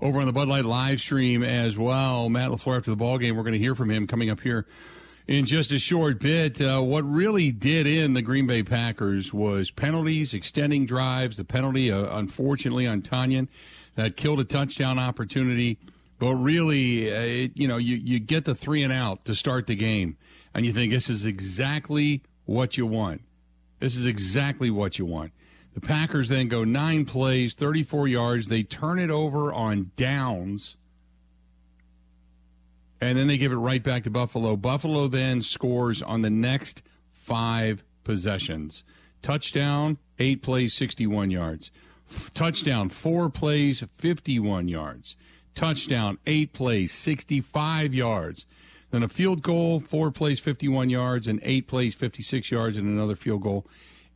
over 0.00 0.20
on 0.20 0.26
the 0.26 0.32
Bud 0.32 0.48
Light 0.48 0.64
live 0.64 1.00
stream 1.00 1.42
as 1.42 1.76
well. 1.76 2.28
Matt 2.28 2.50
LaFleur 2.50 2.76
after 2.76 2.90
the 2.90 2.96
ball 2.96 3.18
game. 3.18 3.36
We're 3.36 3.42
going 3.42 3.54
to 3.54 3.58
hear 3.58 3.74
from 3.74 3.90
him 3.90 4.06
coming 4.06 4.30
up 4.30 4.40
here 4.40 4.66
in 5.26 5.44
just 5.44 5.72
a 5.72 5.78
short 5.78 6.20
bit. 6.20 6.60
Uh, 6.60 6.80
what 6.80 7.02
really 7.02 7.50
did 7.50 7.86
in 7.86 8.14
the 8.14 8.22
Green 8.22 8.46
Bay 8.46 8.62
Packers 8.62 9.32
was 9.32 9.70
penalties, 9.70 10.34
extending 10.34 10.86
drives, 10.86 11.36
the 11.36 11.44
penalty, 11.44 11.90
uh, 11.90 12.16
unfortunately, 12.16 12.86
on 12.86 13.02
Tonyan 13.02 13.48
that 13.96 14.16
killed 14.16 14.40
a 14.40 14.44
touchdown 14.44 14.98
opportunity. 14.98 15.78
But 16.18 16.34
really, 16.34 17.12
uh, 17.12 17.20
it, 17.20 17.56
you 17.56 17.68
know, 17.68 17.76
you, 17.76 17.96
you 17.96 18.20
get 18.20 18.44
the 18.44 18.54
three 18.54 18.82
and 18.82 18.92
out 18.92 19.24
to 19.24 19.34
start 19.34 19.66
the 19.66 19.76
game, 19.76 20.16
and 20.54 20.64
you 20.64 20.72
think 20.72 20.92
this 20.92 21.08
is 21.10 21.24
exactly 21.24 22.22
what 22.44 22.76
you 22.76 22.86
want. 22.86 23.22
This 23.80 23.94
is 23.96 24.06
exactly 24.06 24.70
what 24.70 24.98
you 24.98 25.06
want. 25.06 25.32
The 25.78 25.86
Packers 25.86 26.28
then 26.28 26.48
go 26.48 26.64
nine 26.64 27.04
plays, 27.04 27.54
34 27.54 28.08
yards. 28.08 28.48
They 28.48 28.64
turn 28.64 28.98
it 28.98 29.10
over 29.10 29.52
on 29.52 29.92
downs, 29.94 30.74
and 33.00 33.16
then 33.16 33.28
they 33.28 33.38
give 33.38 33.52
it 33.52 33.58
right 33.58 33.80
back 33.80 34.02
to 34.02 34.10
Buffalo. 34.10 34.56
Buffalo 34.56 35.06
then 35.06 35.40
scores 35.40 36.02
on 36.02 36.22
the 36.22 36.30
next 36.30 36.82
five 37.12 37.84
possessions. 38.02 38.82
Touchdown, 39.22 39.98
eight 40.18 40.42
plays, 40.42 40.74
61 40.74 41.30
yards. 41.30 41.70
Touchdown, 42.34 42.88
four 42.88 43.30
plays, 43.30 43.84
51 43.98 44.66
yards. 44.66 45.14
Touchdown, 45.54 46.18
eight 46.26 46.52
plays, 46.52 46.90
65 46.90 47.94
yards. 47.94 48.46
Then 48.90 49.04
a 49.04 49.08
field 49.08 49.42
goal, 49.42 49.78
four 49.78 50.10
plays, 50.10 50.40
51 50.40 50.90
yards, 50.90 51.28
and 51.28 51.38
eight 51.44 51.68
plays, 51.68 51.94
56 51.94 52.50
yards, 52.50 52.76
and 52.76 52.88
another 52.88 53.14
field 53.14 53.42
goal. 53.42 53.64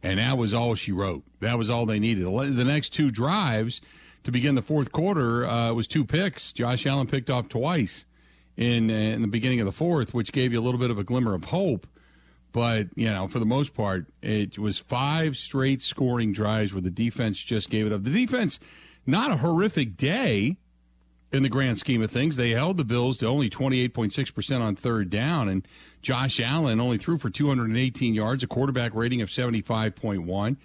And 0.03 0.19
that 0.19 0.37
was 0.37 0.53
all 0.53 0.75
she 0.75 0.93
wrote. 0.93 1.23
That 1.41 1.59
was 1.59 1.71
all 1.71 1.87
they 1.87 2.01
needed. 2.01 2.25
The 2.25 2.65
next 2.65 2.91
two 2.91 3.11
drives 3.11 3.81
to 4.25 4.33
begin 4.33 4.55
the 4.55 4.63
fourth 4.63 4.93
quarter 4.93 5.47
uh, 5.47 5.73
was 5.73 5.87
two 5.87 6.05
picks. 6.05 6.53
Josh 6.53 6.87
Allen 6.87 7.07
picked 7.07 7.31
off 7.31 7.49
twice 7.49 8.05
in, 8.57 8.91
uh, 8.91 8.95
in 8.95 9.23
the 9.23 9.29
beginning 9.29 9.61
of 9.61 9.67
the 9.67 9.73
fourth, 9.73 10.13
which 10.13 10.33
gave 10.33 10.53
you 10.53 10.61
a 10.61 10.63
little 10.63 10.81
bit 10.81 10.91
of 10.91 10.99
a 10.99 11.05
glimmer 11.05 11.35
of 11.35 11.45
hope. 11.45 11.87
But, 12.53 12.89
you 12.97 13.09
know, 13.09 13.29
for 13.29 13.39
the 13.39 13.47
most 13.47 13.75
part, 13.75 14.07
it 14.21 14.59
was 14.59 14.79
five 14.79 15.37
straight 15.37 15.81
scoring 15.81 16.33
drives 16.33 16.73
where 16.73 16.83
the 16.83 16.91
defense 16.91 17.39
just 17.39 17.71
gave 17.71 17.87
it 17.87 17.93
up. 17.93 18.03
The 18.05 18.11
defense, 18.11 18.59
not 19.07 19.31
a 19.31 19.39
horrific 19.39 19.97
day 19.97 20.59
in 21.33 21.43
the 21.43 21.49
grand 21.49 21.79
scheme 21.79 22.03
of 22.03 22.11
things. 22.11 22.37
They 22.37 22.51
held 22.51 22.77
the 22.77 22.85
Bills 22.85 23.19
to 23.19 23.27
only 23.27 23.49
28.6% 23.49 24.61
on 24.61 24.77
third 24.77 25.11
down, 25.11 25.49
and 25.49 25.67
Josh 26.03 26.39
Allen 26.41 26.81
only 26.81 26.99
threw 26.99 27.19
for 27.19 27.31
218 27.31 28.15
yards, 28.15 28.43
a 28.43 28.47
quarterback 28.47 28.95
rating 28.95 29.23
of 29.23 29.29
75.1. 29.29 30.57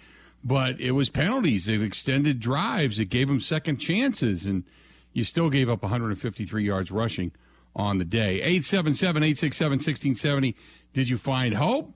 But 0.44 0.80
it 0.80 0.92
was 0.92 1.10
penalties, 1.10 1.66
it 1.66 1.82
extended 1.82 2.38
drives, 2.38 2.98
it 2.98 3.06
gave 3.06 3.28
them 3.28 3.40
second 3.40 3.78
chances, 3.78 4.44
and 4.46 4.64
you 5.12 5.24
still 5.24 5.50
gave 5.50 5.68
up 5.68 5.82
153 5.82 6.64
yards 6.64 6.90
rushing 6.90 7.32
on 7.74 7.98
the 7.98 8.04
day. 8.04 8.40
877 8.42 9.22
867 9.22 9.70
1670. 9.72 10.56
Did 10.92 11.08
you 11.08 11.18
find 11.18 11.54
hope? 11.54 11.86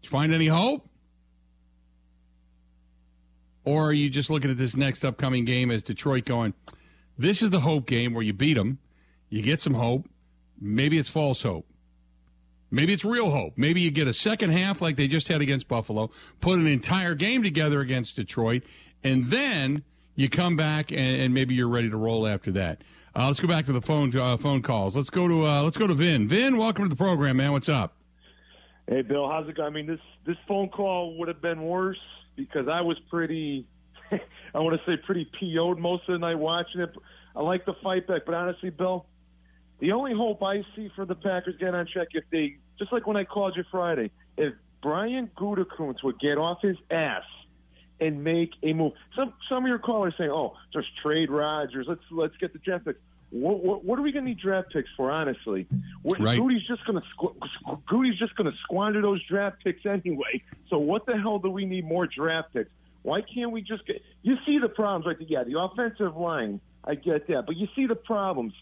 Did 0.00 0.08
you 0.08 0.10
find 0.10 0.32
any 0.32 0.46
hope? 0.46 0.88
Or 3.64 3.88
are 3.88 3.92
you 3.92 4.08
just 4.08 4.30
looking 4.30 4.50
at 4.50 4.56
this 4.56 4.74
next 4.74 5.04
upcoming 5.04 5.44
game 5.44 5.70
as 5.70 5.82
Detroit 5.82 6.24
going, 6.24 6.54
this 7.20 7.42
is 7.42 7.50
the 7.50 7.60
hope 7.60 7.86
game 7.86 8.14
where 8.14 8.22
you 8.22 8.32
beat 8.32 8.54
them, 8.54 8.78
you 9.28 9.42
get 9.42 9.60
some 9.60 9.74
hope. 9.74 10.08
Maybe 10.60 10.98
it's 10.98 11.08
false 11.08 11.42
hope. 11.42 11.66
Maybe 12.70 12.92
it's 12.92 13.04
real 13.04 13.30
hope. 13.30 13.54
Maybe 13.56 13.80
you 13.80 13.90
get 13.90 14.06
a 14.08 14.14
second 14.14 14.50
half 14.50 14.80
like 14.80 14.96
they 14.96 15.08
just 15.08 15.28
had 15.28 15.40
against 15.40 15.68
Buffalo, 15.68 16.10
put 16.40 16.58
an 16.58 16.66
entire 16.66 17.14
game 17.14 17.42
together 17.42 17.80
against 17.80 18.16
Detroit, 18.16 18.62
and 19.02 19.26
then 19.26 19.82
you 20.14 20.28
come 20.28 20.56
back 20.56 20.92
and, 20.92 21.20
and 21.20 21.34
maybe 21.34 21.54
you're 21.54 21.68
ready 21.68 21.90
to 21.90 21.96
roll 21.96 22.26
after 22.26 22.52
that. 22.52 22.82
Uh, 23.14 23.26
let's 23.26 23.40
go 23.40 23.48
back 23.48 23.66
to 23.66 23.72
the 23.72 23.82
phone 23.82 24.16
uh, 24.16 24.36
phone 24.36 24.62
calls. 24.62 24.96
Let's 24.96 25.10
go 25.10 25.26
to 25.26 25.44
uh, 25.44 25.62
let's 25.62 25.76
go 25.76 25.86
to 25.86 25.94
Vin. 25.94 26.28
Vin, 26.28 26.56
welcome 26.56 26.84
to 26.84 26.88
the 26.88 26.96
program, 26.96 27.38
man. 27.38 27.52
What's 27.52 27.68
up? 27.68 27.96
Hey, 28.86 29.02
Bill, 29.02 29.28
how's 29.28 29.48
it 29.48 29.56
going? 29.56 29.66
I 29.66 29.74
mean, 29.74 29.86
this 29.86 30.00
this 30.24 30.36
phone 30.46 30.68
call 30.68 31.18
would 31.18 31.28
have 31.28 31.42
been 31.42 31.62
worse 31.62 32.00
because 32.36 32.68
I 32.68 32.82
was 32.82 32.98
pretty 33.10 33.66
I 34.54 34.58
want 34.60 34.80
to 34.80 34.90
say 34.90 35.00
pretty 35.04 35.30
PO'd 35.38 35.78
most 35.78 36.08
of 36.08 36.14
the 36.14 36.18
night 36.18 36.38
watching 36.38 36.80
it. 36.80 36.90
I 37.34 37.42
like 37.42 37.64
the 37.64 37.74
fight 37.82 38.06
back, 38.06 38.22
but 38.26 38.34
honestly, 38.34 38.70
Bill, 38.70 39.06
the 39.78 39.92
only 39.92 40.12
hope 40.14 40.42
I 40.42 40.62
see 40.74 40.90
for 40.94 41.04
the 41.04 41.14
Packers 41.14 41.56
getting 41.58 41.74
on 41.74 41.86
check 41.86 42.08
if 42.12 42.24
they, 42.30 42.56
just 42.78 42.92
like 42.92 43.06
when 43.06 43.16
I 43.16 43.24
called 43.24 43.56
you 43.56 43.64
Friday, 43.70 44.10
if 44.36 44.54
Brian 44.82 45.30
Gutekunst 45.36 46.02
would 46.02 46.18
get 46.18 46.38
off 46.38 46.58
his 46.62 46.76
ass 46.90 47.22
and 48.00 48.24
make 48.24 48.50
a 48.62 48.72
move. 48.72 48.92
Some 49.14 49.34
some 49.48 49.64
of 49.64 49.68
your 49.68 49.78
callers 49.78 50.14
saying, 50.16 50.30
"Oh, 50.30 50.56
just 50.72 50.88
trade 51.02 51.30
Rodgers. 51.30 51.86
Let's 51.88 52.00
let's 52.10 52.36
get 52.38 52.52
the 52.52 52.58
draft 52.58 52.86
picks." 52.86 52.98
What, 53.32 53.62
what, 53.62 53.84
what 53.84 53.96
are 53.96 54.02
we 54.02 54.10
going 54.10 54.24
to 54.24 54.30
need 54.30 54.40
draft 54.40 54.72
picks 54.72 54.88
for? 54.96 55.08
Honestly, 55.08 55.64
Right. 56.18 56.36
Goody's 56.40 56.66
just 56.66 56.84
going 56.84 57.00
to 57.00 57.06
squ- 57.16 57.86
Goody's 57.86 58.18
just 58.18 58.34
going 58.34 58.50
to 58.50 58.58
squander 58.64 59.00
those 59.00 59.22
draft 59.24 59.62
picks 59.62 59.86
anyway. 59.86 60.42
So 60.68 60.78
what 60.78 61.06
the 61.06 61.16
hell 61.16 61.38
do 61.38 61.48
we 61.48 61.64
need 61.64 61.84
more 61.84 62.08
draft 62.08 62.52
picks? 62.54 62.70
Why 63.02 63.20
can't 63.22 63.50
we 63.52 63.62
just 63.62 63.86
get? 63.86 64.02
You 64.22 64.36
see 64.46 64.58
the 64.58 64.68
problems, 64.68 65.06
right? 65.06 65.16
Yeah, 65.28 65.44
the 65.44 65.58
offensive 65.58 66.16
line. 66.16 66.60
I 66.84 66.94
get 66.94 67.26
that, 67.28 67.44
but 67.46 67.56
you 67.56 67.68
see 67.76 67.86
the 67.86 67.94
problems. 67.94 68.52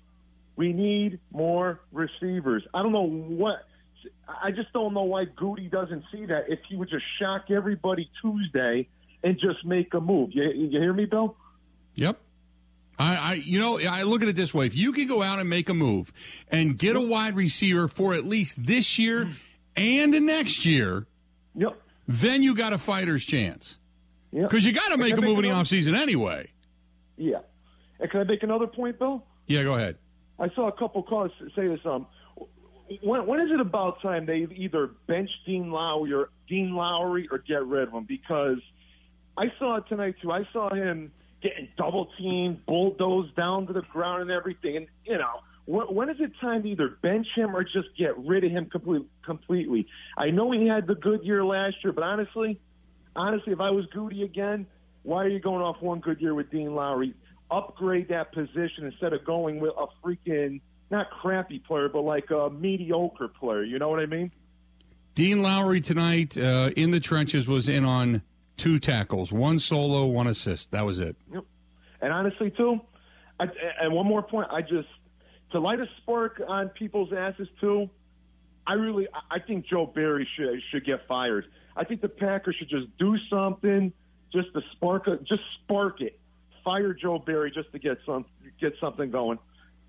We 0.57 0.73
need 0.73 1.21
more 1.33 1.81
receivers. 1.93 2.65
I 2.75 2.83
don't 2.83 2.93
know 2.93 3.07
what. 3.09 3.65
I 4.29 4.51
just 4.51 4.73
don't 4.73 4.93
know 4.95 5.05
why 5.05 5.25
Goody 5.25 5.69
doesn't 5.69 6.05
see 6.13 6.27
that. 6.27 6.45
If 6.49 6.61
he 6.69 6.77
would 6.77 6.89
just 6.91 7.05
shock 7.21 7.51
everybody 7.51 8.11
Tuesday 8.23 8.89
and 9.23 9.39
just 9.39 9.65
make 9.65 9.95
a 9.95 10.01
move. 10.01 10.31
You, 10.33 10.51
you 10.53 10.71
hear 10.81 10.93
me, 10.93 11.05
Bill? 11.05 11.37
Yep. 11.95 12.19
I, 12.99 13.15
I, 13.17 13.33
you 13.35 13.59
know, 13.61 13.79
I 13.79 14.03
look 14.03 14.23
at 14.23 14.29
it 14.29 14.35
this 14.37 14.53
way: 14.53 14.67
if 14.67 14.77
you 14.77 14.93
can 14.93 15.07
go 15.07 15.23
out 15.23 15.39
and 15.39 15.49
make 15.49 15.69
a 15.69 15.75
move 15.75 16.13
and 16.51 16.77
get 16.77 16.97
a 16.97 17.01
wide 17.01 17.37
receiver 17.37 17.87
for 17.87 18.15
at 18.15 18.27
least 18.27 18.65
this 18.67 18.99
year 18.99 19.31
and 19.77 20.11
next 20.27 20.65
year, 20.65 21.07
Yep. 21.55 21.81
then 22.09 22.43
you 22.43 22.55
got 22.57 22.73
a 22.73 22.79
fighter's 22.79 23.25
chance. 23.25 23.79
Because 24.33 24.65
you 24.65 24.73
got 24.73 24.93
to 24.93 24.99
make 24.99 25.17
a 25.17 25.21
move 25.21 25.39
in 25.39 25.45
the 25.45 25.51
offseason 25.51 25.97
anyway. 25.97 26.51
Yeah. 27.17 27.39
And 28.01 28.11
can 28.11 28.21
I 28.21 28.25
make 28.25 28.43
another 28.43 28.67
point, 28.67 28.99
Bill? 28.99 29.25
Yeah, 29.47 29.63
go 29.63 29.75
ahead. 29.75 29.97
I 30.39 30.49
saw 30.55 30.69
a 30.69 30.73
couple 30.73 31.03
calls 31.03 31.33
say 31.57 31.67
this. 31.67 31.81
Um, 31.85 32.07
when, 33.03 33.27
when 33.27 33.41
is 33.41 33.51
it 33.53 33.61
about 33.61 34.01
time 34.01 34.27
they 34.27 34.47
either 34.55 34.91
bench 35.07 35.31
Dean 35.47 35.71
Lowry 35.71 36.13
or 36.13 36.31
Dean 36.49 36.75
Lowry 36.75 37.29
or 37.31 37.39
get 37.39 37.67
rid 37.67 37.89
of 37.89 37.95
him? 37.95 38.05
Because 38.05 38.59
I 39.37 39.47
saw 39.59 39.77
it 39.77 39.85
tonight 39.89 40.17
too. 40.23 40.31
I 40.31 40.45
saw 40.53 40.73
him 40.73 41.13
getting 41.43 41.69
double 41.77 42.09
teamed, 42.19 42.65
bulldozed 42.67 43.35
down 43.37 43.67
to 43.67 43.73
the 43.73 43.83
ground, 43.83 44.23
and 44.23 44.31
everything. 44.31 44.77
And 44.77 44.87
you 45.05 45.19
know, 45.19 45.41
when, 45.67 45.87
when 45.95 46.11
is 46.11 46.17
it 46.21 46.33
time 46.41 46.63
to 46.63 46.69
either 46.69 46.89
bench 47.03 47.27
him 47.35 47.55
or 47.55 47.65
just 47.65 47.89
get 47.99 48.17
rid 48.19 48.45
of 48.45 48.51
him 48.51 48.67
complete, 48.71 49.07
completely? 49.25 49.87
I 50.17 50.31
know 50.31 50.51
he 50.51 50.67
had 50.67 50.87
the 50.87 50.95
good 50.95 51.25
year 51.25 51.45
last 51.45 51.77
year, 51.83 51.93
but 51.93 52.05
honestly, 52.05 52.61
honestly, 53.19 53.53
if 53.53 53.61
I 53.61 53.71
was 53.71 53.85
Goody 53.87 54.23
again, 54.23 54.67
why 55.03 55.25
are 55.25 55.29
you 55.29 55.41
going 55.41 55.63
off 55.63 55.77
one 55.81 56.01
good 56.01 56.21
year 56.21 56.35
with 56.35 56.51
Dean 56.51 56.75
Lowry? 56.75 57.15
Upgrade 57.51 58.09
that 58.09 58.33
position 58.33 58.85
instead 58.85 59.13
of 59.13 59.25
going 59.25 59.61
with 59.61 59.73
a 59.79 59.87
freaking 60.05 60.61
not 60.91 61.11
crappy 61.11 61.59
player, 61.59 61.89
but 61.89 62.03
like 62.03 62.31
a 62.31 62.51
mediocre 62.51 63.29
player. 63.29 63.65
You 63.65 63.79
know 63.79 63.89
what 63.89 64.01
I 64.01 64.07
mean? 64.07 64.31
Dean 65.15 65.43
Lowry 65.43 65.81
tonight 65.81 66.39
uh, 66.39 66.71
in 66.77 66.91
the 66.91 67.01
trenches 67.01 67.49
was 67.49 67.69
in 67.69 67.85
on 67.85 68.23
two 68.57 68.79
tackles, 68.79 69.33
one 69.33 69.59
solo, 69.59 70.07
one 70.07 70.27
assist. 70.27 70.71
That 70.71 70.87
was 70.87 70.99
it. 70.99 71.17
Yep. 71.33 71.45
And 72.01 72.13
honestly, 72.13 72.51
too, 72.51 72.81
I, 73.41 73.47
and 73.81 73.93
one 73.93 74.07
more 74.07 74.23
point, 74.23 74.49
I 74.51 74.63
just 74.63 74.89
to 75.53 75.61
light 75.61 75.81
a 75.81 75.87
spark 76.03 76.41
on 76.47 76.69
people's 76.69 77.13
asses 77.13 77.49
too. 77.61 77.89
I 78.67 78.75
really, 78.75 79.09
I 79.31 79.39
think 79.41 79.67
Joe 79.67 79.87
Barry 79.87 80.29
should 80.37 80.61
should 80.71 80.85
get 80.85 81.07
fired. 81.09 81.47
I 81.79 81.85
think 81.85 82.01
the 82.01 82.09
Packers 82.09 82.57
should 82.59 82.69
just 82.69 82.87
do 82.99 83.17
something, 83.31 83.93
just 84.33 84.53
to 84.53 84.61
spark, 84.73 85.07
just 85.25 85.43
spark 85.63 86.01
it. 86.01 86.19
Fire 86.65 86.93
Joe 86.93 87.19
Barry 87.19 87.51
just 87.51 87.71
to 87.73 87.79
get 87.79 87.99
some 88.05 88.27
get 88.61 88.75
something 88.81 89.11
going. 89.11 89.39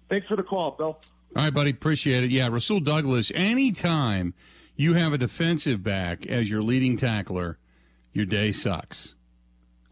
Thanks 0.08 0.28
for 0.28 0.38
the 0.38 0.44
call, 0.44 0.72
Bill. 0.78 0.88
All 1.36 1.44
right, 1.44 1.54
buddy. 1.54 1.72
Appreciate 1.72 2.24
it. 2.24 2.32
Yeah, 2.32 2.48
Rasul 2.48 2.80
Douglas, 2.80 3.32
anytime 3.36 4.34
you 4.76 4.94
have 4.94 5.12
a 5.12 5.18
defensive 5.18 5.84
back 5.84 6.26
as 6.28 6.50
your 6.50 6.62
leading 6.62 6.96
tackler, 6.96 7.58
your 8.14 8.26
day 8.26 8.52
sucks. 8.52 9.16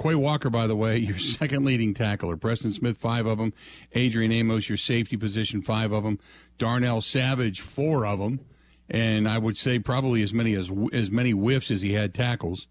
Quay 0.02 0.16
Walker, 0.16 0.50
by 0.52 0.68
the 0.68 0.76
way, 0.76 0.98
your 1.00 1.18
second 1.18 1.66
leading 1.66 1.94
tackler. 1.94 2.38
Preston 2.38 2.72
Smith, 2.72 2.98
five 2.98 3.26
of 3.26 3.40
them. 3.40 3.54
Adrian 3.94 4.32
Amos, 4.32 4.70
your 4.70 4.78
safety 4.78 5.18
position, 5.18 5.62
five 5.62 5.92
of 5.92 6.04
them. 6.04 6.20
Darnell 6.58 7.02
Savage, 7.02 7.62
four 7.62 8.06
of 8.06 8.20
them. 8.20 8.40
And 8.90 9.28
I 9.28 9.38
would 9.38 9.58
say 9.58 9.80
probably 9.80 10.24
as 10.24 10.34
many 10.34 10.54
as 10.54 10.72
as 10.94 11.12
many 11.12 11.32
whiffs 11.32 11.72
as 11.72 11.82
he 11.82 11.94
had 11.94 12.14
tackles. 12.14 12.68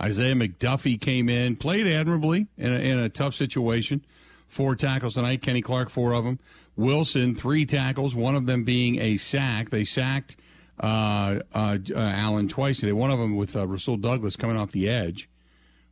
Isaiah 0.00 0.34
McDuffie 0.34 1.00
came 1.00 1.28
in, 1.28 1.56
played 1.56 1.86
admirably 1.86 2.48
in 2.58 2.72
a, 2.72 2.78
in 2.78 2.98
a 2.98 3.08
tough 3.08 3.34
situation. 3.34 4.04
Four 4.48 4.76
tackles 4.76 5.14
tonight. 5.14 5.40
Kenny 5.40 5.62
Clark, 5.62 5.88
four 5.88 6.12
of 6.12 6.24
them. 6.24 6.38
Wilson, 6.76 7.34
three 7.34 7.64
tackles, 7.64 8.14
one 8.14 8.34
of 8.34 8.46
them 8.46 8.64
being 8.64 9.00
a 9.00 9.16
sack. 9.16 9.70
They 9.70 9.84
sacked 9.84 10.36
uh, 10.80 11.40
uh, 11.54 11.78
uh, 11.90 11.98
Allen 11.98 12.48
twice 12.48 12.80
today. 12.80 12.92
One 12.92 13.10
of 13.10 13.18
them 13.18 13.36
with 13.36 13.54
uh, 13.54 13.66
Rasul 13.66 13.96
Douglas 13.96 14.36
coming 14.36 14.56
off 14.56 14.72
the 14.72 14.88
edge, 14.88 15.28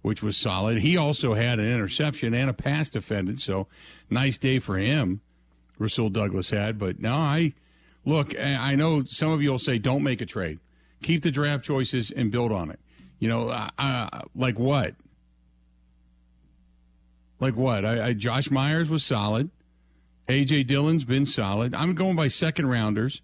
which 0.02 0.22
was 0.22 0.36
solid. 0.36 0.78
He 0.78 0.96
also 0.96 1.34
had 1.34 1.60
an 1.60 1.72
interception 1.72 2.34
and 2.34 2.50
a 2.50 2.52
pass 2.52 2.90
defended, 2.90 3.40
so 3.40 3.68
nice 4.10 4.38
day 4.38 4.58
for 4.58 4.76
him. 4.76 5.20
Rasul 5.78 6.10
Douglas 6.10 6.50
had, 6.50 6.78
but 6.78 7.00
no, 7.00 7.14
I 7.14 7.54
look. 8.04 8.38
I 8.38 8.72
I 8.72 8.74
know 8.74 9.04
some 9.04 9.30
of 9.32 9.42
you 9.42 9.50
will 9.50 9.58
say, 9.58 9.78
"Don't 9.78 10.02
make 10.02 10.20
a 10.20 10.26
trade. 10.26 10.58
Keep 11.02 11.22
the 11.22 11.30
draft 11.30 11.64
choices 11.64 12.10
and 12.10 12.30
build 12.30 12.52
on 12.52 12.70
it." 12.70 12.80
You 13.18 13.28
know, 13.28 13.48
uh, 13.48 13.68
uh, 13.78 14.22
like 14.34 14.58
what? 14.58 14.94
Like 17.38 17.56
what? 17.56 17.84
I, 17.84 18.06
I, 18.06 18.12
Josh 18.14 18.50
Myers 18.50 18.88
was 18.88 19.04
solid. 19.04 19.50
AJ 20.28 20.66
Dillon's 20.66 21.04
been 21.04 21.26
solid. 21.26 21.74
I'm 21.74 21.94
going 21.94 22.16
by 22.16 22.28
second 22.28 22.68
rounders. 22.68 23.20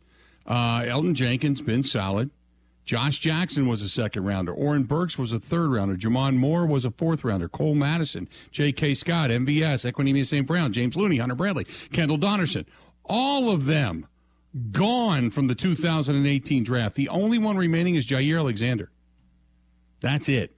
Uh, 0.46 0.80
Elgton 0.82 1.14
Jenkins 1.14 1.60
been 1.60 1.82
solid. 1.82 2.30
Josh 2.84 3.18
Jackson 3.18 3.68
was 3.68 3.82
a 3.82 3.88
second 3.88 4.24
rounder. 4.24 4.50
Oren 4.50 4.84
Burks 4.84 5.18
was 5.18 5.32
a 5.32 5.38
third 5.38 5.70
rounder. 5.70 5.94
J'Mon 5.94 6.36
Moore 6.36 6.66
was 6.66 6.86
a 6.86 6.90
fourth 6.90 7.22
rounder. 7.22 7.46
Cole 7.46 7.74
Madison, 7.74 8.28
J.K. 8.50 8.94
Scott, 8.94 9.28
MVS, 9.28 9.84
Equanimeous 9.92 10.28
St. 10.28 10.46
Brown, 10.46 10.72
James 10.72 10.96
Looney, 10.96 11.18
Hunter 11.18 11.34
Bradley, 11.34 11.66
Kendall 11.92 12.18
Donnerson. 12.18 12.64
All 13.04 13.50
of 13.50 13.66
them 13.66 14.06
gone 14.72 15.30
from 15.30 15.46
the 15.46 15.54
2018 15.54 16.64
draft. 16.64 16.94
The 16.94 17.08
only 17.08 17.38
one 17.38 17.56
remaining 17.56 17.94
is 17.94 18.06
Jaire 18.06 18.38
Alexander. 18.38 18.90
That's 20.00 20.28
it. 20.28 20.54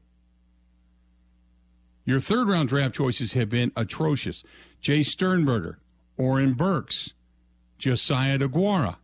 Your 2.05 2.20
third 2.20 2.48
round 2.48 2.68
draft 2.68 2.94
choices 2.94 3.35
have 3.35 3.50
been 3.50 3.72
atrocious. 3.76 4.42
Jace 4.83 5.07
Sternberger, 5.07 5.79
Oren 6.16 6.55
Burks, 6.55 7.12
Josiah 7.79 8.38
DeGuara, 8.38 8.96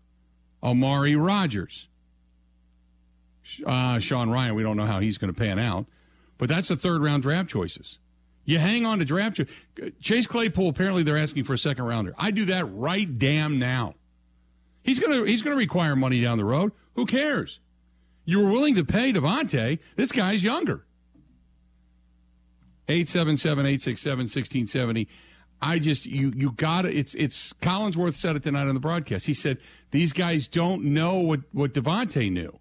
Amari 0.62 1.14
Rodgers, 1.14 1.88
uh, 3.64 3.98
Sean 4.00 4.28
Rhyan. 4.28 4.54
We 4.54 4.62
don't 4.62 4.76
know 4.76 4.86
how 4.86 5.00
he's 5.00 5.18
going 5.18 5.32
to 5.32 5.38
pan 5.38 5.58
out, 5.58 5.86
but 6.38 6.48
that's 6.48 6.68
the 6.68 6.76
third 6.76 7.02
round 7.02 7.22
draft 7.22 7.48
choices. 7.48 7.98
You 8.44 8.58
hang 8.58 8.86
on 8.86 9.00
to 9.00 9.04
draft 9.04 9.36
cho- 9.36 9.90
Chase 10.00 10.26
Claypool. 10.26 10.68
Apparently, 10.68 11.02
they're 11.02 11.18
asking 11.18 11.44
for 11.44 11.54
a 11.54 11.58
second 11.58 11.84
rounder. 11.84 12.14
I 12.16 12.30
do 12.30 12.44
that 12.46 12.64
right 12.72 13.18
damn 13.18 13.58
now. 13.58 13.94
He's 14.86 14.98
gonna 15.00 15.26
he's 15.26 15.42
gonna 15.42 15.56
require 15.56 15.96
money 15.96 16.22
down 16.22 16.38
the 16.38 16.44
road. 16.44 16.70
Who 16.94 17.06
cares? 17.06 17.58
You 18.24 18.38
were 18.38 18.48
willing 18.50 18.76
to 18.76 18.84
pay 18.84 19.12
Davante. 19.12 19.80
This 19.96 20.12
guy's 20.12 20.42
younger. 20.42 20.86
877-867-1670. 22.88 25.08
I 25.60 25.80
just 25.80 26.06
you 26.06 26.32
you 26.36 26.52
got 26.52 26.82
to 26.82 26.96
it's 26.96 27.16
it's 27.16 27.52
Collinsworth 27.54 28.14
said 28.14 28.36
it 28.36 28.44
tonight 28.44 28.68
on 28.68 28.74
the 28.74 28.80
broadcast. 28.80 29.26
He 29.26 29.34
said 29.34 29.58
these 29.90 30.12
guys 30.12 30.46
don't 30.46 30.84
know 30.84 31.16
what 31.16 31.40
what 31.52 31.72
Davante 31.72 32.30
knew 32.30 32.56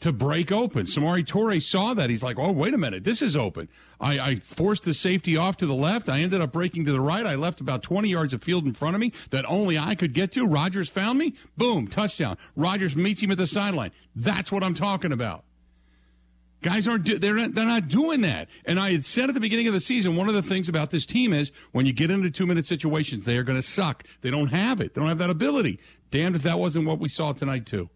to 0.00 0.12
break 0.12 0.50
open. 0.50 0.86
Samori 0.86 1.24
Toure 1.24 1.62
saw 1.62 1.94
that. 1.94 2.10
He's 2.10 2.22
like, 2.22 2.38
oh, 2.38 2.52
wait 2.52 2.74
a 2.74 2.78
minute. 2.78 3.04
This 3.04 3.20
is 3.22 3.36
open. 3.36 3.68
I, 4.00 4.18
I 4.18 4.36
forced 4.36 4.84
the 4.84 4.94
safety 4.94 5.36
off 5.36 5.58
to 5.58 5.66
the 5.66 5.74
left. 5.74 6.08
I 6.08 6.20
ended 6.20 6.40
up 6.40 6.52
breaking 6.52 6.86
to 6.86 6.92
the 6.92 7.00
right. 7.00 7.26
I 7.26 7.34
left 7.34 7.60
about 7.60 7.82
20 7.82 8.08
yards 8.08 8.32
of 8.32 8.42
field 8.42 8.64
in 8.64 8.72
front 8.72 8.94
of 8.94 9.00
me 9.00 9.12
that 9.30 9.44
only 9.46 9.78
I 9.78 9.94
could 9.94 10.14
get 10.14 10.32
to. 10.32 10.46
Rodgers 10.46 10.88
found 10.88 11.18
me. 11.18 11.34
Boom, 11.56 11.86
touchdown. 11.86 12.38
Rodgers 12.56 12.96
meets 12.96 13.22
him 13.22 13.30
at 13.30 13.38
the 13.38 13.46
sideline. 13.46 13.92
That's 14.16 14.50
what 14.50 14.62
I'm 14.62 14.74
talking 14.74 15.12
about. 15.12 15.44
Guys 16.62 16.86
aren't 16.86 17.04
do- 17.04 17.18
they're 17.18 17.34
not, 17.34 17.54
they're 17.54 17.64
not 17.64 17.88
doing 17.88 18.20
that. 18.22 18.48
And 18.66 18.78
I 18.78 18.92
had 18.92 19.04
said 19.04 19.28
at 19.28 19.34
the 19.34 19.40
beginning 19.40 19.66
of 19.66 19.72
the 19.72 19.80
season, 19.80 20.16
one 20.16 20.28
of 20.28 20.34
the 20.34 20.42
things 20.42 20.68
about 20.68 20.90
this 20.90 21.06
team 21.06 21.32
is 21.32 21.52
when 21.72 21.86
you 21.86 21.92
get 21.92 22.10
into 22.10 22.30
two 22.30 22.46
minute 22.46 22.66
situations, 22.66 23.24
they 23.24 23.38
are 23.38 23.44
going 23.44 23.60
to 23.60 23.66
suck. 23.66 24.04
They 24.20 24.30
don't 24.30 24.48
have 24.48 24.80
it. 24.80 24.94
They 24.94 25.00
don't 25.00 25.08
have 25.08 25.18
that 25.18 25.30
ability. 25.30 25.78
Damned 26.10 26.36
if 26.36 26.42
that 26.42 26.58
wasn't 26.58 26.86
what 26.86 26.98
we 26.98 27.08
saw 27.08 27.32
tonight 27.32 27.64
too. 27.66 27.88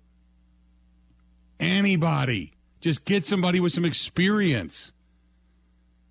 Anybody, 1.60 2.52
just 2.80 3.04
get 3.04 3.26
somebody 3.26 3.60
with 3.60 3.72
some 3.72 3.84
experience. 3.84 4.92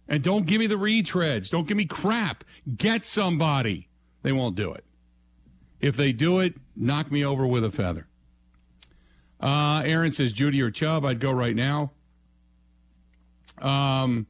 And 0.07 0.23
don't 0.23 0.45
give 0.45 0.59
me 0.59 0.67
the 0.67 0.75
retreads. 0.75 1.49
Don't 1.49 1.67
give 1.67 1.77
me 1.77 1.85
crap. 1.85 2.43
Get 2.75 3.05
somebody. 3.05 3.87
They 4.21 4.31
won't 4.31 4.55
do 4.55 4.73
it. 4.73 4.83
If 5.79 5.95
they 5.97 6.13
do 6.13 6.39
it, 6.39 6.55
knock 6.75 7.11
me 7.11 7.25
over 7.25 7.45
with 7.45 7.63
a 7.63 7.71
feather. 7.71 8.07
Uh, 9.39 9.81
Aaron 9.85 10.13
says 10.13 10.31
Jeudy 10.33 10.61
or 10.61 10.71
Chubb. 10.71 11.03
I'd 11.03 11.19
go 11.19 11.31
right 11.31 11.55
now. 11.55 11.91
Um, 13.57 14.27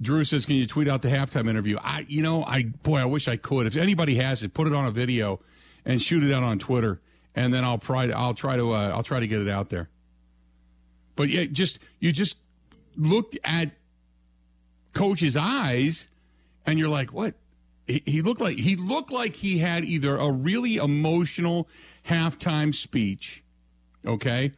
Drew 0.00 0.24
says, 0.24 0.44
"Can 0.44 0.56
you 0.56 0.66
tweet 0.66 0.88
out 0.88 1.02
the 1.02 1.08
halftime 1.08 1.48
interview?" 1.48 1.78
I, 1.78 2.04
you 2.08 2.22
know, 2.22 2.44
I 2.44 2.64
boy, 2.64 2.98
I 2.98 3.04
wish 3.04 3.28
I 3.28 3.36
could. 3.36 3.66
If 3.66 3.76
anybody 3.76 4.16
has 4.16 4.42
it, 4.42 4.52
put 4.52 4.66
it 4.66 4.74
on 4.74 4.86
a 4.86 4.90
video 4.90 5.40
and 5.84 6.02
shoot 6.02 6.24
it 6.24 6.32
out 6.32 6.42
on 6.42 6.58
Twitter, 6.58 7.00
and 7.36 7.52
then 7.52 7.62
I'll 7.64 7.78
try. 7.78 8.08
I'll 8.08 8.34
try 8.34 8.56
to. 8.56 8.72
Uh, 8.72 8.90
I'll 8.94 9.02
try 9.02 9.20
to 9.20 9.28
get 9.28 9.42
it 9.42 9.48
out 9.48 9.68
there. 9.68 9.88
But 11.14 11.28
yeah, 11.28 11.44
just 11.44 11.78
you 12.00 12.10
just 12.10 12.36
looked 12.96 13.38
at 13.44 13.70
coach's 14.94 15.36
eyes, 15.36 16.08
and 16.64 16.78
you're 16.78 16.88
like, 16.88 17.12
"What?" 17.12 17.34
He, 17.86 18.02
he 18.06 18.22
looked 18.22 18.40
like 18.40 18.56
he 18.56 18.74
looked 18.74 19.12
like 19.12 19.34
he 19.34 19.58
had 19.58 19.84
either 19.84 20.16
a 20.16 20.30
really 20.32 20.76
emotional 20.76 21.68
halftime 22.08 22.74
speech, 22.74 23.44
okay, 24.04 24.52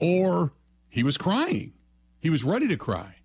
or 0.00 0.52
he 0.88 1.02
was 1.02 1.16
crying. 1.16 1.72
He 2.20 2.28
was 2.28 2.42
ready 2.42 2.66
to 2.68 2.76
cry. 2.76 3.15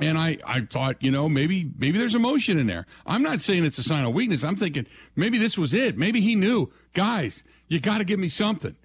And 0.00 0.16
I, 0.16 0.38
I 0.44 0.62
thought, 0.62 1.02
you 1.02 1.10
know, 1.10 1.28
maybe 1.28 1.70
maybe 1.76 1.98
there's 1.98 2.14
emotion 2.14 2.58
in 2.58 2.66
there. 2.66 2.86
I'm 3.06 3.22
not 3.22 3.42
saying 3.42 3.64
it's 3.64 3.76
a 3.76 3.82
sign 3.82 4.04
of 4.04 4.14
weakness. 4.14 4.42
I'm 4.42 4.56
thinking 4.56 4.86
maybe 5.14 5.36
this 5.36 5.58
was 5.58 5.74
it. 5.74 5.98
Maybe 5.98 6.22
he 6.22 6.34
knew, 6.34 6.72
guys, 6.94 7.44
you 7.68 7.80
got 7.80 7.98
to 7.98 8.04
give 8.04 8.18
me 8.18 8.30
something. 8.30 8.76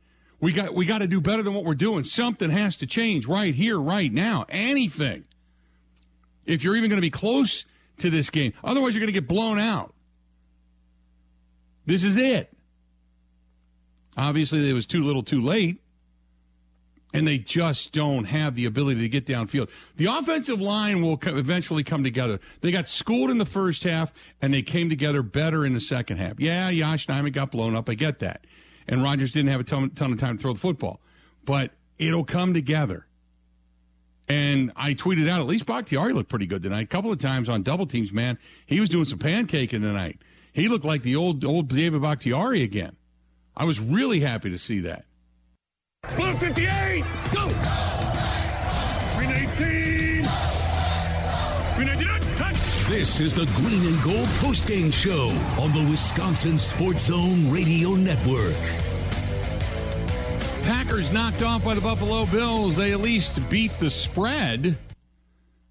We 0.41 0.51
got 0.51 0.73
we 0.73 0.85
got 0.85 0.97
to 0.99 1.07
do 1.07 1.21
better 1.21 1.41
than 1.41 1.53
what 1.53 1.63
we're 1.63 1.73
doing. 1.73 2.03
Something 2.03 2.49
has 2.49 2.75
to 2.77 2.85
change 2.85 3.27
right 3.27 3.55
here, 3.55 3.79
right 3.79 4.11
now. 4.11 4.45
Anything. 4.49 5.23
If 6.45 6.63
you're 6.63 6.75
even 6.75 6.89
going 6.89 6.97
to 6.97 7.01
be 7.01 7.09
close 7.09 7.63
to 7.99 8.09
this 8.09 8.29
game, 8.29 8.51
otherwise 8.61 8.93
you're 8.93 8.99
going 8.99 9.13
to 9.13 9.19
get 9.19 9.27
blown 9.27 9.57
out. 9.57 9.93
This 11.85 12.03
is 12.03 12.17
it. 12.17 12.51
Obviously, 14.17 14.69
it 14.69 14.73
was 14.73 14.85
too 14.85 15.03
little, 15.03 15.23
too 15.23 15.41
late 15.41 15.79
and 17.15 17.25
they 17.25 17.37
just 17.37 17.93
don't 17.93 18.25
have 18.25 18.55
the 18.55 18.65
ability 18.65 18.99
to 18.99 19.09
get 19.09 19.25
downfield. 19.25 19.69
The 19.95 20.07
offensive 20.07 20.59
line 20.59 21.01
will 21.01 21.17
co- 21.17 21.37
eventually 21.37 21.83
come 21.83 22.03
together. 22.03 22.41
They 22.59 22.71
got 22.71 22.89
schooled 22.89 23.31
in 23.31 23.37
the 23.37 23.45
first 23.45 23.83
half, 23.83 24.13
and 24.41 24.53
they 24.53 24.61
came 24.61 24.89
together 24.89 25.23
better 25.23 25.65
in 25.65 25.73
the 25.73 25.79
second 25.79 26.17
half. 26.17 26.39
Yeah, 26.39 26.69
Yosh 26.69 27.07
Nijman 27.07 27.31
got 27.31 27.51
blown 27.51 27.73
up. 27.73 27.89
I 27.89 27.93
get 27.93 28.19
that. 28.19 28.45
And 28.87 29.01
Rodgers 29.01 29.31
didn't 29.31 29.49
have 29.49 29.61
a 29.61 29.63
ton, 29.63 29.91
ton 29.91 30.11
of 30.11 30.19
time 30.19 30.37
to 30.37 30.41
throw 30.41 30.53
the 30.53 30.59
football. 30.59 30.99
But 31.45 31.71
it'll 31.97 32.25
come 32.25 32.53
together. 32.53 33.07
And 34.27 34.73
I 34.75 34.93
tweeted 34.93 35.29
out, 35.29 35.39
at 35.39 35.45
least 35.45 35.65
Bakhtiari 35.65 36.11
looked 36.11 36.29
pretty 36.29 36.47
good 36.47 36.63
tonight. 36.63 36.81
A 36.81 36.87
couple 36.87 37.11
of 37.11 37.19
times 37.19 37.47
on 37.47 37.63
double 37.63 37.85
teams, 37.85 38.11
man. 38.11 38.37
He 38.65 38.79
was 38.79 38.89
doing 38.89 39.05
some 39.05 39.19
pancaking 39.19 39.69
tonight. 39.69 40.19
He 40.51 40.67
looked 40.67 40.85
like 40.85 41.03
the 41.03 41.15
old 41.15 41.45
old 41.45 41.69
David 41.69 42.01
Bakhtiari 42.01 42.61
again. 42.61 42.95
I 43.55 43.65
was 43.65 43.79
really 43.79 44.19
happy 44.19 44.49
to 44.49 44.57
see 44.57 44.79
that. 44.81 45.05
Blue 46.13 46.33
58, 46.35 47.03
go! 47.33 47.47
Green 49.17 49.31
18. 49.31 50.27
Green 51.75 51.87
19, 51.87 52.35
touch! 52.37 52.55
This 52.87 53.19
is 53.19 53.35
the 53.35 53.45
Green 53.55 53.85
and 53.85 54.01
Gold 54.01 54.27
postgame 54.39 54.93
show 54.93 55.27
on 55.61 55.73
the 55.73 55.85
Wisconsin 55.89 56.57
Sports 56.57 57.07
Zone 57.07 57.51
Radio 57.51 57.95
Network. 57.95 58.55
Packers 60.63 61.11
knocked 61.11 61.43
off 61.43 61.65
by 61.65 61.75
the 61.75 61.81
Buffalo 61.81 62.25
Bills. 62.27 62.77
They 62.77 62.93
at 62.93 63.01
least 63.01 63.49
beat 63.49 63.71
the 63.79 63.89
spread, 63.89 64.77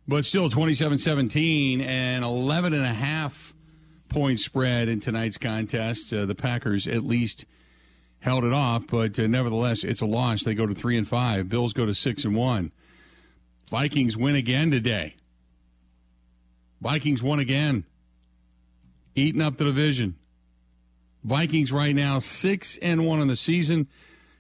but 0.06 0.26
still 0.26 0.50
27 0.50 0.98
17 0.98 1.80
and 1.80 2.22
11 2.22 2.74
and 2.74 2.84
a 2.84 2.88
half 2.88 3.54
point 4.10 4.40
spread 4.40 4.88
in 4.88 5.00
tonight's 5.00 5.38
contest. 5.38 6.12
Uh, 6.12 6.26
the 6.26 6.34
Packers 6.34 6.86
at 6.86 7.02
least 7.02 7.46
held 8.24 8.42
it 8.42 8.54
off, 8.54 8.86
but 8.86 9.18
uh, 9.18 9.26
nevertheless, 9.26 9.84
it's 9.84 10.00
a 10.00 10.06
loss. 10.06 10.44
They 10.44 10.54
go 10.54 10.66
to 10.66 10.74
three 10.74 10.96
and 10.96 11.06
five. 11.06 11.50
Bills 11.50 11.74
go 11.74 11.84
to 11.84 11.94
six 11.94 12.24
and 12.24 12.34
one. 12.34 12.72
Vikings 13.70 14.16
win 14.16 14.34
again 14.34 14.70
today. 14.70 15.16
Vikings 16.80 17.22
won 17.22 17.38
again, 17.38 17.84
eating 19.14 19.42
up 19.42 19.58
the 19.58 19.64
division. 19.64 20.16
Vikings 21.22 21.70
right 21.70 21.94
now 21.94 22.18
six 22.18 22.78
and 22.80 23.06
one 23.06 23.20
in 23.20 23.28
the 23.28 23.36
season. 23.36 23.88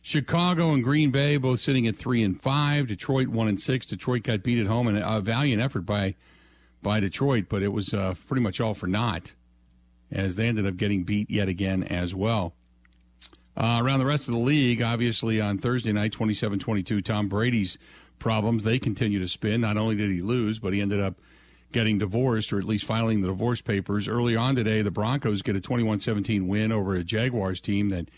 Chicago 0.00 0.72
and 0.72 0.82
Green 0.82 1.10
Bay 1.10 1.36
both 1.36 1.60
sitting 1.60 1.86
at 1.86 1.94
three 1.94 2.22
and 2.22 2.40
five. 2.40 2.86
Detroit 2.86 3.28
one 3.28 3.48
and 3.48 3.60
six. 3.60 3.84
Detroit 3.84 4.22
got 4.22 4.42
beat 4.42 4.58
at 4.58 4.66
home, 4.66 4.88
and 4.88 4.96
a 4.96 5.20
valiant 5.20 5.60
effort 5.60 5.82
by 5.82 6.14
by 6.82 7.00
Detroit, 7.00 7.46
but 7.50 7.62
it 7.62 7.68
was 7.68 7.92
uh, 7.92 8.14
pretty 8.28 8.42
much 8.42 8.62
all 8.62 8.72
for 8.72 8.86
naught 8.86 9.32
as 10.10 10.36
they 10.36 10.48
ended 10.48 10.66
up 10.66 10.78
getting 10.78 11.04
beat 11.04 11.30
yet 11.30 11.48
again 11.48 11.82
as 11.82 12.14
well. 12.14 12.54
Uh, 13.56 13.80
around 13.80 14.00
the 14.00 14.06
rest 14.06 14.26
of 14.26 14.34
the 14.34 14.40
league, 14.40 14.82
obviously 14.82 15.40
on 15.40 15.58
Thursday 15.58 15.92
night, 15.92 16.12
27 16.12 16.58
22, 16.58 17.00
Tom 17.00 17.28
Brady's 17.28 17.78
problems, 18.18 18.64
they 18.64 18.78
continue 18.78 19.20
to 19.20 19.28
spin. 19.28 19.60
Not 19.60 19.76
only 19.76 19.96
did 19.96 20.10
he 20.10 20.20
lose, 20.20 20.58
but 20.58 20.72
he 20.72 20.80
ended 20.80 21.00
up 21.00 21.16
getting 21.72 21.98
divorced 21.98 22.52
or 22.52 22.58
at 22.58 22.64
least 22.64 22.84
filing 22.84 23.20
the 23.20 23.28
divorce 23.28 23.60
papers. 23.60 24.08
Early 24.08 24.36
on 24.36 24.54
today, 24.54 24.82
the 24.82 24.90
Broncos 24.90 25.42
get 25.42 25.56
a 25.56 25.60
21 25.60 26.00
17 26.00 26.48
win 26.48 26.72
over 26.72 26.94
a 26.94 27.04
Jaguars 27.04 27.60
team 27.60 27.90
that 27.90 28.08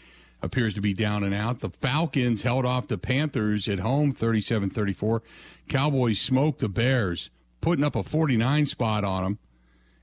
appears 0.42 0.74
to 0.74 0.80
be 0.80 0.94
down 0.94 1.24
and 1.24 1.34
out. 1.34 1.60
The 1.60 1.70
Falcons 1.70 2.42
held 2.42 2.64
off 2.64 2.88
the 2.88 2.98
Panthers 2.98 3.68
at 3.68 3.80
home 3.80 4.12
37 4.12 4.70
34. 4.70 5.22
Cowboys 5.68 6.20
smoked 6.20 6.60
the 6.60 6.68
Bears, 6.68 7.30
putting 7.60 7.84
up 7.84 7.96
a 7.96 8.02
49 8.02 8.66
spot 8.66 9.04
on 9.04 9.24
them. 9.24 9.38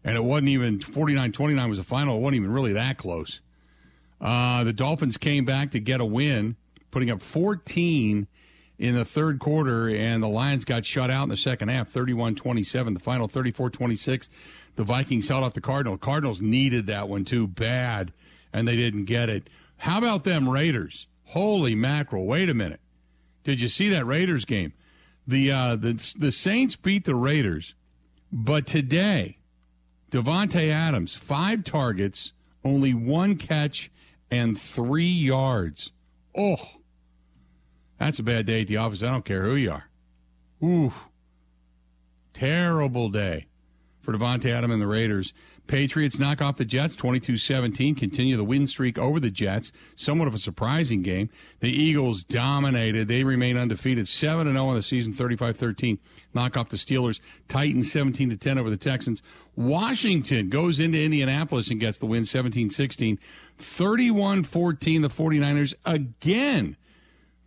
And 0.04 0.18
it 0.18 0.24
wasn't 0.24 0.50
even 0.50 0.82
49 0.82 1.32
29 1.32 1.70
was 1.70 1.78
the 1.78 1.84
final. 1.84 2.18
It 2.18 2.22
wasn't 2.22 2.42
even 2.42 2.52
really 2.52 2.74
that 2.74 2.98
close. 2.98 3.40
Uh, 4.24 4.64
the 4.64 4.72
Dolphins 4.72 5.18
came 5.18 5.44
back 5.44 5.72
to 5.72 5.80
get 5.82 6.00
a 6.00 6.06
win, 6.06 6.56
putting 6.92 7.12
up 7.12 7.22
14 7.22 8.26
in 8.80 8.96
the 8.96 9.04
third 9.04 9.40
quarter, 9.40 9.90
and 9.90 10.24
the 10.24 10.30
Lions 10.30 10.64
got 10.64 10.86
shut 10.86 11.12
out 11.12 11.24
in 11.24 11.30
the 11.30 11.38
second 11.38 11.68
half, 11.68 11.90
31 11.90 12.36
27. 12.36 12.94
The 12.94 13.00
final 13.02 13.28
34 13.28 13.70
26. 13.70 14.30
The 14.76 14.84
Vikings 14.86 15.28
held 15.28 15.44
off 15.44 15.54
the 15.54 15.62
Cardinals. 15.62 16.00
Cardinals 16.02 16.42
needed 16.42 16.88
that 16.88 17.10
one 17.10 17.26
too 17.26 17.48
bad, 17.48 18.14
and 18.54 18.66
they 18.66 18.78
didn't 18.78 19.06
get 19.06 19.30
it. 19.30 19.50
How 19.78 19.98
about 19.98 20.24
them 20.24 20.48
Raiders? 20.48 21.08
Holy 21.26 21.76
mackerel. 21.76 22.26
Wait 22.26 22.50
a 22.50 22.54
minute. 22.54 22.80
Did 23.44 23.60
you 23.60 23.68
see 23.68 23.90
that 23.90 24.06
Raiders 24.06 24.46
game? 24.46 24.72
The, 25.28 25.52
uh, 25.52 25.76
the, 25.76 26.14
the 26.18 26.32
Saints 26.32 26.76
beat 26.76 27.06
the 27.06 27.16
Raiders, 27.16 27.76
but 28.32 28.66
today, 28.66 29.38
Davante 30.12 30.70
Adams, 30.70 31.16
five 31.16 31.64
targets, 31.64 32.34
only 32.64 32.94
one 32.94 33.36
catch, 33.36 33.92
and 34.34 34.60
three 34.60 35.06
yards. 35.06 35.92
Oh, 36.36 36.58
that's 38.00 38.20
a 38.20 38.24
bad 38.24 38.46
day 38.46 38.62
at 38.62 38.68
the 38.68 38.78
office. 38.78 39.04
I 39.04 39.12
don't 39.12 39.26
care 39.26 39.44
who 39.44 39.56
you 39.56 39.72
are. 39.72 39.90
Ooh, 40.64 40.94
terrible 42.34 43.10
day 43.10 43.48
for 44.02 44.14
Davante 44.14 44.52
Adam 44.52 44.72
and 44.72 44.82
the 44.82 44.88
Raiders. 44.88 45.34
Patriots 45.66 46.20
knock 46.20 46.42
off 46.42 46.58
the 46.58 46.66
Jets 46.66 46.94
22-17, 46.98 47.98
continue 47.98 48.36
the 48.36 48.44
win 48.44 48.68
streak 48.68 48.98
over 48.98 49.18
the 49.18 49.32
Jets. 49.32 49.72
Somewhat 49.96 50.28
of 50.28 50.36
a 50.36 50.40
surprising 50.40 51.02
game. 51.02 51.30
The 51.62 51.70
Eagles 51.70 52.26
dominated. 52.26 53.08
They 53.08 53.24
remain 53.24 53.56
undefeated, 53.56 54.10
7 54.10 54.46
0 54.46 54.66
on 54.66 54.76
the 54.76 54.84
season, 54.84 55.14
35-13. 55.14 56.00
Knock 56.34 56.58
off 56.58 56.68
the 56.68 56.76
Steelers. 56.76 57.22
Titans 57.48 57.90
17 57.92 58.38
10 58.38 58.58
over 58.58 58.70
the 58.70 58.76
Texans. 58.76 59.24
Washington 59.56 60.50
goes 60.50 60.80
into 60.80 61.02
Indianapolis 61.02 61.70
and 61.70 61.80
gets 61.80 61.98
the 61.98 62.08
win 62.08 62.26
17-16. 63.60 64.44
31-14 64.44 65.02
the 65.02 65.10
49ers 65.10 65.74
again 65.86 66.78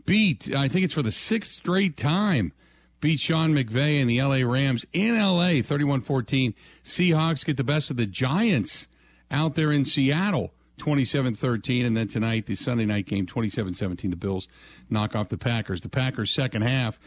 beat 0.04 0.54
I 0.54 0.68
think 0.68 0.84
it's 0.84 0.94
for 0.94 1.02
the 1.02 1.12
sixth 1.12 1.52
straight 1.52 1.96
time 1.96 2.52
beat 3.00 3.20
Sean 3.20 3.52
McVay 3.52 4.00
and 4.00 4.08
the 4.08 4.22
LA 4.22 4.48
Rams 4.48 4.86
in 4.92 5.14
LA 5.14 5.60
31-14. 5.62 6.54
Seahawks 6.84 7.44
get 7.44 7.56
the 7.56 7.64
best 7.64 7.90
of 7.90 7.96
the 7.96 8.06
Giants 8.06 8.88
out 9.30 9.54
there 9.54 9.70
in 9.72 9.84
Seattle 9.84 10.52
27-13 10.78 11.86
and 11.86 11.96
then 11.96 12.08
tonight 12.08 12.46
the 12.46 12.54
Sunday 12.54 12.86
night 12.86 13.06
game 13.06 13.26
27-17 13.26 14.10
the 14.10 14.16
Bills 14.16 14.48
knock 14.88 15.14
off 15.14 15.28
the 15.28 15.38
Packers. 15.38 15.80
The 15.80 15.88
Packers 15.88 16.30
second 16.30 16.62
half 16.62 16.98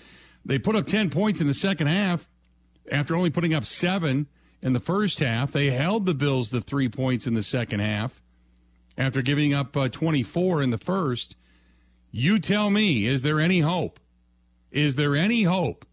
they 0.46 0.60
put 0.60 0.76
up 0.76 0.88
10 0.88 1.10
points 1.10 1.42
in 1.42 1.48
the 1.48 1.54
second 1.54 1.88
half 1.88 2.30
after 2.92 3.16
only 3.16 3.30
putting 3.30 3.54
up 3.54 3.66
7 3.66 4.28
in 4.62 4.74
the 4.74 4.80
first 4.80 5.20
half. 5.20 5.52
They 5.52 5.70
held 5.70 6.06
the 6.06 6.14
Bills 6.14 6.50
to 6.52 6.62
3 6.62 6.90
points 6.90 7.28
in 7.28 7.34
the 7.34 7.44
second 7.44 7.80
half 7.80 8.22
after 9.00 9.22
giving 9.22 9.54
up 9.54 9.76
uh, 9.76 9.90
24 9.90 10.62
in 10.62 10.70
the 10.70 10.78
first. 10.78 11.36
You 12.12 12.38
tell 12.38 12.70
me, 12.70 13.06
is 13.06 13.22
there 13.22 13.40
any 13.40 13.62
hope? 13.62 14.00
Is 14.72 14.96
there 14.96 15.16
any 15.16 15.44
hope? 15.44 15.86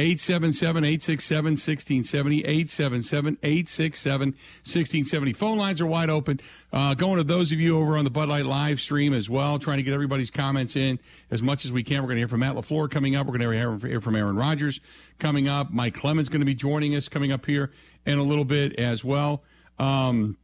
877 0.00 0.84
867 0.84 1.44
1670, 1.52 2.44
877 2.44 3.38
867 3.42 4.28
1670. 4.28 5.32
Phone 5.32 5.58
lines 5.58 5.80
are 5.80 5.86
wide 5.86 6.08
open. 6.08 6.40
Uh, 6.72 6.94
going 6.94 7.16
to 7.16 7.24
those 7.24 7.50
of 7.50 7.58
you 7.58 7.78
over 7.78 7.96
on 7.96 8.04
the 8.04 8.10
Bud 8.10 8.28
Light 8.28 8.46
live 8.46 8.80
stream 8.80 9.12
as 9.12 9.28
well, 9.28 9.58
trying 9.58 9.78
to 9.78 9.82
get 9.82 9.94
everybody's 9.94 10.30
comments 10.30 10.76
in 10.76 11.00
as 11.32 11.42
much 11.42 11.64
as 11.64 11.72
we 11.72 11.82
can. 11.82 12.02
We're 12.02 12.08
going 12.08 12.16
to 12.16 12.20
hear 12.20 12.28
from 12.28 12.40
Matt 12.40 12.54
LaFleur 12.54 12.88
coming 12.90 13.16
up. 13.16 13.26
We're 13.26 13.38
going 13.38 13.50
to 13.50 13.88
hear 13.88 14.00
from 14.00 14.14
Aaron 14.14 14.36
Rodgers 14.36 14.78
coming 15.18 15.48
up. 15.48 15.72
Mike 15.72 15.94
Clemens 15.94 16.28
going 16.28 16.42
to 16.42 16.46
be 16.46 16.54
joining 16.54 16.94
us 16.94 17.08
coming 17.08 17.32
up 17.32 17.44
here 17.44 17.72
in 18.06 18.18
a 18.18 18.22
little 18.22 18.44
bit 18.44 18.78
as 18.78 19.04
well. 19.04 19.42
Um, 19.80 20.36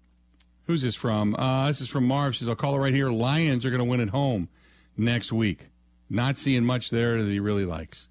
who's 0.66 0.82
this 0.82 0.94
from? 0.94 1.34
Uh, 1.36 1.68
this 1.68 1.80
is 1.80 1.88
from 1.88 2.06
Marv. 2.06 2.36
Says, 2.36 2.48
I'll 2.48 2.56
call 2.56 2.74
it 2.74 2.78
right 2.78 2.94
here. 2.94 3.10
Lions 3.10 3.64
are 3.64 3.70
going 3.70 3.78
to 3.80 3.84
win 3.84 4.00
at 4.00 4.10
home 4.10 4.48
next 4.96 5.32
week. 5.32 5.68
Not 6.10 6.36
seeing 6.36 6.64
much 6.64 6.90
there 6.90 7.22
that 7.22 7.30
he 7.30 7.40
really 7.40 7.64
likes. 7.64 8.08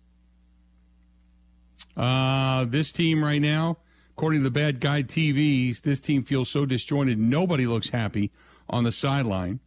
Uh, 1.96 2.66
this 2.66 2.92
team 2.92 3.24
right 3.24 3.42
now, 3.42 3.78
according 4.18 4.40
to 4.40 4.44
the 4.44 4.52
Bad 4.52 4.80
Guy 4.80 5.04
TVs, 5.04 5.82
this 5.82 6.00
team 6.00 6.24
feels 6.24 6.50
so 6.50 6.66
disjointed. 6.66 7.20
Nobody 7.20 7.66
looks 7.66 7.90
happy 7.90 8.32
on 8.70 8.84
the 8.84 8.92
sideline. 8.92 9.60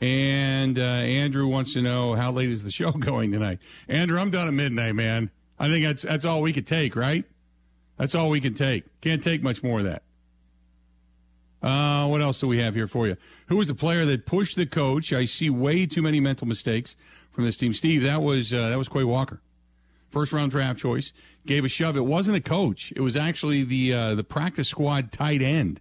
And 0.00 0.78
uh, 0.78 0.82
Andrew 0.82 1.46
wants 1.46 1.72
to 1.74 1.82
know 1.82 2.14
how 2.14 2.30
late 2.30 2.50
is 2.50 2.62
the 2.62 2.70
show 2.70 2.92
going 2.92 3.32
tonight. 3.32 3.58
Andrew, 3.88 4.18
I'm 4.18 4.30
done 4.30 4.48
at 4.48 4.54
midnight, 4.54 4.94
man. 4.94 5.30
I 5.58 5.68
think 5.68 5.84
that's 5.84 6.02
that's 6.02 6.24
all 6.24 6.42
we 6.42 6.52
could 6.52 6.66
take, 6.66 6.96
right? 6.96 7.24
That's 7.96 8.14
all 8.14 8.28
we 8.28 8.40
can 8.40 8.54
take. 8.54 8.84
Can't 9.00 9.22
take 9.22 9.42
much 9.42 9.62
more 9.62 9.78
of 9.78 9.84
that. 9.84 10.02
Uh, 11.64 12.06
what 12.08 12.20
else 12.20 12.40
do 12.40 12.46
we 12.46 12.58
have 12.58 12.74
here 12.74 12.86
for 12.86 13.06
you? 13.06 13.16
Who 13.46 13.56
was 13.56 13.68
the 13.68 13.74
player 13.74 14.04
that 14.04 14.26
pushed 14.26 14.54
the 14.54 14.66
coach? 14.66 15.14
I 15.14 15.24
see 15.24 15.48
way 15.48 15.86
too 15.86 16.02
many 16.02 16.20
mental 16.20 16.46
mistakes 16.46 16.94
from 17.32 17.44
this 17.44 17.56
team. 17.56 17.72
Steve, 17.72 18.02
that 18.02 18.20
was 18.20 18.52
uh, 18.52 18.68
that 18.68 18.76
was 18.76 18.86
Quay 18.90 19.04
Walker, 19.04 19.40
first 20.10 20.30
round 20.30 20.50
draft 20.50 20.78
choice. 20.78 21.14
Gave 21.46 21.64
a 21.64 21.68
shove. 21.68 21.96
It 21.96 22.04
wasn't 22.04 22.36
a 22.36 22.42
coach. 22.42 22.92
It 22.94 23.00
was 23.00 23.16
actually 23.16 23.64
the 23.64 23.94
uh, 23.94 24.14
the 24.14 24.24
practice 24.24 24.68
squad 24.68 25.10
tight 25.10 25.40
end 25.40 25.80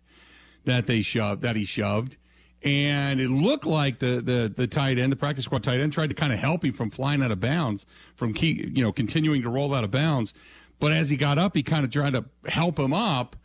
that 0.64 0.88
they 0.88 1.02
shoved 1.02 1.42
that 1.42 1.58
he 1.58 1.66
shoved, 1.66 2.16
and 2.64 3.20
it 3.20 3.30
looked 3.30 3.66
like 3.66 4.00
the 4.00 4.22
the 4.22 4.54
the 4.56 4.68
tight 4.68 4.98
end, 4.98 5.12
the 5.12 5.18
practice 5.18 5.44
squad 5.44 5.64
tight 5.64 5.82
end, 5.82 5.92
tried 5.92 6.12
to 6.12 6.16
kind 6.16 6.32
of 6.32 6.40
help 6.40 6.64
him 6.64 6.72
from 6.72 6.92
flying 6.92 7.22
out 7.22 7.32
of 7.32 7.42
bounds, 7.42 7.86
from 8.16 8.34
key, 8.34 8.72
you 8.74 8.86
know 8.86 8.94
continuing 8.94 9.42
to 9.42 9.50
roll 9.50 9.76
out 9.76 9.84
of 9.84 9.92
bounds. 9.92 10.34
But 10.80 10.94
as 10.94 11.10
he 11.10 11.18
got 11.18 11.38
up, 11.38 11.58
he 11.58 11.62
kind 11.62 11.84
of 11.84 11.92
tried 11.92 12.14
to 12.14 12.24
help 12.46 12.80
him 12.80 12.94
up 12.94 13.36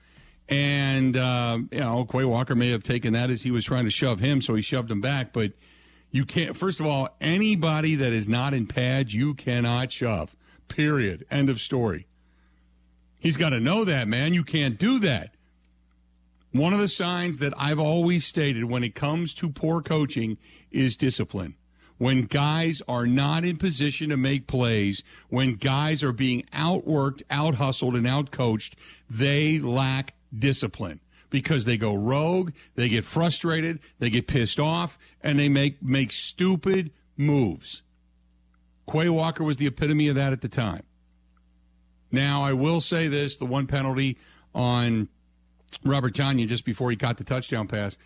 and, 0.49 1.17
uh, 1.17 1.59
you 1.71 1.81
know, 1.81 2.05
Quay 2.05 2.25
Walker 2.25 2.55
may 2.55 2.71
have 2.71 2.83
taken 2.83 3.13
that 3.13 3.31
as 3.31 3.43
he 3.43 3.51
was 3.51 3.65
trying 3.65 3.85
to 3.85 3.91
shove 3.91 4.21
him, 4.21 4.41
so 4.41 4.55
he 4.55 4.63
shoved 4.63 4.91
him 4.91 5.01
back. 5.01 5.33
But 5.33 5.53
you 6.11 6.25
can't, 6.25 6.57
first 6.57 6.81
of 6.81 6.87
all, 6.87 7.11
anybody 7.21 7.97
that 7.97 8.13
is 8.13 8.29
not 8.29 8.55
in 8.55 8.67
pads, 8.67 9.13
you 9.13 9.35
cannot 9.35 9.93
shove. 9.93 10.35
Period. 10.69 11.27
End 11.31 11.51
of 11.51 11.61
story. 11.61 12.07
He's 13.19 13.37
got 13.37 13.51
to 13.51 13.61
know 13.61 13.85
that, 13.85 14.09
man. 14.09 14.33
You 14.33 14.45
can't 14.45 14.79
do 14.79 14.99
that. 15.01 15.35
One 16.53 16.73
of 16.73 16.79
the 16.79 16.89
signs 16.89 17.39
that 17.39 17.53
I've 17.59 17.79
always 17.79 18.25
stated 18.25 18.65
when 18.65 18.83
it 18.83 18.95
comes 18.95 19.35
to 19.35 19.51
poor 19.51 19.83
coaching 19.83 20.39
is 20.71 20.97
discipline. 20.97 21.57
When 21.99 22.23
guys 22.23 22.81
are 22.89 23.07
not 23.07 23.45
in 23.45 23.57
position 23.57 24.11
to 24.11 24.17
make 24.17 24.47
plays, 24.47 25.03
when 25.29 25.57
guys 25.57 26.03
are 26.03 26.13
being 26.13 26.45
outworked, 26.55 27.23
out 27.29 27.57
hustled, 27.57 27.97
and 27.97 28.07
out 28.07 28.31
coached, 28.31 28.77
they 29.11 29.59
lack 29.59 30.15
discipline 30.37 31.01
because 31.31 31.65
they 31.65 31.77
go 31.77 31.95
rogue, 31.95 32.53
they 32.75 32.89
get 32.89 33.05
frustrated, 33.05 33.81
they 33.99 34.11
get 34.11 34.27
pissed 34.27 34.59
off, 34.59 34.99
and 35.23 35.39
they 35.39 35.49
make 35.49 35.83
make 35.83 36.13
stupid 36.13 36.91
moves. 37.17 37.83
Quay 38.91 39.09
Walker 39.09 39.45
was 39.45 39.57
the 39.57 39.67
epitome 39.67 40.09
of 40.09 40.15
that 40.15 40.33
at 40.33 40.41
the 40.41 40.49
time. 40.49 40.83
Now, 42.11 42.43
I 42.43 42.55
will 42.55 42.81
say 42.81 43.09
this 43.09 43.37
the 43.37 43.45
one 43.45 43.67
penalty 43.67 44.19
on 44.55 45.09
Robert 45.85 46.15
Tonyan 46.15 46.49
just 46.49 46.65
before 46.65 46.91
he 46.91 46.97
caught 46.97 47.19
the 47.19 47.25
touchdown 47.25 47.69
pass, 47.69 47.99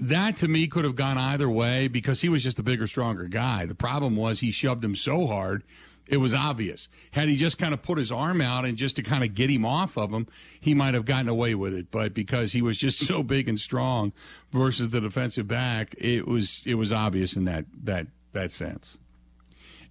that 0.00 0.36
to 0.38 0.48
me 0.48 0.66
could 0.66 0.84
have 0.84 0.96
gone 0.96 1.16
either 1.16 1.48
way 1.48 1.86
because 1.86 2.20
he 2.20 2.28
was 2.28 2.42
just 2.42 2.58
a 2.58 2.62
bigger, 2.64 2.88
stronger 2.88 3.24
guy. 3.24 3.66
The 3.66 3.76
problem 3.76 4.16
was 4.16 4.40
he 4.40 4.50
shoved 4.50 4.84
him 4.84 4.96
so 4.96 5.26
hard 5.26 5.62
it 6.06 6.18
was 6.18 6.34
obvious. 6.34 6.88
Had 7.12 7.28
he 7.28 7.36
just 7.36 7.58
kind 7.58 7.72
of 7.72 7.82
put 7.82 7.98
his 7.98 8.12
arm 8.12 8.40
out 8.40 8.64
and 8.64 8.76
just 8.76 8.96
to 8.96 9.02
kind 9.02 9.24
of 9.24 9.34
get 9.34 9.50
him 9.50 9.64
off 9.64 9.96
of 9.96 10.10
him, 10.10 10.26
he 10.60 10.74
might 10.74 10.94
have 10.94 11.06
gotten 11.06 11.28
away 11.28 11.54
with 11.54 11.74
it. 11.74 11.90
But 11.90 12.14
because 12.14 12.52
he 12.52 12.62
was 12.62 12.76
just 12.76 12.98
so 13.06 13.22
big 13.22 13.48
and 13.48 13.58
strong 13.58 14.12
versus 14.52 14.90
the 14.90 15.00
defensive 15.00 15.48
back, 15.48 15.94
it 15.98 16.26
was 16.26 16.62
it 16.66 16.74
was 16.74 16.92
obvious 16.92 17.36
in 17.36 17.44
that 17.44 17.64
that 17.84 18.06
that 18.32 18.52
sense. 18.52 18.98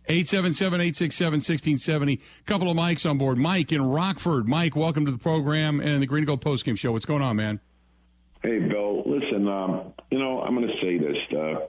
877-867-1670. 0.10 2.19
Couple 2.45 2.69
of 2.69 2.76
mics 2.76 3.10
on 3.10 3.17
board. 3.17 3.38
Mike 3.38 3.71
in 3.71 3.82
Rockford. 3.82 4.49
Mike, 4.49 4.76
welcome 4.76 5.06
to 5.06 5.13
the 5.13 5.17
program 5.17 5.80
and 5.80 6.02
the 6.02 6.06
Green 6.06 6.23
and 6.23 6.28
Gold 6.28 6.43
Postgame 6.43 6.78
Show. 6.78 6.91
What's 6.91 7.06
going 7.06 7.21
on, 7.21 7.38
man? 7.38 7.62
Hey, 8.41 8.60
Bill. 8.60 9.04
Listen, 9.06 9.47
um, 9.47 9.93
you 10.12 10.19
know, 10.19 10.41
I'm 10.41 10.56
going 10.56 10.67
to 10.67 10.73
say 10.82 10.97
this. 10.97 11.15
Uh, 11.32 11.60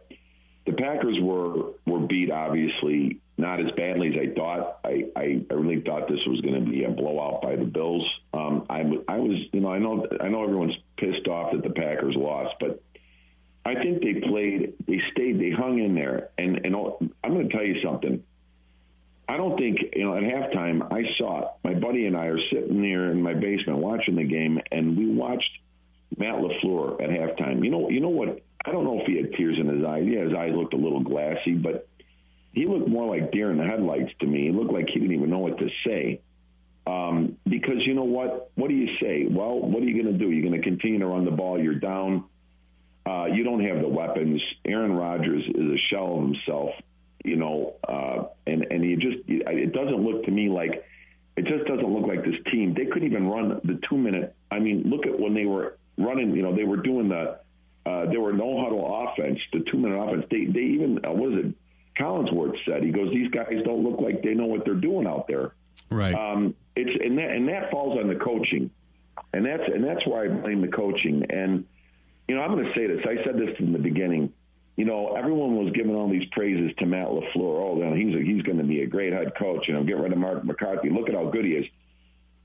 the 0.66 0.72
Packers 0.72 1.16
were 1.20 1.74
were 1.87 2.00
beat, 2.00 2.33
obviously, 2.33 3.20
not 3.37 3.61
as 3.61 3.70
badly 3.73 4.09
as 4.09 4.14
I 4.14 4.35
thought. 4.35 4.81
I, 4.85 5.07
I, 5.16 5.44
I 5.51 5.55
really 5.55 5.81
thought 5.81 6.09
this 6.09 6.25
was 6.27 6.40
going 6.40 6.64
to 6.64 6.70
be 6.70 6.85
a 6.85 6.90
blowout 6.90 7.42
by 7.42 7.57
the 7.57 7.64
Bills. 7.64 8.09
Um, 8.33 8.66
I, 8.70 8.81
I 9.09 9.18
was, 9.18 9.38
you 9.53 9.61
know, 9.61 9.73
I 9.73 9.79
know, 9.79 10.07
I 10.20 10.29
know 10.29 10.44
everyone's 10.44 10.77
pissed 10.97 11.27
off 11.27 11.53
that 11.53 11.62
the 11.62 11.70
Packers 11.70 12.14
lost, 12.16 12.55
but 12.61 12.83
I 13.64 13.75
think 13.75 14.03
they 14.03 14.20
played, 14.20 14.75
they 14.87 15.01
stayed, 15.12 15.40
they 15.40 15.51
hung 15.51 15.79
in 15.79 15.94
there. 15.94 16.31
And, 16.38 16.64
and 16.64 16.77
I'm 16.77 17.33
going 17.33 17.49
to 17.49 17.55
tell 17.55 17.64
you 17.64 17.83
something. 17.83 18.23
I 19.27 19.37
don't 19.37 19.59
think, 19.59 19.79
you 19.97 20.05
know, 20.05 20.16
at 20.16 20.23
halftime, 20.23 20.92
I 20.92 21.03
saw 21.16 21.40
it. 21.40 21.49
My 21.64 21.75
buddy 21.75 22.07
and 22.07 22.16
I 22.16 22.27
are 22.27 22.38
sitting 22.53 22.83
there 22.83 23.11
in 23.11 23.23
my 23.23 23.33
basement 23.33 23.79
watching 23.79 24.16
the 24.16 24.25
game, 24.25 24.61
and 24.70 24.97
we 24.97 25.07
watched 25.07 25.51
Matt 26.18 26.35
LaFleur 26.35 27.03
at 27.03 27.09
halftime. 27.09 27.64
You 27.64 27.70
know, 27.70 27.88
you 27.88 28.01
know 28.01 28.11
what? 28.11 28.42
I 28.64 28.70
don't 28.70 28.85
know 28.85 29.01
if 29.01 29.07
he 29.07 29.16
had 29.16 29.33
tears 29.33 29.57
in 29.59 29.66
his 29.66 29.85
eyes. 29.85 30.05
Yeah, 30.07 30.25
his 30.25 30.35
eyes 30.35 30.53
looked 30.55 30.75
a 30.75 30.77
little 30.77 31.03
glassy, 31.03 31.55
but 31.55 31.88
he 32.55 32.67
looked 32.67 32.88
more 32.88 33.07
like 33.17 33.33
deer 33.33 33.51
in 33.51 33.59
the 33.59 33.64
headlights 33.64 34.12
to 34.21 34.27
me. 34.27 34.45
He 34.45 34.51
looked 34.51 34.73
like 34.73 34.87
he 34.88 35.01
didn't 35.01 35.17
even 35.17 35.31
know 35.31 35.38
what 35.38 35.59
to 35.59 35.69
say. 35.87 36.21
Um, 36.87 37.38
because 37.49 37.79
you 37.87 37.95
know 37.95 38.05
what? 38.05 38.51
What 38.55 38.69
do 38.69 38.75
you 38.75 38.97
say? 39.01 39.27
Well, 39.29 39.59
what 39.59 39.83
are 39.83 39.87
you 39.87 40.03
going 40.03 40.17
to 40.17 40.19
do? 40.19 40.31
You're 40.31 40.49
going 40.49 40.61
to 40.61 40.67
continue 40.67 40.99
to 40.99 41.07
run 41.07 41.25
the 41.25 41.31
ball. 41.31 41.61
You're 41.61 41.75
down. 41.75 42.25
Uh, 43.07 43.27
you 43.27 43.45
don't 43.45 43.64
have 43.64 43.81
the 43.81 43.88
weapons. 43.88 44.40
Aaron 44.64 44.93
Rodgers 44.93 45.45
is 45.47 45.55
a 45.55 45.79
shell 45.90 46.17
of 46.17 46.23
himself, 46.23 46.71
you 47.25 47.37
know, 47.37 47.75
uh, 47.87 48.29
and 48.47 48.67
and 48.71 48.85
you 48.85 48.97
just 48.97 49.19
it 49.29 49.73
doesn't 49.73 50.03
look 50.03 50.25
to 50.25 50.31
me 50.31 50.49
like 50.49 50.85
it 51.37 51.45
just 51.47 51.67
doesn't 51.67 51.87
look 51.87 52.07
like 52.07 52.25
this 52.25 52.37
team. 52.51 52.75
They 52.75 52.87
couldn't 52.87 53.09
even 53.09 53.29
run 53.29 53.61
the 53.64 53.79
two 53.88 53.99
minute. 53.99 54.35
I 54.51 54.59
mean, 54.59 54.85
look 54.87 55.07
at 55.07 55.19
when 55.19 55.35
they 55.35 55.45
were 55.45 55.77
running. 55.99 56.35
You 56.35 56.43
know, 56.43 56.55
they 56.57 56.64
were 56.64 56.79
doing 56.79 57.09
the 57.09 57.40
uh, 57.87 58.07
there 58.07 58.21
were 58.21 58.33
no 58.33 58.62
huddle 58.62 59.09
offense, 59.09 59.38
the 59.53 59.64
two 59.71 59.79
minute 59.79 59.97
offense. 59.97 60.27
They 60.31 60.47
they 60.47 60.61
even 60.61 61.05
uh, 61.05 61.12
what 61.12 61.33
is 61.33 61.47
it? 61.47 61.55
Collinsworth 61.98 62.57
said. 62.64 62.83
He 62.83 62.90
goes, 62.90 63.12
these 63.12 63.30
guys 63.30 63.61
don't 63.64 63.85
look 63.85 64.00
like 64.00 64.22
they 64.22 64.35
know 64.35 64.46
what 64.46 64.64
they're 64.64 64.74
doing 64.74 65.07
out 65.07 65.26
there. 65.28 65.54
Right. 65.90 66.14
Um, 66.14 66.54
it's 66.76 67.04
and 67.04 67.18
that 67.18 67.30
and 67.30 67.48
that 67.48 67.70
falls 67.70 67.98
on 67.98 68.09
the 68.09 68.16
coaching, 68.16 68.70
and 69.33 69.46
that's 69.46 69.62
and 69.72 69.85
that's 69.85 70.04
why 70.07 70.24
I 70.24 70.28
blame 70.28 70.61
the 70.61 70.68
coaching. 70.68 71.24
And 71.30 71.64
you 72.28 72.35
know, 72.35 72.42
I'm 72.42 72.52
going 72.52 72.64
to 72.64 72.74
say 72.74 72.87
this. 72.87 73.04
I 73.04 73.22
said 73.24 73.37
this 73.37 73.54
in 73.59 73.72
the 73.72 73.78
beginning. 73.78 74.33
You 74.76 74.85
know, 74.85 75.14
everyone 75.14 75.57
was 75.57 75.72
giving 75.72 75.94
all 75.94 76.09
these 76.09 76.26
praises 76.33 76.72
to 76.78 76.87
Matt 76.87 77.07
LaFleur. 77.07 77.33
Oh, 77.37 77.76
know, 77.76 77.94
he's 77.94 78.14
a, 78.16 78.18
he's 78.18 78.42
going 78.42 78.59
to 78.59 78.64
be 78.64 78.83
a 78.83 78.87
great 78.87 79.12
head 79.12 79.33
coach. 79.38 79.68
You 79.68 79.74
know, 79.74 79.85
get 79.85 79.98
rid 79.98 80.11
of 80.11 80.18
Mark 80.18 80.44
McCarthy. 80.44 80.90
Look 80.90 81.09
at 81.09 81.14
how 81.14 81.30
good 81.30 81.44
he 81.44 81.52
is. 81.52 81.66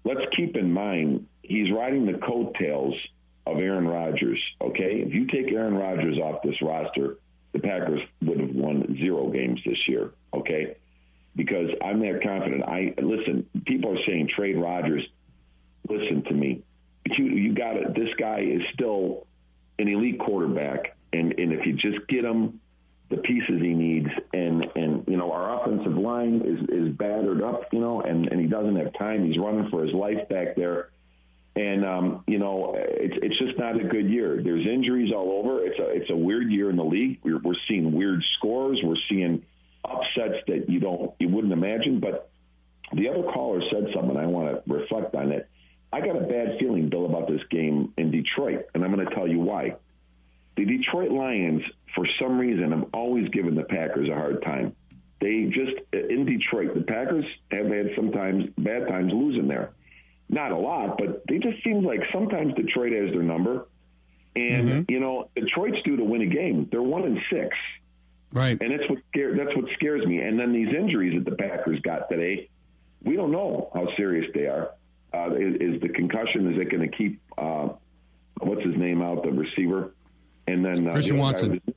Let's 0.03 0.21
keep 0.35 0.55
in 0.55 0.71
mind 0.71 1.25
he's 1.41 1.71
riding 1.71 2.05
the 2.05 2.19
coattails 2.19 2.95
of 3.47 3.57
Aaron 3.57 3.87
Rodgers. 3.87 4.39
Okay, 4.61 5.01
if 5.05 5.13
you 5.13 5.25
take 5.25 5.51
Aaron 5.51 5.75
Rodgers 5.75 6.17
off 6.19 6.43
this 6.43 6.61
roster, 6.61 7.17
the 7.51 7.59
Packers 7.59 8.01
would 8.21 8.39
have 8.39 8.51
won 8.51 8.95
zero 8.97 9.29
games 9.29 9.59
this 9.65 9.87
year. 9.87 10.11
Okay, 10.33 10.75
because 11.35 11.69
I'm 11.83 11.99
that 12.01 12.21
confident. 12.23 12.63
I 12.63 12.93
listen. 13.01 13.45
People 13.65 13.97
are 13.97 14.03
saying 14.05 14.29
trade 14.35 14.57
Rodgers. 14.57 15.03
Listen 15.87 16.23
to 16.23 16.33
me. 16.33 16.63
You 17.17 17.25
you 17.25 17.55
got 17.55 17.77
it. 17.77 17.95
This 17.95 18.09
guy 18.17 18.41
is 18.41 18.61
still 18.73 19.25
an 19.79 19.87
elite 19.87 20.19
quarterback, 20.19 20.95
and 21.11 21.33
and 21.39 21.53
if 21.53 21.65
you 21.65 21.73
just 21.73 22.07
get 22.07 22.23
him 22.23 22.59
the 23.09 23.17
pieces 23.17 23.59
he 23.61 23.73
needs, 23.73 24.09
and 24.33 24.65
and 24.75 25.05
you 25.07 25.17
know 25.17 25.31
our 25.31 25.61
offensive 25.61 25.97
line 25.97 26.41
is 26.45 26.69
is 26.69 26.95
battered 26.95 27.41
up, 27.41 27.63
you 27.73 27.79
know, 27.79 28.01
and 28.01 28.27
and 28.27 28.39
he 28.39 28.47
doesn't 28.47 28.75
have 28.75 28.93
time. 28.93 29.25
He's 29.25 29.39
running 29.39 29.69
for 29.69 29.83
his 29.83 29.93
life 29.93 30.29
back 30.29 30.55
there 30.55 30.89
and 31.59 31.85
um, 31.85 32.23
you 32.25 32.39
know 32.39 32.73
it's 32.77 33.15
it's 33.21 33.37
just 33.37 33.59
not 33.59 33.79
a 33.79 33.83
good 33.83 34.09
year. 34.09 34.41
There's 34.41 34.65
injuries 34.65 35.11
all 35.13 35.43
over. 35.43 35.65
It's 35.65 35.77
a 35.77 35.89
it's 35.89 36.09
a 36.09 36.15
weird 36.15 36.49
year 36.49 36.69
in 36.69 36.77
the 36.77 36.85
league. 36.85 37.19
We're 37.21 37.39
we're 37.39 37.59
seeing 37.67 37.91
weird 37.91 38.23
scores. 38.37 38.79
We're 38.81 38.95
seeing 39.09 39.43
upsets 39.83 40.37
that 40.47 40.69
you 40.69 40.79
don't 40.79 41.13
you 41.19 41.27
wouldn't 41.27 41.51
imagine. 41.51 41.99
But 41.99 42.29
the 42.93 43.09
other 43.09 43.23
caller 43.23 43.61
said 43.71 43.87
something. 43.93 44.15
I 44.15 44.25
want 44.25 44.65
to 44.65 44.73
reflect 44.73 45.13
on 45.15 45.33
it. 45.33 45.49
I 45.91 45.99
got 45.99 46.15
a 46.15 46.21
bad 46.21 46.57
feeling, 46.59 46.89
Bill, 46.89 47.05
about 47.05 47.27
this 47.27 47.41
game 47.49 47.93
in 47.97 48.11
Detroit, 48.11 48.67
and 48.73 48.85
I'm 48.85 48.93
going 48.93 49.05
to 49.05 49.13
tell 49.13 49.27
you 49.27 49.39
why. 49.39 49.75
The 50.55 50.65
Detroit 50.65 51.11
Lions, 51.11 51.63
for 51.95 52.05
some 52.21 52.37
reason, 52.37 52.71
have 52.71 52.89
always 52.93 53.27
given 53.29 53.55
the 53.55 53.63
Packers 53.63 54.07
a 54.07 54.13
hard 54.13 54.43
time. 54.43 54.75
They 55.19 55.45
just 55.45 55.73
in 55.91 56.25
Detroit, 56.25 56.73
the 56.73 56.83
Packers 56.83 57.25
have 57.51 57.65
had 57.65 57.89
sometimes 57.95 58.45
bad 58.57 58.87
times 58.87 59.11
losing 59.13 59.47
there 59.49 59.73
not 60.29 60.51
a 60.51 60.57
lot, 60.57 60.97
but 60.97 61.23
they 61.27 61.39
just 61.39 61.63
seem 61.63 61.83
like 61.83 62.01
sometimes 62.13 62.53
Detroit 62.53 62.93
has 62.93 63.11
their 63.11 63.23
number. 63.23 63.67
And 64.35 64.69
mm-hmm. 64.69 64.81
you 64.87 64.99
know, 64.99 65.29
Detroit's 65.35 65.81
due 65.83 65.97
to 65.97 66.03
win 66.03 66.21
a 66.21 66.27
game. 66.27 66.69
They're 66.71 66.83
one 66.83 67.03
in 67.03 67.19
six. 67.31 67.57
Right. 68.31 68.57
And 68.61 68.71
that's 68.71 68.87
what 68.89 68.99
scare, 69.09 69.35
that's 69.35 69.55
what 69.55 69.65
scares 69.73 70.05
me. 70.05 70.19
And 70.21 70.39
then 70.39 70.53
these 70.53 70.73
injuries 70.73 71.15
that 71.17 71.29
the 71.29 71.35
Packers 71.35 71.79
got 71.81 72.09
today, 72.09 72.47
we 73.03 73.15
don't 73.15 73.31
know 73.31 73.71
how 73.73 73.87
serious 73.97 74.31
they 74.35 74.45
are. 74.45 74.71
Uh, 75.11 75.33
is, 75.33 75.55
is, 75.59 75.81
the 75.81 75.89
concussion? 75.89 76.53
Is 76.53 76.61
it 76.61 76.69
going 76.69 76.87
to 76.87 76.95
keep 76.95 77.19
uh, 77.35 77.69
what's 78.39 78.63
his 78.63 78.75
name 78.77 79.01
out, 79.01 79.23
the 79.23 79.31
receiver, 79.31 79.95
and 80.45 80.63
then 80.63 80.87
uh, 80.87 80.93
Christian 80.93 81.17
Watson? 81.17 81.53
His, 81.53 81.75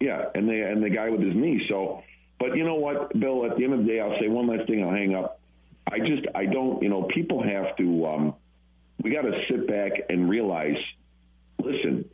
yeah, 0.00 0.28
and 0.34 0.46
the 0.46 0.70
and 0.70 0.84
the 0.84 0.90
guy 0.90 1.08
with 1.08 1.22
his 1.22 1.34
knee. 1.34 1.64
So, 1.70 2.02
but 2.38 2.54
you 2.54 2.64
know 2.64 2.74
what, 2.74 3.18
Bill? 3.18 3.46
At 3.46 3.56
the 3.56 3.64
end 3.64 3.72
of 3.72 3.78
the 3.80 3.86
day, 3.86 4.00
I'll 4.00 4.20
say 4.20 4.28
one 4.28 4.46
last 4.46 4.68
thing. 4.68 4.84
I'll 4.84 4.90
hang 4.90 5.14
up 5.14 5.40
I 5.90 5.98
just 5.98 6.26
I 6.34 6.46
don't 6.46 6.82
you 6.82 6.88
know 6.88 7.02
people 7.02 7.42
have 7.42 7.76
to 7.76 8.06
um, 8.06 8.34
we 9.02 9.10
got 9.10 9.22
to 9.22 9.44
sit 9.48 9.66
back 9.66 9.92
and 10.08 10.28
realize 10.28 10.76
listen 11.62 12.08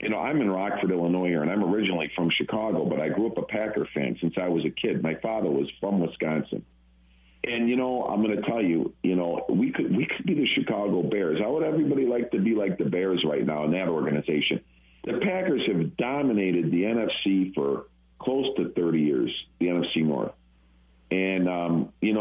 you 0.00 0.08
know 0.10 0.18
I'm 0.18 0.40
in 0.40 0.50
Rockford 0.50 0.90
Illinois 0.90 1.28
here 1.28 1.42
and 1.42 1.50
I'm 1.50 1.64
originally 1.64 2.10
from 2.14 2.30
Chicago 2.30 2.84
but 2.84 3.00
I 3.00 3.08
grew 3.08 3.28
up 3.28 3.38
a 3.38 3.42
Packer 3.42 3.88
fan 3.94 4.16
since 4.20 4.34
I 4.40 4.48
was 4.48 4.64
a 4.64 4.70
kid. 4.70 5.02
My 5.02 5.14
father 5.16 5.50
was 5.50 5.70
from 5.80 6.00
Wisconsin. 6.00 6.64
And 7.46 7.68
you 7.68 7.76
know 7.76 8.04
I'm 8.04 8.22
going 8.22 8.36
to 8.36 8.42
tell 8.42 8.62
you 8.62 8.94
you 9.02 9.16
know 9.16 9.44
we 9.48 9.70
could 9.70 9.94
we 9.96 10.06
could 10.06 10.26
be 10.26 10.34
the 10.34 10.46
Chicago 10.46 11.02
Bears. 11.02 11.40
How 11.40 11.52
would 11.52 11.64
everybody 11.64 12.06
like 12.06 12.30
to 12.32 12.38
be 12.38 12.54
like 12.54 12.78
the 12.78 12.86
Bears 12.86 13.24
right 13.24 13.44
now 13.44 13.64
in 13.64 13.72
that 13.72 13.88
organization? 13.88 14.60
The 15.04 15.18
Packers 15.18 15.62
have 15.66 15.96
dominated 15.98 16.70
the 16.70 16.84
NFC 16.84 17.54
for 17.54 17.86
close 18.18 18.46
to 18.56 18.70
30 18.70 19.00
years 19.00 19.44
the 19.60 19.66
NFC 19.66 20.04
North. 20.04 20.32
And 21.10 21.48
um, 21.48 21.92
you 22.00 22.13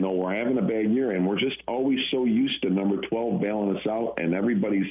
you 0.00 0.06
know, 0.06 0.12
we're 0.12 0.34
having 0.34 0.56
a 0.56 0.62
bad 0.62 0.90
year, 0.90 1.10
and 1.10 1.28
we're 1.28 1.38
just 1.38 1.58
always 1.68 1.98
so 2.10 2.24
used 2.24 2.62
to 2.62 2.70
number 2.70 2.96
twelve 3.06 3.38
bailing 3.38 3.76
us 3.76 3.86
out, 3.86 4.14
and 4.16 4.32
everybody's, 4.32 4.90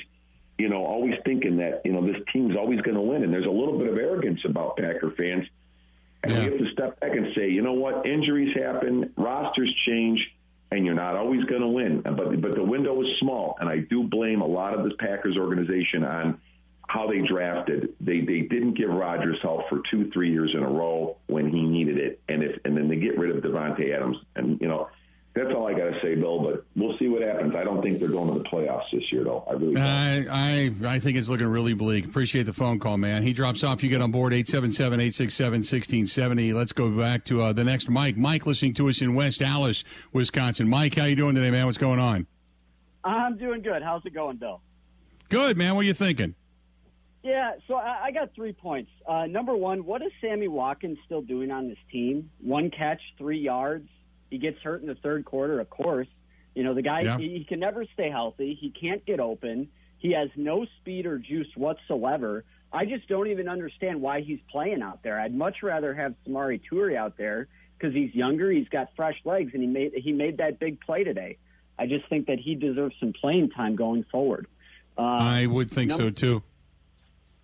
you 0.60 0.70
know, 0.70 0.86
always 0.86 1.16
thinking 1.26 1.57
that 1.57 1.82
you 1.84 1.93
know 1.93 2.05
this 2.05 2.22
team's 2.32 2.55
always 2.55 2.80
going 2.82 2.93
to 2.93 3.01
win, 3.01 3.24
and 3.24 3.34
there's 3.34 3.47
a 3.47 3.49
little 3.49 3.80
bit 3.80 3.88
of 3.88 3.97
arrogance 3.97 4.39
about 4.45 4.78
Packer 4.78 5.10
fans, 5.18 5.47
and 6.22 6.32
Yeah. 6.32 6.38
we 6.38 6.45
have 6.45 6.60
to 6.60 6.72
step 6.74 6.99
back 6.99 7.16
and 7.16 7.34
say, 7.34 7.49
you 7.49 7.64
know 7.64 7.74
what, 7.74 8.05
injuries 8.05 8.55
happen, 8.55 9.12
rosters 9.18 9.74
change, 9.88 10.20
and 10.70 10.86
you're 10.86 10.93
not 10.93 11.16
always 11.16 11.43
going 11.45 11.62
to 11.62 11.68
win, 11.68 12.01
but 12.03 12.39
but 12.39 12.53
the 12.53 12.64
window 12.64 13.01
is 13.01 13.07
small, 13.20 13.57
and 13.60 13.68
I 13.68 13.80
do 13.80 14.03
blame 14.03 14.41
a 14.41 14.47
lot 14.47 14.76
of 14.78 14.84
this 14.84 14.93
Packers 14.99 15.38
organization 15.38 16.03
on 16.03 16.39
how 16.88 17.07
they 17.07 17.22
drafted. 17.22 17.95
They 17.99 18.22
they 18.22 18.41
didn't 18.41 18.76
give 18.76 18.89
Rodgers 18.91 19.38
help 19.41 19.70
for 19.70 19.82
two 19.89 20.12
three 20.12 20.32
years 20.32 20.51
in 20.53 20.62
a 20.62 20.70
row 20.70 21.18
when 21.26 21.49
he 21.49 21.64
needed 21.64 21.97
it, 21.97 22.20
and 22.30 22.43
if 22.43 22.60
and 22.64 22.78
then 22.78 22.88
they 22.89 22.97
get 22.97 23.18
rid 23.18 23.36
of 23.36 23.43
Davante 23.43 23.91
Adams, 23.95 24.18
and 24.36 24.62
you 24.62 24.68
know 24.68 24.88
that's 25.40 25.54
all 25.56 25.68
I 25.68 25.74
got 25.74 25.86
to 25.86 25.98
say, 26.02 26.16
Bill. 26.16 26.40
But 26.40 26.66
we'll 26.76 26.98
see 26.98 27.08
what 27.08 27.22
happens. 27.22 27.54
I 27.56 27.64
don't 27.64 27.82
think 27.82 28.00
they're 28.00 28.10
going 28.10 28.34
to 28.34 28.40
the 28.40 28.46
playoffs 28.50 28.92
this 28.92 29.04
year, 29.12 29.24
though. 29.24 29.46
I 29.50 29.54
really 29.54 29.76
don't. 29.76 29.84
I, 29.84 30.26
I 30.30 30.74
I 30.86 31.00
think 31.00 31.18
it's 31.18 31.30
looking 31.30 31.48
really 31.48 31.74
bleak. 31.74 32.06
Appreciate 32.06 32.44
the 32.44 32.54
phone 32.54 32.80
call, 32.80 32.98
man. 32.98 33.24
He 33.24 33.32
drops 33.34 33.64
off. 33.64 33.82
You 33.84 33.90
get 33.90 34.02
on 34.02 34.12
board 34.12 34.34
877-867-1670. 34.34 36.54
Let's 36.54 36.74
go 36.74 36.92
back 36.92 37.26
to 37.26 37.42
uh, 37.42 37.54
the 37.54 37.64
next 37.64 37.90
Mike. 37.90 38.18
Mike 38.18 38.46
listening 38.46 38.74
to 38.76 38.90
us 38.90 39.02
in 39.02 39.16
West 39.16 39.42
Allis, 39.42 39.84
Wisconsin. 40.12 40.68
Mike, 40.68 40.96
how 40.96 41.06
you 41.06 41.16
doing 41.16 41.36
today, 41.36 41.52
man? 41.52 41.66
What's 41.66 41.78
going 41.78 42.00
on? 42.00 42.28
I'm 43.04 43.38
doing 43.38 43.62
good. 43.62 43.82
How's 43.82 44.06
it 44.06 44.14
going, 44.14 44.38
Bill? 44.38 44.62
Good, 45.30 45.58
man. 45.58 45.76
What 45.76 45.82
are 45.82 45.88
you 45.88 45.94
thinking? 45.94 46.36
Yeah, 47.24 47.54
so 47.68 47.76
I, 47.76 48.06
I 48.06 48.12
got 48.12 48.34
three 48.34 48.54
points. 48.54 48.90
Uh, 49.08 49.26
number 49.26 49.56
one, 49.56 49.86
what 49.86 50.02
is 50.02 50.12
Sammy 50.22 50.48
Watkins 50.48 50.98
still 51.06 51.22
doing 51.22 51.52
on 51.52 51.68
this 51.68 51.78
team? 51.92 52.32
One 52.42 52.72
catch, 52.72 53.02
three 53.18 53.40
yards. 53.40 53.90
He 54.30 54.38
gets 54.38 54.59
hurt 54.61 54.82
in 54.82 54.88
the 54.88 54.95
third 54.95 55.25
quarter, 55.25 55.59
of 55.59 55.69
course. 55.69 56.07
You 56.55 56.63
know, 56.63 56.73
the 56.73 56.82
guy, 56.82 57.01
Yeah. 57.01 57.17
he, 57.17 57.38
he 57.38 57.43
can 57.45 57.59
never 57.59 57.86
stay 57.93 58.09
healthy. 58.09 58.57
He 58.59 58.69
can't 58.69 59.05
get 59.05 59.19
open. 59.19 59.69
He 59.97 60.11
has 60.13 60.30
no 60.36 60.65
speed 60.80 61.05
or 61.05 61.17
juice 61.17 61.47
whatsoever. 61.55 62.43
I 62.71 62.86
just 62.86 63.07
don't 63.07 63.27
even 63.27 63.47
understand 63.47 64.01
why 64.01 64.21
he's 64.21 64.39
playing 64.51 64.82
out 64.82 65.01
there. 65.03 65.19
I'd 65.19 65.34
much 65.34 65.63
rather 65.63 65.93
have 65.93 66.13
Samori 66.27 66.61
Toure 66.71 66.95
out 66.95 67.17
there 67.17 67.47
because 67.77 67.93
he's 67.95 68.13
younger, 68.13 68.51
he's 68.51 68.67
got 68.69 68.89
fresh 68.95 69.15
legs, 69.25 69.51
and 69.53 69.61
he 69.63 69.67
made 69.67 69.93
he 69.95 70.11
made 70.11 70.38
that 70.38 70.59
big 70.59 70.80
play 70.82 71.03
today. 71.03 71.38
I 71.77 71.88
just 71.88 72.07
think 72.09 72.27
that 72.27 72.39
he 72.39 72.55
deserves 72.55 72.93
some 72.99 73.13
playing 73.13 73.49
time 73.51 73.75
going 73.75 74.03
forward. 74.11 74.47
Uh, 74.97 75.01
I 75.01 75.45
would 75.47 75.71
think 75.71 75.91
so 75.91 76.09
too. 76.09 76.43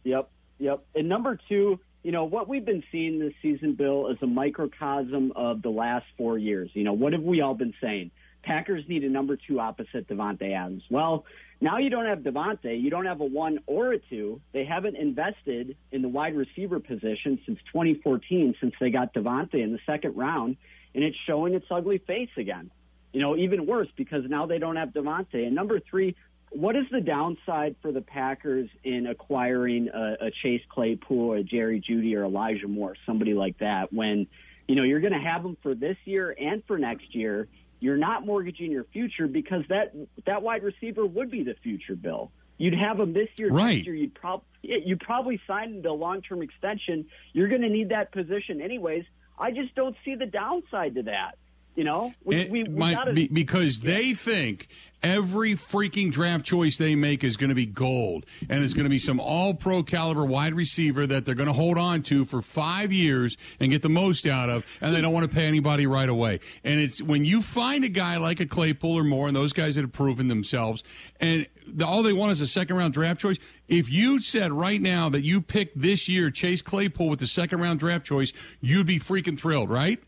Yep, 0.03 0.29
yep. 0.59 0.85
And 0.93 1.09
number 1.09 1.39
two, 1.49 1.79
you 2.05 2.11
know, 2.11 2.25
what 2.25 2.47
we've 2.47 2.63
been 2.63 2.83
seeing 2.91 3.17
this 3.17 3.33
season, 3.41 3.73
Bill, 3.73 4.09
is 4.09 4.17
a 4.21 4.27
microcosm 4.27 5.33
of 5.35 5.63
the 5.63 5.71
last 5.71 6.05
four 6.19 6.37
years. 6.37 6.69
You 6.75 6.83
know, 6.83 6.93
what 6.93 7.13
have 7.13 7.23
we 7.23 7.41
all 7.41 7.55
been 7.55 7.73
saying? 7.81 8.11
Packers 8.43 8.83
need 8.87 9.03
a 9.03 9.09
number 9.09 9.35
two 9.35 9.59
opposite 9.59 10.07
Davante 10.07 10.55
Adams. 10.55 10.83
Well, 10.91 11.25
now 11.61 11.79
you 11.79 11.89
don't 11.89 12.05
have 12.05 12.19
Davante. 12.19 12.79
You 12.79 12.91
don't 12.91 13.07
have 13.07 13.21
a 13.21 13.25
one 13.25 13.57
or 13.65 13.93
a 13.93 13.97
two. 13.97 14.39
They 14.51 14.65
haven't 14.65 14.97
invested 14.97 15.77
in 15.91 16.03
the 16.03 16.07
wide 16.07 16.35
receiver 16.35 16.79
position 16.79 17.39
since 17.43 17.57
2014, 17.73 18.53
since 18.61 18.75
they 18.79 18.91
got 18.91 19.15
Davante 19.15 19.55
in 19.55 19.71
the 19.71 19.79
second 19.87 20.15
round, 20.15 20.57
and 20.93 21.03
it's 21.03 21.17
showing 21.25 21.55
its 21.55 21.65
ugly 21.71 21.97
face 21.97 22.29
again. 22.37 22.69
You 23.13 23.21
know, 23.21 23.35
even 23.35 23.65
worse 23.65 23.87
because 23.95 24.25
now 24.29 24.45
they 24.45 24.59
don't 24.59 24.75
have 24.75 24.89
Davante. 24.89 25.43
And 25.43 25.55
number 25.55 25.79
three, 25.79 26.15
what 26.55 26.75
is 26.75 26.85
the 26.91 27.01
downside 27.01 27.75
for 27.81 27.91
the 27.91 28.01
Packers 28.01 28.69
in 28.83 29.07
acquiring 29.07 29.89
a, 29.89 30.27
a 30.27 30.31
Chase 30.43 30.61
Claypool, 30.69 31.33
a 31.33 31.43
Jerry 31.43 31.81
Jeudy, 31.81 32.15
or 32.15 32.23
Elijah 32.25 32.67
Moore, 32.67 32.95
somebody 33.05 33.33
like 33.33 33.57
that? 33.59 33.91
When 33.93 34.27
you 34.67 34.75
know 34.75 34.83
you're 34.83 35.01
going 35.01 35.13
to 35.13 35.19
have 35.19 35.43
them 35.43 35.57
for 35.61 35.75
this 35.75 35.97
year 36.05 36.35
and 36.39 36.63
for 36.65 36.77
next 36.77 37.13
year, 37.13 37.47
you're 37.79 37.97
not 37.97 38.25
mortgaging 38.25 38.71
your 38.71 38.85
future 38.85 39.27
because 39.27 39.63
that 39.69 39.93
that 40.25 40.41
wide 40.41 40.63
receiver 40.63 41.05
would 41.05 41.29
be 41.29 41.43
the 41.43 41.55
future. 41.61 41.95
Bill, 41.95 42.31
you'd 42.57 42.77
have 42.77 42.97
them 42.97 43.13
this 43.13 43.29
year, 43.37 43.49
Right. 43.51 43.75
next 43.75 43.85
year. 43.85 43.95
You'd 43.95 44.15
probably 44.15 44.45
you 44.63 44.97
probably 44.97 45.39
sign 45.47 45.81
the 45.81 45.91
long 45.91 46.21
term 46.21 46.41
extension. 46.41 47.05
You're 47.33 47.49
going 47.49 47.61
to 47.61 47.69
need 47.69 47.89
that 47.89 48.11
position 48.11 48.61
anyways. 48.61 49.03
I 49.37 49.51
just 49.51 49.75
don't 49.75 49.95
see 50.05 50.15
the 50.15 50.25
downside 50.25 50.95
to 50.95 51.03
that. 51.03 51.37
You 51.75 51.83
know, 51.83 52.13
we, 52.23 52.35
It 52.37 52.49
we, 52.49 52.63
we 52.63 52.69
might 52.69 52.95
gotta, 52.95 53.13
be- 53.13 53.27
because 53.27 53.81
they 53.81 54.13
think 54.13 54.69
every 55.03 55.53
freaking 55.53 56.11
draft 56.11 56.45
choice 56.45 56.77
they 56.77 56.95
make 56.95 57.23
is 57.23 57.37
going 57.37 57.49
to 57.49 57.55
be 57.55 57.65
gold 57.65 58.25
and 58.49 58.63
it's 58.63 58.73
going 58.73 58.85
to 58.85 58.89
be 58.89 58.97
some 58.97 59.19
all 59.19 59.53
pro 59.53 59.83
caliber 59.83 60.25
wide 60.25 60.53
receiver 60.53 61.05
that 61.05 61.25
they're 61.25 61.35
going 61.35 61.45
to 61.47 61.53
hold 61.53 61.77
on 61.77 62.01
to 62.01 62.25
for 62.25 62.41
five 62.41 62.91
years 62.91 63.37
and 63.59 63.69
get 63.71 63.83
the 63.83 63.89
most 63.89 64.25
out 64.25 64.49
of 64.49 64.63
and 64.81 64.95
they 64.95 65.01
don't 65.01 65.13
want 65.13 65.29
to 65.29 65.35
pay 65.35 65.45
anybody 65.45 65.85
right 65.85 66.09
away. 66.09 66.39
And 66.63 66.79
it's 66.79 67.01
when 67.03 67.23
you 67.23 67.41
find 67.41 67.83
a 67.83 67.89
guy 67.89 68.17
like 68.17 68.39
a 68.39 68.47
claypool 68.47 68.97
or 68.97 69.03
Moore 69.03 69.27
and 69.27 69.35
those 69.35 69.53
guys 69.53 69.75
that 69.75 69.81
have 69.81 69.93
proven 69.93 70.27
themselves 70.27 70.83
and 71.19 71.45
the, 71.67 71.85
all 71.85 72.01
they 72.01 72.13
want 72.13 72.31
is 72.31 72.41
a 72.41 72.47
second 72.47 72.77
round 72.77 72.93
draft 72.93 73.19
choice 73.19 73.37
if 73.67 73.91
you 73.91 74.19
said 74.19 74.51
right 74.51 74.81
now 74.81 75.09
that 75.09 75.21
you 75.21 75.41
picked 75.41 75.79
this 75.79 76.07
year 76.07 76.31
chase 76.31 76.61
claypool 76.61 77.09
with 77.09 77.19
the 77.19 77.27
second 77.27 77.59
round 77.59 77.79
draft 77.79 78.05
choice 78.05 78.33
you'd 78.61 78.87
be 78.87 78.97
freaking 78.99 79.37
thrilled 79.37 79.69
right? 79.69 79.99
yeah, 79.99 80.05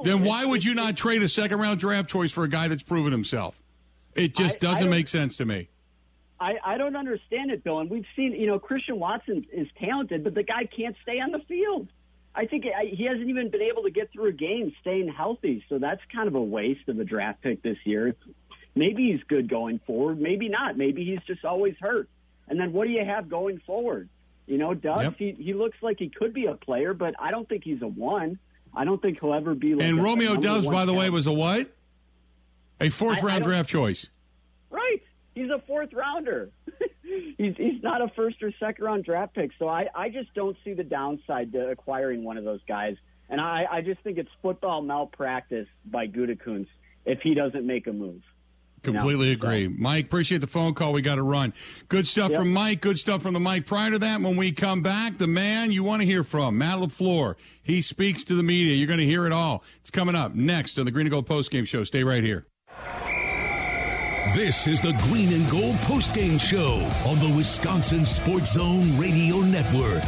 absolutely. 0.00 0.12
then 0.24 0.28
why 0.28 0.44
would 0.44 0.64
you 0.64 0.74
not 0.74 0.96
trade 0.96 1.22
a 1.22 1.28
second 1.28 1.58
round 1.60 1.80
draft 1.80 2.08
choice 2.08 2.32
for 2.32 2.44
a 2.44 2.48
guy 2.48 2.68
that's 2.68 2.82
proven 2.82 3.12
himself? 3.12 3.60
It 4.14 4.34
just 4.34 4.56
I- 4.56 4.68
I 4.68 4.70
doesn't 4.72 4.86
don't- 4.86 4.90
make 4.90 5.08
sense 5.08 5.36
to 5.36 5.44
me. 5.46 5.68
I, 6.40 6.54
I 6.64 6.78
don't 6.78 6.94
understand 6.94 7.50
it, 7.50 7.64
Bill. 7.64 7.80
And 7.80 7.90
we've 7.90 8.06
seen, 8.14 8.32
you 8.32 8.46
know, 8.46 8.60
Christian 8.60 9.00
Watson 9.00 9.44
is 9.52 9.66
talented, 9.80 10.22
but 10.22 10.34
the 10.34 10.44
guy 10.44 10.66
can't 10.66 10.94
stay 11.02 11.18
on 11.18 11.32
the 11.32 11.40
field. 11.40 11.88
I 12.32 12.46
think 12.46 12.64
I, 12.66 12.84
he 12.84 13.06
hasn't 13.06 13.28
even 13.28 13.50
been 13.50 13.62
able 13.62 13.82
to 13.82 13.90
get 13.90 14.12
through 14.12 14.28
a 14.28 14.32
game 14.32 14.72
staying 14.80 15.08
healthy. 15.08 15.64
So 15.68 15.78
that's 15.80 16.00
kind 16.12 16.28
of 16.28 16.36
a 16.36 16.40
waste 16.40 16.88
of 16.88 17.00
a 17.00 17.04
draft 17.04 17.42
pick 17.42 17.62
this 17.62 17.78
year. 17.84 18.14
Maybe 18.76 19.10
he's 19.10 19.22
good 19.24 19.48
going 19.48 19.80
forward. 19.84 20.20
Maybe 20.20 20.48
not. 20.48 20.78
Maybe 20.78 21.04
he's 21.04 21.18
just 21.26 21.44
always 21.44 21.74
hurt. 21.80 22.08
And 22.46 22.60
then 22.60 22.72
what 22.72 22.86
do 22.86 22.92
you 22.92 23.04
have 23.04 23.28
going 23.28 23.58
forward? 23.66 24.08
You 24.46 24.58
know, 24.58 24.74
Doubs, 24.74 25.02
Yep. 25.02 25.14
he, 25.18 25.32
he 25.42 25.54
looks 25.54 25.76
like 25.82 25.98
he 25.98 26.08
could 26.08 26.32
be 26.32 26.46
a 26.46 26.54
player, 26.54 26.94
but 26.94 27.16
I 27.18 27.32
don't 27.32 27.48
think 27.48 27.64
he's 27.64 27.82
a 27.82 27.88
one. 27.88 28.38
I 28.74 28.84
don't 28.84 29.00
think 29.00 29.18
he'll 29.20 29.34
ever 29.34 29.54
be 29.54 29.74
like 29.74 29.86
and 29.86 30.02
Romeo 30.02 30.36
Doubs, 30.36 30.66
by 30.66 30.84
the 30.84 30.94
way, 30.94 31.10
was 31.10 31.26
a 31.26 31.32
what? 31.32 31.70
A 32.80 32.90
fourth 32.90 33.18
I- 33.18 33.20
I 33.20 33.24
round 33.24 33.42
don't- 33.42 33.50
draft 33.52 33.68
choice. 33.68 34.06
Right. 34.70 35.02
He's 35.34 35.50
a 35.50 35.60
fourth 35.66 35.92
rounder. 35.92 36.50
he's 37.38 37.54
he's 37.56 37.82
not 37.82 38.02
a 38.02 38.08
first 38.16 38.42
or 38.42 38.52
second 38.58 38.84
round 38.84 39.04
draft 39.04 39.34
pick. 39.34 39.50
So 39.58 39.68
I, 39.68 39.86
I 39.94 40.08
just 40.08 40.34
don't 40.34 40.56
see 40.64 40.74
the 40.74 40.84
downside 40.84 41.52
to 41.52 41.68
acquiring 41.70 42.24
one 42.24 42.36
of 42.36 42.44
those 42.44 42.60
guys. 42.66 42.96
And 43.30 43.40
I, 43.40 43.64
I 43.70 43.80
just 43.82 44.00
think 44.02 44.18
it's 44.18 44.30
football 44.42 44.82
malpractice 44.82 45.68
by 45.84 46.06
Gutekunst 46.06 46.68
if 47.06 47.20
he 47.20 47.34
doesn't 47.34 47.66
make 47.66 47.86
a 47.86 47.92
move. 47.92 48.22
Completely 48.82 49.26
No. 49.26 49.32
agree. 49.32 49.68
Mike, 49.68 50.06
appreciate 50.06 50.40
the 50.40 50.46
phone 50.46 50.74
call. 50.74 50.92
We 50.92 51.02
got 51.02 51.16
to 51.16 51.22
run. 51.22 51.52
Good 51.88 52.06
stuff 52.06 52.30
Yep. 52.30 52.40
from 52.40 52.52
Mike. 52.52 52.80
Good 52.80 52.98
stuff 52.98 53.22
from 53.22 53.34
the 53.34 53.40
Mike. 53.40 53.66
Prior 53.66 53.90
to 53.90 53.98
that, 53.98 54.20
when 54.20 54.36
we 54.36 54.52
come 54.52 54.82
back, 54.82 55.18
the 55.18 55.26
man 55.26 55.72
you 55.72 55.82
want 55.82 56.00
to 56.00 56.06
hear 56.06 56.22
from, 56.24 56.58
Matt 56.58 56.78
LaFleur. 56.78 57.34
He 57.62 57.82
speaks 57.82 58.24
to 58.24 58.34
the 58.34 58.42
media. 58.42 58.74
You're 58.74 58.86
going 58.86 59.00
to 59.00 59.04
hear 59.06 59.26
it 59.26 59.32
all. 59.32 59.62
It's 59.80 59.90
coming 59.90 60.14
up 60.14 60.34
next 60.34 60.78
on 60.78 60.84
the 60.84 60.90
Green 60.90 61.06
and 61.06 61.10
Gold 61.12 61.26
Post 61.26 61.50
Game 61.50 61.64
Show. 61.64 61.84
Stay 61.84 62.04
right 62.04 62.22
here. 62.24 62.46
This 64.34 64.66
is 64.66 64.82
the 64.82 64.92
Green 65.10 65.32
and 65.32 65.48
Gold 65.50 65.76
postgame 65.76 66.38
show 66.38 66.74
on 67.08 67.18
the 67.18 67.34
Wisconsin 67.34 68.04
Sports 68.04 68.52
Zone 68.52 68.98
Radio 68.98 69.38
Network. 69.40 70.04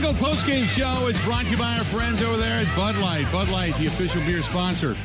The 0.00 0.06
Green 0.06 0.14
and 0.14 0.20
Gold 0.20 0.32
Post 0.32 0.46
Game 0.46 0.66
Show 0.66 1.08
is 1.08 1.24
brought 1.24 1.44
to 1.44 1.50
you 1.50 1.58
by 1.58 1.76
our 1.76 1.84
friends 1.84 2.22
over 2.22 2.38
there 2.38 2.60
at 2.60 2.74
Bud 2.74 2.96
Light. 2.96 3.30
Bud 3.30 3.50
Light, 3.50 3.74
the 3.74 3.86
official 3.86 4.22
beer 4.22 4.40
sponsor 4.40 4.96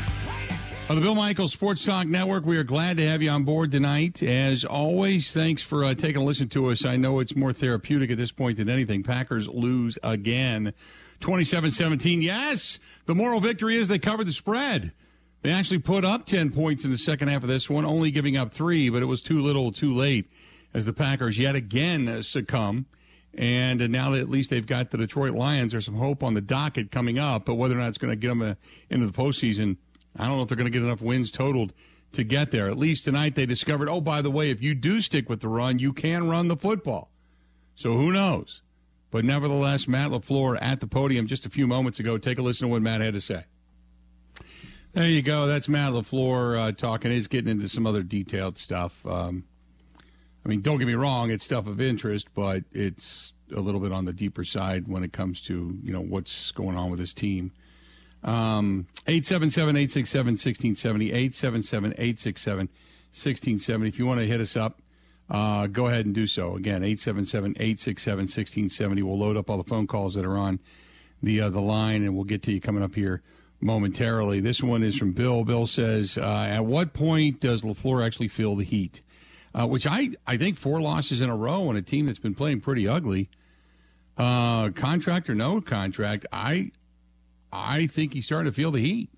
of 0.88 0.96
the 0.96 1.02
Bill 1.02 1.16
Michaels 1.16 1.52
Sports 1.52 1.84
Talk 1.84 2.08
Network. 2.08 2.46
We 2.46 2.56
are 2.56 2.64
glad 2.64 2.96
to 2.96 3.06
have 3.06 3.22
you 3.22 3.30
on 3.30 3.44
board 3.44 3.72
tonight. 3.72 4.24
As 4.24 4.64
always, 4.64 5.34
thanks 5.34 5.62
for 5.62 5.84
uh, 5.84 5.96
taking 5.96 6.22
a 6.22 6.24
listen 6.24 6.48
to 6.50 6.70
us. 6.70 6.86
I 6.86 6.96
know 6.96 7.20
it's 7.20 7.36
more 7.36 7.52
therapeutic 7.52 8.10
at 8.10 8.18
this 8.18 8.32
point 8.32 8.56
than 8.56 8.70
anything. 8.70 9.04
Packers 9.04 9.50
lose 9.50 10.00
again, 10.02 10.74
27-17. 11.20 12.22
Yes, 12.22 12.80
the 13.06 13.16
moral 13.16 13.42
victory 13.42 13.76
is 13.76 13.90
they 13.90 14.00
covered 14.00 14.28
the 14.28 14.34
spread. 14.34 14.94
They 15.42 15.52
actually 15.52 15.80
put 15.80 16.06
up 16.06 16.26
10 16.26 16.52
points 16.52 16.86
in 16.86 16.92
the 16.92 16.98
second 16.98 17.28
half 17.28 17.44
of 17.44 17.50
this 17.50 17.70
one, 17.70 17.84
only 17.84 18.12
giving 18.12 18.38
up 18.38 18.54
three, 18.54 18.90
but 18.90 19.02
it 19.02 19.08
was 19.08 19.22
too 19.22 19.42
little, 19.42 19.74
too 19.74 19.94
late 19.94 20.30
as 20.74 20.86
the 20.86 20.94
Packers 20.94 21.38
yet 21.38 21.56
again 21.56 22.24
succumb. 22.24 22.86
And 23.38 23.90
now 23.92 24.12
that 24.12 24.22
at 24.22 24.30
least 24.30 24.50
they've 24.50 24.66
got 24.66 24.92
the 24.92 24.98
Detroit 24.98 25.34
Lions, 25.34 25.74
there's 25.74 25.86
some 25.86 25.96
hope 25.96 26.24
on 26.24 26.34
the 26.34 26.42
docket 26.42 26.90
coming 26.90 27.20
up. 27.20 27.46
But 27.46 27.56
whether 27.56 27.76
or 27.76 27.80
not 27.80 27.90
it's 27.90 27.98
going 27.98 28.12
to 28.12 28.16
get 28.16 28.30
them 28.30 28.42
uh, 28.42 28.56
into 28.90 29.08
the 29.08 29.14
postseason, 29.14 29.78
I 30.16 30.28
don't 30.28 30.38
know 30.38 30.44
if 30.44 30.48
they're 30.48 30.58
going 30.58 30.72
to 30.72 30.78
get 30.78 30.84
enough 30.84 31.02
wins 31.02 31.32
totaled 31.32 31.74
to 32.14 32.24
get 32.24 32.52
there. 32.52 32.70
At 32.70 32.78
least 32.78 33.04
tonight 33.04 33.36
they 33.36 33.46
discovered, 33.46 33.90
oh, 33.90 34.00
by 34.00 34.22
the 34.22 34.32
way, 34.32 34.50
if 34.50 34.62
you 34.62 34.74
do 34.74 35.02
stick 35.02 35.28
with 35.28 35.42
the 35.42 35.50
run, 35.50 35.80
you 35.80 35.92
can 35.92 36.30
run 36.30 36.48
the 36.48 36.56
football. 36.56 37.12
So 37.76 37.98
who 37.98 38.14
knows? 38.14 38.62
But 39.12 39.26
nevertheless, 39.26 39.88
Matt 39.88 40.12
LaFleur 40.12 40.58
at 40.62 40.80
the 40.80 40.88
podium 40.88 41.28
just 41.28 41.46
a 41.46 41.50
few 41.50 41.68
moments 41.68 42.00
ago. 42.00 42.18
Take 42.18 42.40
a 42.40 42.42
listen 42.42 42.68
to 42.68 42.72
what 42.72 42.82
Matt 42.82 43.02
had 43.02 43.14
to 43.14 43.22
say. 43.22 43.44
There 44.94 45.10
you 45.10 45.22
go. 45.22 45.46
That's 45.46 45.68
Matt 45.68 45.92
LaFleur 45.92 46.58
uh, 46.58 46.72
talking. 46.72 47.12
He's 47.12 47.28
getting 47.28 47.52
into 47.52 47.68
some 47.68 47.86
other 47.86 48.02
detailed 48.02 48.58
stuff. 48.58 49.06
Um, 49.06 49.44
I 50.46 50.50
mean, 50.50 50.62
don't 50.62 50.78
get 50.78 50.88
me 50.88 50.94
wrong, 50.94 51.32
it's 51.32 51.44
stuff 51.44 51.66
of 51.66 51.82
interest, 51.82 52.28
but 52.36 52.64
it's 52.72 53.34
a 53.56 53.60
little 53.60 53.82
bit 53.82 53.92
on 53.92 54.06
the 54.06 54.14
deeper 54.14 54.44
side 54.44 54.88
when 54.88 55.04
it 55.04 55.12
comes 55.12 55.42
to, 55.42 55.78
you 55.82 55.92
know, 55.92 56.02
what's 56.02 56.52
going 56.52 56.78
on 56.78 56.92
with 56.92 57.00
his 57.00 57.14
team. 57.14 57.52
Um, 58.24 58.88
877 59.08 59.76
867 59.76 60.34
1670, 60.34 61.12
877 61.12 61.92
867 61.94 62.58
1670. 62.60 63.88
If 63.88 64.00
you 64.00 64.06
want 64.06 64.20
to 64.20 64.28
hit 64.28 64.40
us 64.40 64.56
up, 64.56 64.82
uh, 65.30 65.66
go 65.68 65.88
ahead 65.88 66.06
and 66.06 66.14
do 66.14 66.28
so. 66.28 66.56
Again, 66.56 66.84
877 66.84 67.52
867 67.54 68.18
1670. 68.18 69.02
We'll 69.02 69.18
load 69.18 69.38
up 69.38 69.50
all 69.50 69.58
the 69.58 69.64
phone 69.64 69.88
calls 69.88 70.14
that 70.14 70.26
are 70.26 70.38
on 70.38 70.60
the, 71.24 71.42
uh, 71.42 71.50
the 71.50 71.62
line, 71.62 72.04
and 72.04 72.16
we'll 72.16 72.24
get 72.24 72.44
to 72.44 72.52
you 72.52 72.62
coming 72.62 72.84
up 72.84 72.94
here 72.94 73.24
momentarily. 73.62 74.40
This 74.42 74.62
one 74.62 74.84
is 74.84 74.96
from 74.96 75.14
Bill. 75.14 75.44
Bill 75.44 75.66
says, 75.66 76.20
uh, 76.20 76.48
At 76.50 76.66
what 76.66 76.94
point 76.94 77.40
does 77.40 77.64
LaFleur 77.64 78.06
actually 78.06 78.28
feel 78.28 78.56
the 78.56 78.64
heat? 78.64 79.02
Uh, 79.56 79.66
which 79.66 79.88
I, 79.88 80.10
I 80.28 80.36
think 80.36 80.58
four 80.58 80.82
losses 80.82 81.22
in 81.22 81.30
a 81.30 81.36
row 81.36 81.70
on 81.70 81.78
a 81.78 81.82
team 81.82 82.08
that's 82.08 82.20
been 82.20 82.36
playing 82.36 82.60
pretty 82.60 82.88
ugly. 82.88 83.30
Uh, 84.18 84.70
contract 84.72 85.30
or 85.30 85.36
no 85.36 85.62
contract, 85.62 86.26
I 86.32 86.72
I 87.52 87.88
think 87.88 88.14
he's 88.14 88.26
starting 88.26 88.52
to 88.52 88.56
feel 88.56 88.72
the 88.72 88.82
heat. 88.82 89.10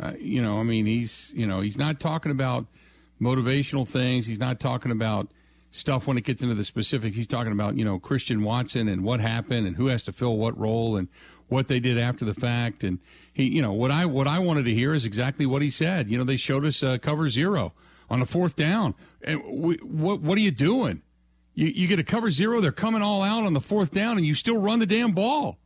Uh, 0.00 0.12
you 0.18 0.42
know, 0.42 0.58
I 0.58 0.64
mean, 0.64 0.86
he's 0.86 1.30
you 1.34 1.46
know 1.46 1.60
he's 1.60 1.76
not 1.76 2.00
talking 2.00 2.32
about 2.32 2.66
motivational 3.20 3.88
things. 3.88 4.26
He's 4.26 4.38
not 4.38 4.58
talking 4.58 4.90
about 4.90 5.28
stuff 5.70 6.06
when 6.06 6.18
it 6.18 6.24
gets 6.24 6.42
into 6.42 6.56
the 6.56 6.64
specifics. 6.64 7.16
He's 7.16 7.28
talking 7.28 7.52
about 7.52 7.76
you 7.76 7.84
know 7.84 8.00
Christian 8.00 8.42
Watson 8.42 8.88
and 8.88 9.04
what 9.04 9.20
happened 9.20 9.66
and 9.66 9.76
who 9.76 9.86
has 9.86 10.02
to 10.04 10.12
fill 10.12 10.36
what 10.36 10.58
role 10.58 10.96
and 10.96 11.08
what 11.52 11.68
they 11.68 11.78
did 11.78 11.98
after 11.98 12.24
the 12.24 12.34
fact. 12.34 12.82
And 12.82 12.98
he, 13.32 13.44
you 13.44 13.62
know, 13.62 13.72
what 13.72 13.90
I 13.90 14.06
what 14.06 14.26
I 14.26 14.38
wanted 14.38 14.64
to 14.64 14.74
hear 14.74 14.94
is 14.94 15.04
exactly 15.04 15.46
what 15.46 15.62
he 15.62 15.70
said. 15.70 16.10
You 16.10 16.18
know, 16.18 16.24
they 16.24 16.36
showed 16.36 16.64
us 16.64 16.82
uh, 16.82 16.98
cover 16.98 17.28
zero 17.28 17.74
on 18.10 18.22
a 18.22 18.26
fourth 18.26 18.56
down. 18.56 18.94
And 19.22 19.42
we, 19.44 19.76
what 19.76 20.20
what 20.20 20.38
are 20.38 20.40
you 20.40 20.50
doing? 20.50 21.02
You 21.54 21.68
you 21.68 21.86
get 21.86 21.98
a 21.98 22.04
cover 22.04 22.30
zero. 22.30 22.60
They're 22.60 22.72
coming 22.72 23.02
all 23.02 23.22
out 23.22 23.44
on 23.44 23.52
the 23.52 23.60
fourth 23.60 23.92
down, 23.92 24.16
and 24.16 24.26
you 24.26 24.34
still 24.34 24.56
run 24.56 24.78
the 24.78 24.86
damn 24.86 25.12
ball. 25.12 25.58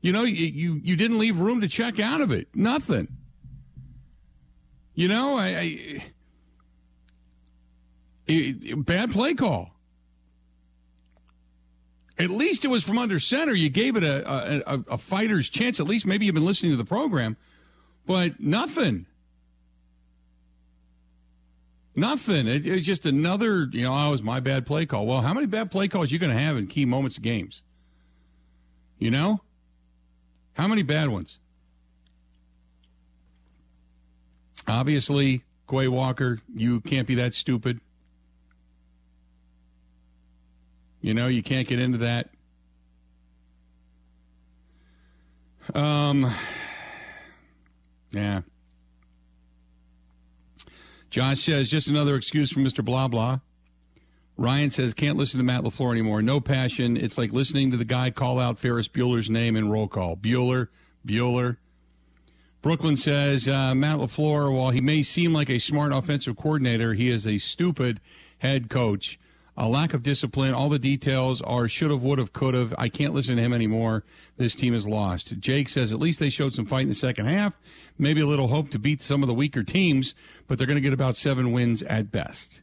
You 0.00 0.12
know, 0.12 0.24
you 0.24 0.46
you, 0.46 0.80
you 0.82 0.96
didn't 0.96 1.18
leave 1.18 1.38
room 1.38 1.60
to 1.60 1.68
check 1.68 1.98
out 1.98 2.20
of 2.20 2.32
it. 2.32 2.48
Nothing. 2.54 3.08
You 4.94 5.08
know, 5.08 5.34
I, 5.36 5.46
I 5.46 6.02
it, 8.26 8.84
bad 8.84 9.12
play 9.12 9.34
call. 9.34 9.75
At 12.18 12.30
least 12.30 12.64
it 12.64 12.68
was 12.68 12.82
from 12.82 12.98
under 12.98 13.20
center. 13.20 13.54
You 13.54 13.68
gave 13.68 13.96
it 13.96 14.02
a, 14.02 14.72
a, 14.72 14.84
a 14.92 14.98
fighter's 14.98 15.50
chance. 15.50 15.80
At 15.80 15.86
least 15.86 16.06
maybe 16.06 16.24
you've 16.24 16.34
been 16.34 16.46
listening 16.46 16.72
to 16.72 16.78
the 16.78 16.84
program, 16.84 17.36
but 18.06 18.40
nothing. 18.40 19.06
Nothing. 21.94 22.46
It, 22.46 22.66
it's 22.66 22.86
just 22.86 23.06
another, 23.06 23.68
you 23.72 23.82
know, 23.82 23.92
oh, 23.92 24.08
it 24.08 24.10
was 24.12 24.22
my 24.22 24.40
bad 24.40 24.66
play 24.66 24.86
call. 24.86 25.06
Well, 25.06 25.20
how 25.20 25.34
many 25.34 25.46
bad 25.46 25.70
play 25.70 25.88
calls 25.88 26.10
are 26.10 26.14
you 26.14 26.18
going 26.18 26.34
to 26.34 26.38
have 26.42 26.56
in 26.56 26.66
key 26.66 26.84
moments 26.84 27.16
of 27.16 27.22
games? 27.22 27.62
You 28.98 29.10
know? 29.10 29.40
How 30.54 30.66
many 30.66 30.82
bad 30.82 31.10
ones? 31.10 31.38
Obviously, 34.66 35.44
Quay 35.68 35.88
Walker, 35.88 36.40
you 36.54 36.80
can't 36.80 37.06
be 37.06 37.14
that 37.16 37.34
stupid. 37.34 37.80
You 41.06 41.14
know, 41.14 41.28
you 41.28 41.40
can't 41.40 41.68
get 41.68 41.78
into 41.78 41.98
that. 41.98 42.30
Um, 45.72 46.34
yeah. 48.10 48.40
Josh 51.08 51.44
says, 51.44 51.70
just 51.70 51.86
another 51.86 52.16
excuse 52.16 52.50
for 52.50 52.58
Mr. 52.58 52.84
Blah 52.84 53.06
Blah. 53.06 53.38
Ryan 54.36 54.72
says, 54.72 54.94
can't 54.94 55.16
listen 55.16 55.38
to 55.38 55.44
Matt 55.44 55.62
LaFleur 55.62 55.92
anymore. 55.92 56.22
No 56.22 56.40
passion. 56.40 56.96
It's 56.96 57.16
like 57.16 57.32
listening 57.32 57.70
to 57.70 57.76
the 57.76 57.84
guy 57.84 58.10
call 58.10 58.40
out 58.40 58.58
Ferris 58.58 58.88
Bueller's 58.88 59.30
name 59.30 59.54
in 59.54 59.70
roll 59.70 59.86
call. 59.86 60.16
Bueller, 60.16 60.70
Bueller. 61.06 61.58
Brooklyn 62.62 62.96
says, 62.96 63.46
uh, 63.46 63.76
Matt 63.76 63.98
LaFleur, 63.98 64.52
while 64.52 64.70
he 64.70 64.80
may 64.80 65.04
seem 65.04 65.32
like 65.32 65.50
a 65.50 65.60
smart 65.60 65.92
offensive 65.92 66.36
coordinator, 66.36 66.94
he 66.94 67.12
is 67.12 67.28
a 67.28 67.38
stupid 67.38 68.00
head 68.38 68.68
coach 68.68 69.20
a 69.56 69.68
lack 69.68 69.94
of 69.94 70.02
discipline. 70.02 70.54
All 70.54 70.68
the 70.68 70.78
details 70.78 71.40
are 71.42 71.68
should 71.68 71.90
have, 71.90 72.02
would 72.02 72.18
have, 72.18 72.32
could 72.32 72.54
have. 72.54 72.74
I 72.76 72.88
can't 72.88 73.14
listen 73.14 73.36
to 73.36 73.42
him 73.42 73.52
anymore. 73.52 74.04
This 74.36 74.54
team 74.54 74.74
is 74.74 74.86
lost. 74.86 75.38
Jake 75.40 75.68
says 75.68 75.92
at 75.92 75.98
least 75.98 76.18
they 76.18 76.30
showed 76.30 76.54
some 76.54 76.66
fight 76.66 76.82
in 76.82 76.88
the 76.88 76.94
second 76.94 77.26
half. 77.26 77.54
Maybe 77.98 78.20
a 78.20 78.26
little 78.26 78.48
hope 78.48 78.70
to 78.70 78.78
beat 78.78 79.00
some 79.00 79.22
of 79.22 79.28
the 79.28 79.34
weaker 79.34 79.62
teams, 79.62 80.14
but 80.46 80.58
they're 80.58 80.66
going 80.66 80.76
to 80.76 80.82
get 80.82 80.92
about 80.92 81.16
seven 81.16 81.52
wins 81.52 81.82
at 81.84 82.10
best. 82.10 82.60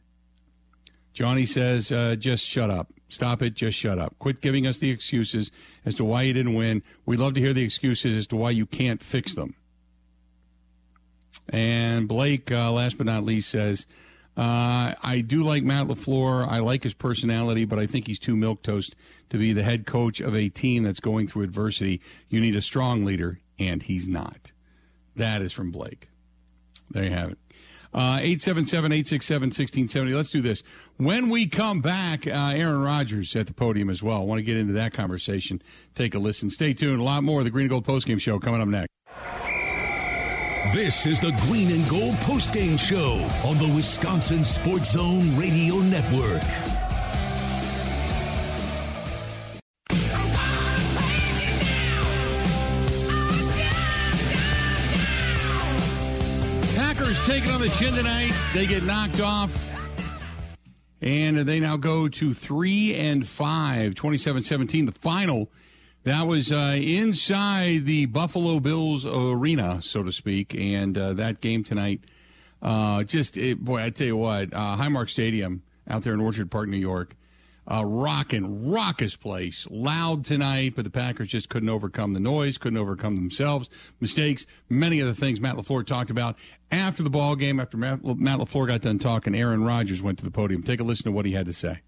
Johnny 1.12 1.46
says, 1.46 1.92
uh, 1.92 2.16
just 2.16 2.44
shut 2.44 2.70
up. 2.70 2.92
Stop 3.08 3.42
it. 3.42 3.54
Just 3.54 3.78
shut 3.78 3.98
up. 3.98 4.16
Quit 4.18 4.40
giving 4.40 4.66
us 4.66 4.78
the 4.78 4.90
excuses 4.90 5.50
as 5.84 5.94
to 5.96 6.04
why 6.04 6.22
you 6.22 6.32
didn't 6.32 6.54
win. 6.54 6.82
We'd 7.06 7.20
love 7.20 7.34
to 7.34 7.40
hear 7.40 7.52
the 7.52 7.64
excuses 7.64 8.16
as 8.16 8.26
to 8.28 8.36
why 8.36 8.50
you 8.50 8.66
can't 8.66 9.02
fix 9.02 9.34
them. 9.34 9.54
And 11.48 12.08
Blake, 12.08 12.50
uh, 12.50 12.72
last 12.72 12.98
but 12.98 13.06
not 13.06 13.24
least, 13.24 13.50
says, 13.50 13.86
uh, 14.36 14.94
I 15.00 15.22
do 15.26 15.44
like 15.44 15.62
Matt 15.62 15.86
LaFleur. 15.86 16.46
I 16.48 16.58
like 16.58 16.82
his 16.82 16.94
personality, 16.94 17.64
but 17.64 17.78
I 17.78 17.86
think 17.86 18.06
he's 18.06 18.18
too 18.18 18.34
milquetoast 18.34 18.92
to 19.30 19.38
be 19.38 19.52
the 19.52 19.62
head 19.62 19.86
coach 19.86 20.20
of 20.20 20.34
a 20.34 20.48
team 20.48 20.82
that's 20.82 21.00
going 21.00 21.28
through 21.28 21.44
adversity. 21.44 22.00
You 22.28 22.40
need 22.40 22.56
a 22.56 22.62
strong 22.62 23.04
leader, 23.04 23.40
and 23.58 23.82
he's 23.82 24.08
not. 24.08 24.52
That 25.16 25.42
is 25.42 25.52
from 25.52 25.70
Blake. 25.70 26.08
There 26.90 27.04
you 27.04 27.10
have 27.10 27.30
it. 27.30 27.38
Uh, 27.94 28.18
877 28.20 28.90
867 28.90 29.46
1670. 29.46 30.14
Let's 30.14 30.30
do 30.30 30.42
this. 30.42 30.64
When 30.96 31.30
we 31.30 31.46
come 31.46 31.80
back, 31.80 32.26
uh, 32.26 32.52
Aaron 32.56 32.82
Rodgers 32.82 33.36
at 33.36 33.46
the 33.46 33.54
podium 33.54 33.88
as 33.88 34.02
well. 34.02 34.20
I 34.20 34.24
want 34.24 34.40
to 34.40 34.44
get 34.44 34.56
into 34.56 34.72
that 34.72 34.92
conversation. 34.92 35.62
Take 35.94 36.16
a 36.16 36.18
listen. 36.18 36.50
Stay 36.50 36.74
tuned. 36.74 37.00
A 37.00 37.04
lot 37.04 37.22
more 37.22 37.38
of 37.38 37.44
the 37.44 37.52
Green 37.52 37.64
and 37.64 37.70
Gold 37.70 37.86
Postgame 37.86 38.20
Show 38.20 38.40
coming 38.40 38.60
up 38.60 38.66
next. 38.66 38.88
This 40.72 41.04
is 41.04 41.20
the 41.20 41.30
Green 41.42 41.70
and 41.70 41.86
Gold 41.90 42.14
postgame 42.16 42.78
show 42.78 43.20
on 43.46 43.58
the 43.58 43.70
Wisconsin 43.74 44.42
Sports 44.42 44.92
Zone 44.92 45.36
Radio 45.36 45.76
Network. 45.76 46.40
Packers 56.74 57.26
taking 57.26 57.50
on 57.50 57.60
the 57.60 57.68
chin 57.78 57.92
tonight. 57.92 58.32
They 58.54 58.66
get 58.66 58.84
knocked 58.84 59.20
off. 59.20 59.54
And 61.02 61.36
they 61.40 61.60
now 61.60 61.76
go 61.76 62.08
to 62.08 62.32
3 62.32 62.94
and 62.94 63.28
5, 63.28 63.94
27 63.94 64.42
17, 64.42 64.86
the 64.86 64.92
final 64.92 65.50
that 66.04 66.26
was 66.26 66.52
uh, 66.52 66.76
inside 66.80 67.86
the 67.86 68.06
Buffalo 68.06 68.60
Bills 68.60 69.04
arena, 69.06 69.80
so 69.82 70.02
to 70.02 70.12
speak, 70.12 70.54
and 70.54 70.96
uh, 70.96 71.14
that 71.14 71.40
game 71.40 71.64
tonight. 71.64 72.00
Uh, 72.62 73.04
just 73.04 73.36
it, 73.36 73.62
boy, 73.62 73.82
I 73.82 73.90
tell 73.90 74.06
you 74.06 74.16
what, 74.16 74.52
uh, 74.52 74.76
Highmark 74.76 75.10
Stadium 75.10 75.62
out 75.88 76.02
there 76.02 76.14
in 76.14 76.20
Orchard 76.20 76.50
Park, 76.50 76.68
New 76.68 76.78
York, 76.78 77.14
uh, 77.70 77.84
rocking, 77.84 78.70
raucous 78.70 79.16
place, 79.16 79.66
loud 79.70 80.24
tonight, 80.24 80.74
but 80.76 80.84
the 80.84 80.90
Packers 80.90 81.28
just 81.28 81.48
couldn't 81.48 81.68
overcome 81.68 82.12
the 82.12 82.20
noise, 82.20 82.58
couldn't 82.58 82.78
overcome 82.78 83.16
themselves, 83.16 83.68
mistakes, 84.00 84.46
many 84.68 85.00
of 85.00 85.06
the 85.06 85.14
things 85.14 85.40
Matt 85.40 85.56
LaFleur 85.56 85.86
talked 85.86 86.10
about 86.10 86.36
after 86.70 87.02
the 87.02 87.10
ball 87.10 87.36
game. 87.36 87.60
After 87.60 87.76
Matt, 87.76 88.04
Matt 88.04 88.40
LaFleur 88.40 88.66
got 88.66 88.82
done 88.82 88.98
talking, 88.98 89.34
Aaron 89.34 89.64
Rodgers 89.64 90.02
went 90.02 90.18
to 90.18 90.24
the 90.24 90.30
podium. 90.30 90.62
Take 90.62 90.80
a 90.80 90.84
listen 90.84 91.04
to 91.04 91.12
what 91.12 91.24
he 91.24 91.32
had 91.32 91.46
to 91.46 91.54
say. 91.54 91.80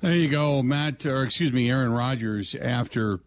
There 0.00 0.14
you 0.14 0.30
go, 0.30 0.62
Matt, 0.62 1.04
or 1.04 1.24
excuse 1.24 1.52
me, 1.52 1.70
Aaron 1.70 1.92
Rodgers 1.92 2.54
after 2.54 3.20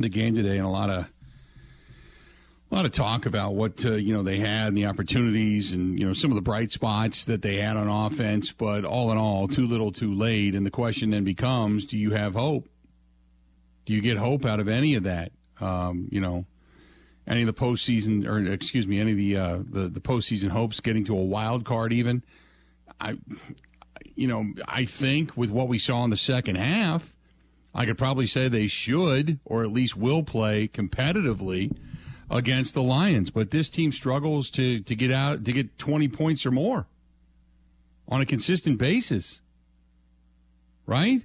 the 0.00 0.08
game 0.08 0.34
today, 0.34 0.56
and 0.56 0.66
a 0.66 0.68
lot 0.68 0.90
of 0.90 1.04
a 1.04 2.74
lot 2.74 2.84
of 2.84 2.90
talk 2.90 3.24
about 3.24 3.54
what 3.54 3.84
uh, 3.84 3.92
you 3.92 4.12
know 4.12 4.24
they 4.24 4.38
had 4.38 4.66
and 4.66 4.76
the 4.76 4.86
opportunities 4.86 5.70
and 5.70 5.96
you 5.96 6.04
know 6.04 6.12
some 6.12 6.32
of 6.32 6.34
the 6.34 6.42
bright 6.42 6.72
spots 6.72 7.24
that 7.26 7.42
they 7.42 7.58
had 7.58 7.76
on 7.76 7.88
offense, 7.88 8.50
but 8.50 8.84
all 8.84 9.12
in 9.12 9.18
all, 9.18 9.46
too 9.46 9.64
little, 9.64 9.92
too 9.92 10.12
late. 10.12 10.56
And 10.56 10.66
the 10.66 10.72
question 10.72 11.10
then 11.10 11.22
becomes, 11.22 11.84
do 11.84 11.96
you 11.96 12.10
have 12.10 12.34
hope? 12.34 12.68
Do 13.84 13.94
you 13.94 14.00
get 14.00 14.16
hope 14.16 14.44
out 14.44 14.58
of 14.58 14.66
any 14.66 14.96
of 14.96 15.04
that? 15.04 15.30
Um, 15.60 16.08
you 16.10 16.20
know, 16.20 16.46
any 17.28 17.42
of 17.42 17.46
the 17.46 17.54
postseason, 17.54 18.26
or 18.26 18.44
excuse 18.52 18.88
me, 18.88 18.98
any 18.98 19.12
of 19.12 19.18
the 19.18 19.36
uh, 19.36 19.58
the 19.58 19.86
the 19.86 20.00
postseason 20.00 20.48
hopes 20.48 20.80
getting 20.80 21.04
to 21.04 21.16
a 21.16 21.22
wild 21.22 21.64
card 21.64 21.92
even. 21.92 22.24
I, 23.00 23.18
you 24.16 24.26
know, 24.26 24.52
I 24.66 24.84
think 24.84 25.36
with 25.36 25.50
what 25.50 25.68
we 25.68 25.78
saw 25.78 26.02
in 26.04 26.10
the 26.10 26.16
second 26.16 26.56
half, 26.56 27.14
I 27.74 27.84
could 27.84 27.98
probably 27.98 28.26
say 28.26 28.48
they 28.48 28.66
should, 28.66 29.38
or 29.44 29.62
at 29.62 29.70
least 29.70 29.96
will 29.96 30.22
play 30.22 30.66
competitively 30.66 31.76
against 32.30 32.74
the 32.74 32.82
Lions. 32.82 33.30
But 33.30 33.50
this 33.50 33.68
team 33.68 33.92
struggles 33.92 34.50
to 34.50 34.80
to 34.80 34.96
get 34.96 35.12
out 35.12 35.44
to 35.44 35.52
get 35.52 35.78
twenty 35.78 36.08
points 36.08 36.46
or 36.46 36.50
more 36.50 36.86
on 38.08 38.20
a 38.20 38.26
consistent 38.26 38.78
basis. 38.78 39.42
Right? 40.86 41.22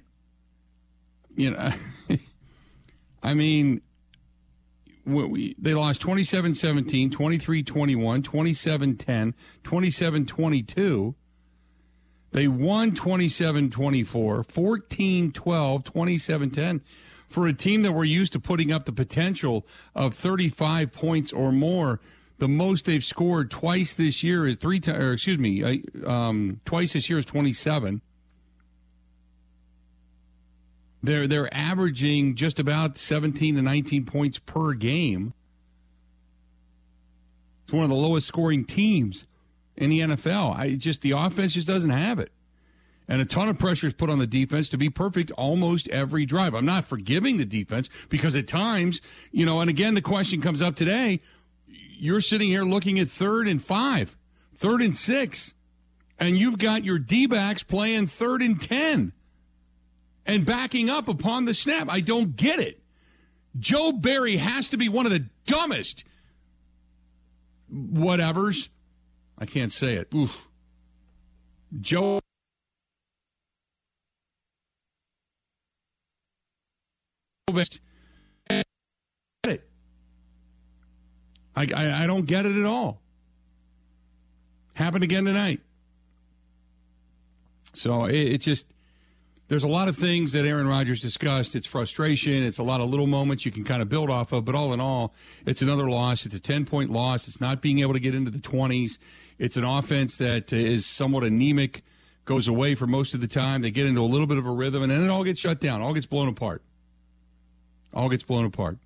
You 1.34 1.52
know, 1.52 1.72
I 3.22 3.34
mean, 3.34 3.80
we, 5.06 5.54
they 5.58 5.72
lost 5.72 6.00
27 6.00 6.54
17, 6.54 7.10
23 7.10 7.62
21, 7.62 8.22
27 8.22 8.96
10, 8.96 9.34
27 9.62 10.26
22. 10.26 11.14
They 12.32 12.48
won 12.48 12.94
27 12.94 13.70
24, 13.70 14.44
14 14.44 15.32
12, 15.32 15.84
27 15.84 16.50
10 16.50 16.82
for 17.28 17.46
a 17.46 17.52
team 17.52 17.82
that 17.82 17.92
we're 17.92 18.04
used 18.04 18.32
to 18.32 18.40
putting 18.40 18.72
up 18.72 18.84
the 18.84 18.92
potential 18.92 19.66
of 19.94 20.14
35 20.14 20.92
points 20.92 21.32
or 21.32 21.52
more. 21.52 22.00
The 22.38 22.48
most 22.48 22.86
they've 22.86 23.04
scored 23.04 23.50
twice 23.50 23.94
this 23.94 24.22
year 24.22 24.46
is 24.46 24.56
three 24.56 24.80
times, 24.80 24.98
or 24.98 25.12
excuse 25.12 25.38
me, 25.38 25.84
um, 26.04 26.60
twice 26.64 26.94
this 26.94 27.08
year 27.08 27.18
is 27.18 27.24
27. 27.26 28.00
They're 31.04 31.26
they're 31.26 31.52
averaging 31.52 32.34
just 32.34 32.58
about 32.58 32.96
17 32.96 33.56
to 33.56 33.62
19 33.62 34.04
points 34.06 34.38
per 34.38 34.72
game. 34.72 35.34
It's 37.64 37.72
one 37.72 37.84
of 37.84 37.90
the 37.90 37.96
lowest 37.96 38.26
scoring 38.26 38.64
teams 38.64 39.26
in 39.82 39.90
the 39.90 40.00
NFL. 40.00 40.56
I 40.56 40.74
just 40.74 41.02
the 41.02 41.10
offense 41.10 41.54
just 41.54 41.66
doesn't 41.66 41.90
have 41.90 42.18
it. 42.20 42.30
And 43.08 43.20
a 43.20 43.24
ton 43.24 43.48
of 43.48 43.58
pressure 43.58 43.88
is 43.88 43.92
put 43.92 44.10
on 44.10 44.20
the 44.20 44.28
defense 44.28 44.68
to 44.68 44.78
be 44.78 44.88
perfect 44.88 45.32
almost 45.32 45.88
every 45.88 46.24
drive. 46.24 46.54
I'm 46.54 46.64
not 46.64 46.84
forgiving 46.84 47.36
the 47.36 47.44
defense 47.44 47.88
because 48.08 48.36
at 48.36 48.46
times, 48.46 49.00
you 49.32 49.44
know, 49.44 49.60
and 49.60 49.68
again 49.68 49.94
the 49.94 50.00
question 50.00 50.40
comes 50.40 50.62
up 50.62 50.76
today, 50.76 51.20
you're 51.66 52.20
sitting 52.20 52.48
here 52.48 52.62
looking 52.62 53.00
at 53.00 53.08
third 53.08 53.48
and 53.48 53.62
5, 53.62 54.16
third 54.54 54.82
and 54.82 54.96
6, 54.96 55.54
and 56.18 56.38
you've 56.38 56.58
got 56.58 56.84
your 56.84 57.00
D-backs 57.00 57.64
playing 57.64 58.06
third 58.06 58.40
and 58.40 58.62
10 58.62 59.12
and 60.24 60.46
backing 60.46 60.88
up 60.88 61.08
upon 61.08 61.44
the 61.44 61.54
snap. 61.54 61.88
I 61.90 62.00
don't 62.00 62.36
get 62.36 62.60
it. 62.60 62.80
Joe 63.58 63.90
Barry 63.90 64.36
has 64.36 64.68
to 64.68 64.76
be 64.76 64.88
one 64.88 65.06
of 65.06 65.12
the 65.12 65.26
dumbest 65.44 66.04
whatevers. 67.72 68.68
I 69.42 69.44
can't 69.44 69.72
say 69.72 69.94
it. 69.96 70.06
Oof. 70.14 70.46
Joe 71.80 72.20
I, 81.56 81.66
I, 81.74 82.04
I 82.04 82.06
don't 82.06 82.24
get 82.24 82.46
it 82.46 82.56
at 82.56 82.64
all. 82.64 83.00
Happened 84.74 85.02
again 85.02 85.24
tonight. 85.24 85.60
So 87.74 88.04
it, 88.04 88.14
it 88.14 88.38
just 88.42 88.72
there's 89.52 89.64
a 89.64 89.68
lot 89.68 89.86
of 89.86 89.94
things 89.94 90.32
that 90.32 90.46
Aaron 90.46 90.66
Rodgers 90.66 91.02
discussed. 91.02 91.54
It's 91.54 91.66
frustration. 91.66 92.42
It's 92.42 92.56
a 92.56 92.62
lot 92.62 92.80
of 92.80 92.88
little 92.88 93.06
moments 93.06 93.44
you 93.44 93.52
can 93.52 93.64
kind 93.64 93.82
of 93.82 93.88
build 93.90 94.08
off 94.08 94.32
of. 94.32 94.46
But 94.46 94.54
all 94.54 94.72
in 94.72 94.80
all, 94.80 95.12
it's 95.44 95.60
another 95.60 95.90
loss. 95.90 96.24
It's 96.24 96.34
a 96.34 96.40
10 96.40 96.64
point 96.64 96.88
loss. 96.88 97.28
It's 97.28 97.38
not 97.38 97.60
being 97.60 97.80
able 97.80 97.92
to 97.92 98.00
get 98.00 98.14
into 98.14 98.30
the 98.30 98.38
20s. 98.38 98.96
It's 99.38 99.58
an 99.58 99.64
offense 99.64 100.16
that 100.16 100.54
is 100.54 100.86
somewhat 100.86 101.22
anemic, 101.22 101.84
goes 102.24 102.48
away 102.48 102.74
for 102.74 102.86
most 102.86 103.12
of 103.12 103.20
the 103.20 103.28
time. 103.28 103.60
They 103.60 103.70
get 103.70 103.84
into 103.84 104.00
a 104.00 104.08
little 104.08 104.26
bit 104.26 104.38
of 104.38 104.46
a 104.46 104.50
rhythm, 104.50 104.84
and 104.84 104.90
then 104.90 105.02
it 105.02 105.10
all 105.10 105.22
gets 105.22 105.40
shut 105.40 105.60
down, 105.60 105.82
all 105.82 105.92
gets 105.92 106.06
blown 106.06 106.28
apart. 106.28 106.62
All 107.92 108.08
gets 108.08 108.22
blown 108.22 108.46
apart. 108.46 108.78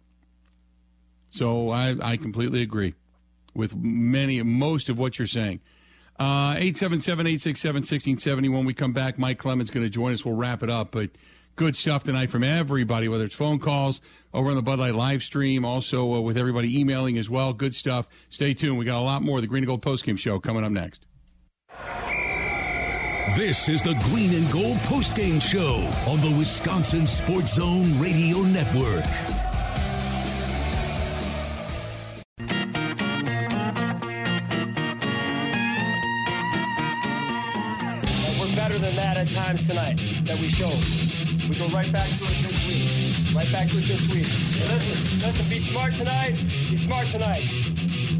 So 1.31 1.71
I, 1.71 1.95
I 2.03 2.17
completely 2.17 2.62
agree 2.62 2.95
with 3.55 3.77
many, 3.77 4.43
most 4.43 4.89
of 4.89 4.99
what 4.99 5.17
you're 5.17 5.29
saying. 5.29 5.61
Uh, 6.19 6.57
877 6.57 7.27
867 7.27 7.75
1670. 7.83 8.49
When 8.49 8.64
we 8.64 8.73
come 8.75 8.93
back, 8.93 9.19
Mike 9.19 9.39
Clemens 9.39 9.71
going 9.71 9.85
to 9.85 9.91
join 9.91 10.14
us. 10.14 10.25
We'll 10.25 10.35
wrap 10.35 10.62
it 10.62 10.71
up. 10.71 10.93
But 10.93 11.11
good 11.57 11.77
stuff 11.77 12.05
tonight 12.05 12.31
from 12.31 12.43
everybody, 12.43 13.09
whether 13.09 13.25
it's 13.25 13.35
phone 13.35 13.59
calls 13.59 14.01
over 14.33 14.51
on 14.51 14.57
the 14.57 14.62
Bud 14.62 14.79
Light 14.79 14.95
live 14.95 15.23
stream, 15.23 15.64
also 15.64 16.14
uh, 16.14 16.21
with 16.21 16.39
everybody 16.39 16.79
emailing 16.79 17.19
as 17.19 17.29
well. 17.29 17.53
Good 17.53 17.75
stuff. 17.75 18.09
Stay 18.31 18.55
tuned. 18.55 18.79
We 18.79 18.85
got 18.85 18.99
a 18.99 19.05
lot 19.05 19.23
more 19.23 19.39
of 19.39 19.43
the 19.43 19.49
Green 19.49 19.62
and 19.62 19.69
Gold 19.69 19.83
postgame 19.83 20.19
show 20.19 20.39
coming 20.41 20.64
up 20.64 20.73
next. 20.73 21.05
This 23.37 23.69
is 23.69 23.83
the 23.83 23.95
Green 24.05 24.33
and 24.33 24.51
Gold 24.51 24.79
postgame 24.79 25.43
show 25.43 25.87
on 26.11 26.21
the 26.21 26.35
Wisconsin 26.39 27.05
Sports 27.05 27.55
Zone 27.55 27.99
Radio 28.01 28.39
Network. 28.39 29.55
Times 39.47 39.62
tonight 39.62 39.97
that 40.24 40.36
we 40.40 40.49
showed. 40.49 40.74
We 41.49 41.55
go 41.57 41.68
right 41.68 41.92
back 41.92 42.09
to 42.09 42.24
it 42.24 42.34
this 42.42 42.66
week. 42.66 43.36
Right 43.36 43.47
back 43.53 43.68
to 43.68 43.78
it 43.78 43.86
this 43.86 44.11
week. 44.11 44.26
Listen, 44.66 45.20
listen, 45.22 45.49
be 45.49 45.61
smart 45.61 45.94
tonight. 45.94 46.34
Be 46.68 46.76
smart 46.76 47.07
tonight. 47.09 47.47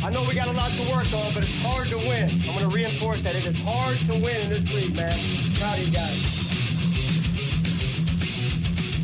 I 0.05 0.11
know 0.11 0.23
we 0.23 0.35
got 0.35 0.47
a 0.47 0.53
lot 0.53 0.71
to 0.71 0.83
work 0.83 1.13
on, 1.13 1.35
but 1.35 1.43
it's 1.43 1.61
hard 1.63 1.89
to 1.89 1.97
win. 2.07 2.31
I'm 2.31 2.55
going 2.57 2.71
to 2.71 2.73
reinforce 2.73 3.25
that. 3.25 3.35
It 3.35 3.45
is 3.45 3.59
hard 3.59 3.99
to 4.07 4.13
win 4.13 4.41
in 4.43 4.51
this 4.51 4.73
league, 4.73 4.95
man. 4.95 5.11
Proud 5.59 5.77
of 5.77 5.89
you 5.89 5.93
guys. 5.93 6.43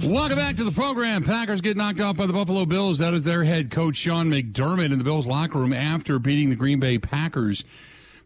Welcome 0.05 0.39
back 0.39 0.55
to 0.57 0.65
the 0.65 0.71
program. 0.71 1.25
Packers 1.25 1.61
get 1.61 1.77
knocked 1.77 2.01
off 2.01 2.17
by 2.17 2.27
the 2.27 2.33
Buffalo 2.33 2.67
Bills. 2.67 2.99
That 2.99 3.15
is 3.15 3.25
their 3.25 3.43
head 3.43 3.73
coach, 3.73 3.97
Sean 3.97 4.31
McDermott, 4.31 4.93
in 4.93 4.99
the 4.99 5.05
Bills 5.05 5.27
locker 5.27 5.59
room 5.59 5.73
after 5.73 6.21
beating 6.21 6.51
the 6.51 6.57
Green 6.57 6.79
Bay 6.79 6.99
Packers 6.99 7.65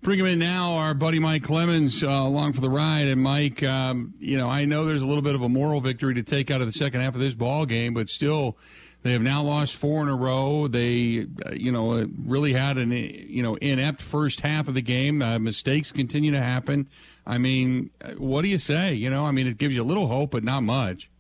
Bring 0.07 0.21
him 0.21 0.27
in 0.27 0.39
now, 0.39 0.75
our 0.75 0.95
buddy 0.95 1.19
Mike 1.19 1.43
Clemens, 1.43 2.05
uh, 2.05 2.07
along 2.07 2.53
for 2.53 2.61
the 2.61 2.71
ride. 2.71 3.09
And 3.09 3.21
Mike, 3.21 3.65
um, 3.65 4.15
you 4.21 4.39
know, 4.39 4.49
I 4.49 4.65
know 4.65 4.85
there's 4.85 5.03
a 5.03 5.05
little 5.05 5.21
bit 5.21 5.35
of 5.35 5.43
a 5.43 5.49
moral 5.49 5.81
victory 5.81 6.15
to 6.15 6.23
take 6.23 6.49
out 6.49 6.61
of 6.61 6.69
the 6.69 6.73
second 6.73 7.01
half 7.01 7.15
of 7.15 7.21
this 7.21 7.35
ball 7.35 7.67
game, 7.67 7.93
but 7.93 8.09
still, 8.09 8.57
they 9.03 9.15
have 9.15 9.21
now 9.21 9.43
lost 9.43 9.75
four 9.75 10.03
in 10.03 10.09
a 10.09 10.15
row. 10.15 10.69
They, 10.69 11.27
uh, 11.45 11.55
you 11.55 11.73
know, 11.73 12.09
really 12.25 12.53
had 12.53 12.79
an, 12.79 12.93
you 12.93 13.43
know, 13.43 13.57
inept 13.57 14.01
first 14.01 14.43
half 14.43 14.69
of 14.69 14.75
the 14.75 14.81
game. 14.81 15.23
Uh, 15.23 15.41
mistakes 15.41 15.91
continue 15.91 16.31
to 16.31 16.41
happen. 16.41 16.89
I 17.27 17.39
mean, 17.39 17.91
uh, 18.01 18.13
what 18.13 18.43
do 18.43 18.49
you 18.49 18.61
say? 18.61 18.95
You 18.95 19.11
know, 19.11 19.27
I 19.27 19.33
mean, 19.33 19.49
it 19.49 19.59
gives 19.59 19.75
you 19.75 19.83
a 19.83 19.89
little 19.91 20.07
hope, 20.07 20.31
but 20.31 20.45
not 20.45 20.63
much. 20.63 21.11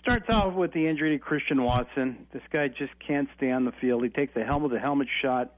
Starts 0.00 0.30
off 0.30 0.54
with 0.54 0.72
the 0.72 0.86
injury 0.86 1.18
to 1.18 1.18
Christian 1.18 1.64
Watson. 1.64 2.28
This 2.32 2.42
guy 2.52 2.68
just 2.68 2.96
can't 3.04 3.28
stay 3.36 3.50
on 3.50 3.64
the 3.64 3.72
field. 3.72 4.04
He 4.04 4.08
takes 4.08 4.34
the 4.34 4.44
helmet 4.44 4.70
to 4.70 4.78
helmet 4.78 5.08
shot 5.20 5.50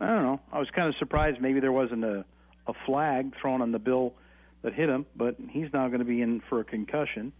I 0.00 0.06
don't 0.06 0.22
know. 0.22 0.40
I 0.52 0.58
was 0.58 0.70
kind 0.70 0.88
of 0.88 0.94
surprised 0.96 1.40
maybe 1.40 1.60
there 1.60 1.72
wasn't 1.72 2.04
a, 2.04 2.24
a 2.66 2.72
flag 2.86 3.34
thrown 3.40 3.62
on 3.62 3.72
the 3.72 3.78
bill 3.78 4.14
that 4.62 4.74
hit 4.74 4.88
him, 4.88 5.06
but 5.16 5.36
he's 5.50 5.72
now 5.72 5.88
going 5.88 6.00
to 6.00 6.04
be 6.04 6.20
in 6.20 6.40
for 6.48 6.60
a 6.60 6.64
concussion. 6.64 7.32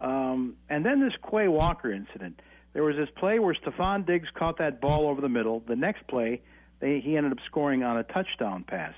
Um, 0.00 0.56
and 0.68 0.84
then 0.84 1.00
this 1.00 1.14
Quay 1.30 1.48
Walker 1.48 1.90
incident. 1.90 2.40
There 2.74 2.82
was 2.82 2.96
this 2.96 3.08
play 3.16 3.38
where 3.38 3.54
Stefon 3.54 4.06
Diggs 4.06 4.28
caught 4.34 4.58
that 4.58 4.80
ball 4.80 5.08
over 5.08 5.22
the 5.22 5.28
middle. 5.28 5.60
The 5.66 5.76
next 5.76 6.06
play, 6.06 6.42
they, 6.80 7.00
he 7.00 7.16
ended 7.16 7.32
up 7.32 7.38
scoring 7.46 7.82
on 7.82 7.96
a 7.96 8.02
touchdown 8.02 8.64
pass. 8.64 8.92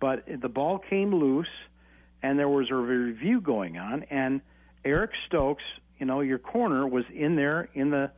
But 0.00 0.24
the 0.26 0.48
ball 0.48 0.78
came 0.78 1.14
loose, 1.14 1.46
and 2.22 2.36
there 2.36 2.48
was 2.48 2.70
a 2.70 2.74
review 2.74 3.40
going 3.40 3.78
on, 3.78 4.02
and 4.10 4.40
Eric 4.84 5.12
Stokes, 5.28 5.62
you 6.00 6.06
know, 6.06 6.20
your 6.20 6.38
corner 6.38 6.86
was 6.88 7.04
in 7.14 7.36
there 7.36 7.68
in 7.74 7.90
the 7.90 8.10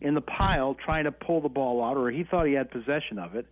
in 0.00 0.14
the 0.14 0.20
pile 0.20 0.74
trying 0.74 1.04
to 1.04 1.12
pull 1.12 1.40
the 1.40 1.48
ball 1.48 1.82
out, 1.82 1.96
or 1.96 2.10
he 2.10 2.22
thought 2.22 2.46
he 2.46 2.52
had 2.52 2.70
possession 2.70 3.18
of 3.18 3.34
it 3.34 3.46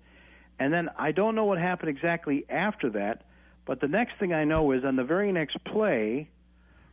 and 0.59 0.73
then 0.73 0.89
I 0.99 1.13
don't 1.13 1.35
know 1.35 1.45
what 1.45 1.59
happened 1.59 1.91
exactly 1.91 2.45
after 2.49 2.91
that, 2.91 3.23
but 3.67 3.81
the 3.81 3.89
next 3.89 4.19
thing 4.19 4.33
I 4.33 4.45
know 4.45 4.73
is 4.73 4.85
on 4.85 4.97
the 4.97 5.05
very 5.05 5.33
next 5.33 5.63
play, 5.65 6.29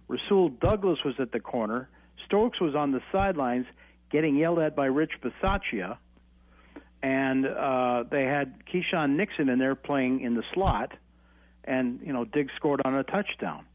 Rasul 0.08 0.50
Douglas 0.50 1.00
was 1.06 1.16
at 1.20 1.32
the 1.32 1.40
corner. 1.40 1.90
Stokes 2.26 2.60
was 2.60 2.76
on 2.76 2.92
the 2.92 3.02
sidelines 3.12 3.66
getting 4.10 4.36
yelled 4.36 4.60
at 4.60 4.76
by 4.76 4.86
Rich 4.86 5.14
Bisaccia. 5.22 5.98
And 7.04 7.48
uh, 7.48 8.04
they 8.10 8.24
had 8.24 8.66
Keisean 8.66 9.16
Nixon 9.16 9.50
in 9.50 9.58
there 9.58 9.76
playing 9.76 10.22
in 10.22 10.36
the 10.36 10.44
slot, 10.54 10.92
and 11.64 12.00
you 12.06 12.14
know 12.14 12.26
Diggs 12.26 12.52
scored 12.58 12.82
on 12.86 12.94
a 12.94 13.04
touchdown. 13.04 13.66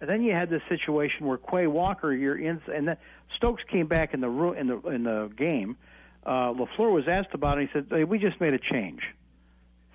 And 0.00 0.08
then 0.08 0.22
you 0.22 0.32
had 0.32 0.48
this 0.48 0.62
situation 0.70 1.26
where 1.26 1.36
Quay 1.36 1.66
Walker, 1.66 2.10
you're 2.10 2.38
in, 2.38 2.62
and 2.72 2.88
then 2.88 2.96
Stokes 3.36 3.62
came 3.70 3.86
back 3.86 4.14
in 4.14 4.22
the 4.22 4.30
in 4.52 4.68
the 4.68 4.78
in 4.88 5.02
the 5.02 5.30
game. 5.36 5.76
Uh, 6.24 6.54
Lafleur 6.54 6.90
was 6.90 7.04
asked 7.06 7.34
about 7.34 7.58
it. 7.58 7.68
He 7.68 7.72
said, 7.74 7.88
hey, 7.90 8.04
"We 8.04 8.18
just 8.18 8.40
made 8.40 8.54
a 8.54 8.58
change." 8.58 9.02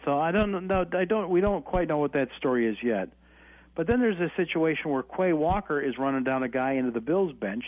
So 0.06 0.20
I 0.20 0.32
don't 0.32 0.68
know. 0.68 0.86
I 0.94 1.06
don't. 1.06 1.30
We 1.30 1.42
don't 1.42 1.66
quite 1.66 1.88
know 1.88 1.98
what 1.98 2.14
that 2.14 2.30
story 2.38 2.68
is 2.68 2.78
yet. 2.84 3.10
But 3.76 3.88
then 3.88 4.00
there's 4.00 4.20
a 4.20 4.32
situation 4.38 4.92
where 4.92 5.04
Quay 5.04 5.34
Walker 5.34 5.82
is 5.82 5.98
running 5.98 6.24
down 6.24 6.44
a 6.44 6.48
guy 6.48 6.74
into 6.74 6.92
the 6.92 7.02
Bills 7.02 7.34
bench, 7.34 7.66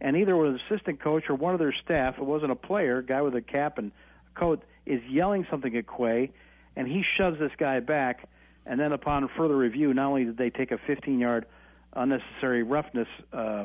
and 0.00 0.16
either 0.16 0.44
an 0.44 0.60
assistant 0.68 1.00
coach 1.00 1.24
or 1.28 1.34
one 1.34 1.52
of 1.54 1.58
their 1.58 1.74
staff, 1.84 2.16
it 2.18 2.24
wasn't 2.24 2.52
a 2.52 2.56
player, 2.56 2.98
a 2.98 3.04
guy 3.04 3.22
with 3.22 3.34
a 3.34 3.40
cap 3.40 3.78
and 3.78 3.90
a 4.36 4.38
coat, 4.38 4.62
is 4.86 5.02
yelling 5.08 5.46
something 5.50 5.76
at 5.76 5.86
Quay, 5.86 6.30
and 6.76 6.86
he 6.86 7.02
shoves 7.16 7.40
this 7.40 7.50
guy 7.58 7.80
back. 7.80 8.28
And 8.66 8.78
then 8.78 8.92
upon 8.92 9.28
further 9.36 9.56
review, 9.56 9.92
not 9.94 10.08
only 10.08 10.26
did 10.26 10.36
they 10.36 10.50
take 10.50 10.70
a 10.70 10.76
15-yard 10.76 11.46
unnecessary 11.94 12.62
roughness 12.62 13.08
uh, 13.32 13.64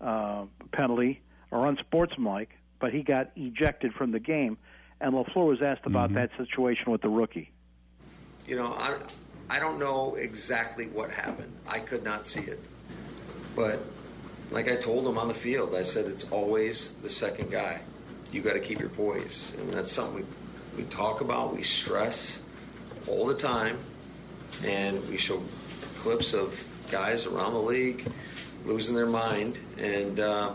uh, 0.00 0.46
penalty 0.72 1.20
or 1.50 1.66
unsportsmanlike, 1.66 2.48
but 2.80 2.92
he 2.92 3.02
got 3.02 3.30
ejected 3.36 3.92
from 3.92 4.10
the 4.10 4.18
game. 4.18 4.56
And 5.00 5.12
LaFleur 5.12 5.46
was 5.46 5.62
asked 5.62 5.86
about 5.86 6.14
that 6.14 6.30
situation 6.36 6.90
with 6.90 7.02
the 7.02 7.08
rookie. 7.08 7.52
You 8.48 8.56
know, 8.56 8.72
I, 8.72 8.96
I 9.50 9.60
don't 9.60 9.78
know 9.78 10.14
exactly 10.14 10.86
what 10.86 11.10
happened. 11.10 11.52
I 11.66 11.80
could 11.80 12.02
not 12.02 12.24
see 12.24 12.40
it. 12.40 12.60
But 13.54 13.80
like 14.50 14.70
I 14.70 14.76
told 14.76 15.06
him 15.06 15.18
on 15.18 15.28
the 15.28 15.34
field, 15.34 15.74
I 15.74 15.82
said 15.82 16.06
it's 16.06 16.30
always 16.30 16.92
the 17.02 17.10
second 17.10 17.50
guy. 17.50 17.80
You 18.32 18.40
got 18.40 18.54
to 18.54 18.60
keep 18.60 18.80
your 18.80 18.88
poise. 18.88 19.52
And 19.58 19.70
that's 19.70 19.92
something 19.92 20.24
we, 20.76 20.82
we 20.82 20.88
talk 20.88 21.20
about, 21.20 21.54
we 21.54 21.62
stress 21.62 22.40
all 23.06 23.26
the 23.26 23.34
time. 23.34 23.78
And 24.64 25.06
we 25.10 25.18
show 25.18 25.42
clips 25.98 26.32
of 26.32 26.66
guys 26.90 27.26
around 27.26 27.52
the 27.52 27.60
league 27.60 28.10
losing 28.64 28.94
their 28.94 29.06
mind. 29.06 29.58
And, 29.76 30.20
uh, 30.20 30.54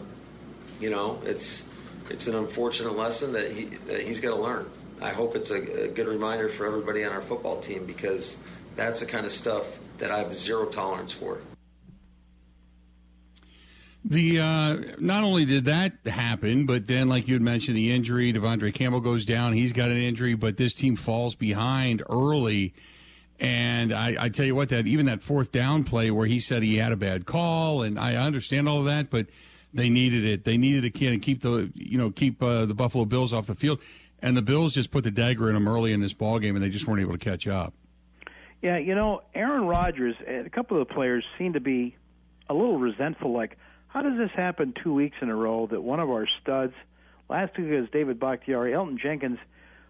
you 0.81 0.89
know, 0.89 1.21
it's 1.25 1.67
it's 2.09 2.27
an 2.27 2.35
unfortunate 2.35 2.97
lesson 2.97 3.33
that, 3.33 3.51
he, 3.51 3.65
that 3.87 4.01
he's 4.01 4.19
got 4.19 4.35
to 4.35 4.41
learn. 4.41 4.69
I 5.03 5.09
hope 5.09 5.35
it's 5.35 5.51
a, 5.51 5.83
a 5.83 5.87
good 5.89 6.07
reminder 6.07 6.47
for 6.47 6.65
everybody 6.65 7.03
on 7.03 7.11
our 7.11 7.21
football 7.21 7.59
team 7.59 7.85
because 7.85 8.37
that's 8.77 9.01
the 9.01 9.05
kind 9.05 9.25
of 9.25 9.33
stuff 9.33 9.79
that 9.97 10.09
I 10.11 10.19
have 10.19 10.33
zero 10.33 10.65
tolerance 10.65 11.11
for. 11.11 11.39
The 14.05 14.39
uh, 14.39 14.77
not 14.99 15.23
only 15.23 15.45
did 15.45 15.65
that 15.65 15.93
happen, 16.05 16.65
but 16.65 16.87
then, 16.87 17.07
like 17.07 17.27
you 17.27 17.35
had 17.35 17.41
mentioned, 17.41 17.77
the 17.77 17.91
injury. 17.91 18.33
Devondre 18.33 18.73
Campbell 18.73 18.99
goes 18.99 19.23
down; 19.23 19.53
he's 19.53 19.71
got 19.71 19.91
an 19.91 19.97
injury, 19.97 20.35
but 20.35 20.57
this 20.57 20.73
team 20.73 20.95
falls 20.95 21.35
behind 21.35 22.03
early. 22.09 22.73
And 23.39 23.93
I, 23.93 24.15
I 24.19 24.29
tell 24.29 24.45
you 24.45 24.55
what, 24.55 24.69
that 24.69 24.87
even 24.87 25.05
that 25.07 25.21
fourth 25.21 25.51
down 25.51 25.83
play 25.83 26.11
where 26.11 26.27
he 26.27 26.39
said 26.39 26.63
he 26.63 26.77
had 26.77 26.91
a 26.91 26.97
bad 26.97 27.25
call, 27.25 27.81
and 27.81 27.97
I 27.97 28.15
understand 28.15 28.67
all 28.67 28.79
of 28.79 28.85
that, 28.85 29.09
but 29.09 29.27
they 29.73 29.89
needed 29.89 30.23
it. 30.25 30.43
They 30.43 30.57
needed 30.57 30.81
to 30.81 30.89
kind 30.91 31.15
of 31.15 31.21
keep 31.21 31.41
the 31.41 31.71
you 31.73 31.97
know 31.97 32.11
keep 32.11 32.43
uh, 32.43 32.65
the 32.65 32.73
Buffalo 32.73 33.05
Bills 33.05 33.33
off 33.33 33.47
the 33.47 33.55
field, 33.55 33.79
and 34.23 34.37
the 34.37 34.41
Bills 34.41 34.73
just 34.73 34.89
put 34.89 35.03
the 35.03 35.11
dagger 35.11 35.49
in 35.49 35.53
them 35.53 35.67
early 35.67 35.91
in 35.91 35.99
this 35.99 36.13
ball 36.13 36.39
game, 36.39 36.55
and 36.55 36.63
they 36.63 36.69
just 36.69 36.87
weren't 36.87 37.01
able 37.01 37.11
to 37.11 37.17
catch 37.17 37.45
up. 37.45 37.73
Yeah, 38.61 38.77
you 38.77 38.95
know, 38.95 39.21
Aaron 39.35 39.65
Rodgers 39.65 40.15
and 40.25 40.47
a 40.47 40.49
couple 40.49 40.81
of 40.81 40.87
the 40.87 40.93
players 40.93 41.25
seem 41.37 41.53
to 41.53 41.59
be 41.59 41.97
a 42.49 42.53
little 42.53 42.79
resentful. 42.79 43.33
Like, 43.33 43.57
how 43.89 44.01
does 44.01 44.17
this 44.17 44.31
happen 44.33 44.73
two 44.81 44.93
weeks 44.93 45.17
in 45.21 45.29
a 45.29 45.35
row 45.35 45.67
that 45.67 45.81
one 45.81 45.99
of 45.99 46.09
our 46.09 46.25
studs, 46.41 46.73
last 47.29 47.57
week 47.57 47.69
was 47.69 47.89
David 47.91 48.17
Bakhtiari, 48.17 48.71
Elgton 48.71 48.97
Jenkins, 48.97 49.39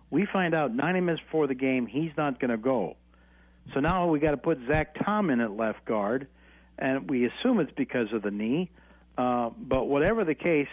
we 0.09 0.25
find 0.25 0.55
out 0.55 0.73
90 0.73 1.01
minutes 1.01 1.23
before 1.23 1.45
the 1.45 1.53
game 1.53 1.86
he's 1.86 2.11
not 2.17 2.39
going 2.39 2.49
to 2.49 2.57
go. 2.57 2.97
So 3.75 3.81
now 3.81 4.09
we 4.09 4.19
got 4.19 4.31
to 4.31 4.38
put 4.38 4.57
Zach 4.67 4.95
Tom 5.05 5.29
in 5.29 5.41
at 5.41 5.51
left 5.51 5.86
guard, 5.86 6.27
and 6.79 7.07
we 7.07 7.25
assume 7.25 7.59
it's 7.59 7.71
because 7.71 8.11
of 8.11 8.23
the 8.23 8.31
knee. 8.31 8.71
Uh, 9.15 9.51
but 9.55 9.86
whatever 9.86 10.25
the 10.25 10.36
case, 10.36 10.67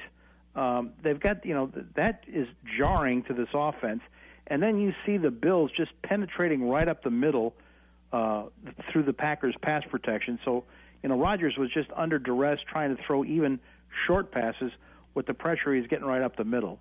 um, 0.57 0.93
they've 1.03 1.21
got 1.21 1.45
you 1.45 1.55
know 1.55 1.71
that 1.97 2.25
is 2.27 2.49
jarring 2.79 3.23
to 3.25 3.35
this 3.35 3.49
offense. 3.55 4.03
And 4.47 4.61
then 4.61 4.81
you 4.81 4.93
see 5.07 5.17
the 5.17 5.31
Bills 5.31 5.71
just 5.77 5.93
penetrating 6.03 6.69
right 6.69 6.89
up 6.89 7.05
the 7.05 7.11
middle 7.11 7.55
uh, 8.13 8.45
through 8.91 9.05
the 9.05 9.13
Packers' 9.13 9.55
pass 9.63 9.85
protection. 9.89 10.41
So 10.45 10.65
you 11.03 11.09
know 11.09 11.19
Rodgers 11.19 11.57
was 11.57 11.71
just 11.73 11.89
under 11.97 12.19
duress 12.19 12.59
trying 12.69 12.97
to 12.97 13.03
throw 13.03 13.25
even 13.25 13.61
short 14.07 14.33
passes 14.33 14.73
with 15.15 15.27
the 15.27 15.35
pressure 15.35 15.75
he's 15.75 15.87
getting 15.87 16.07
right 16.07 16.23
up 16.23 16.37
the 16.37 16.45
middle, 16.45 16.81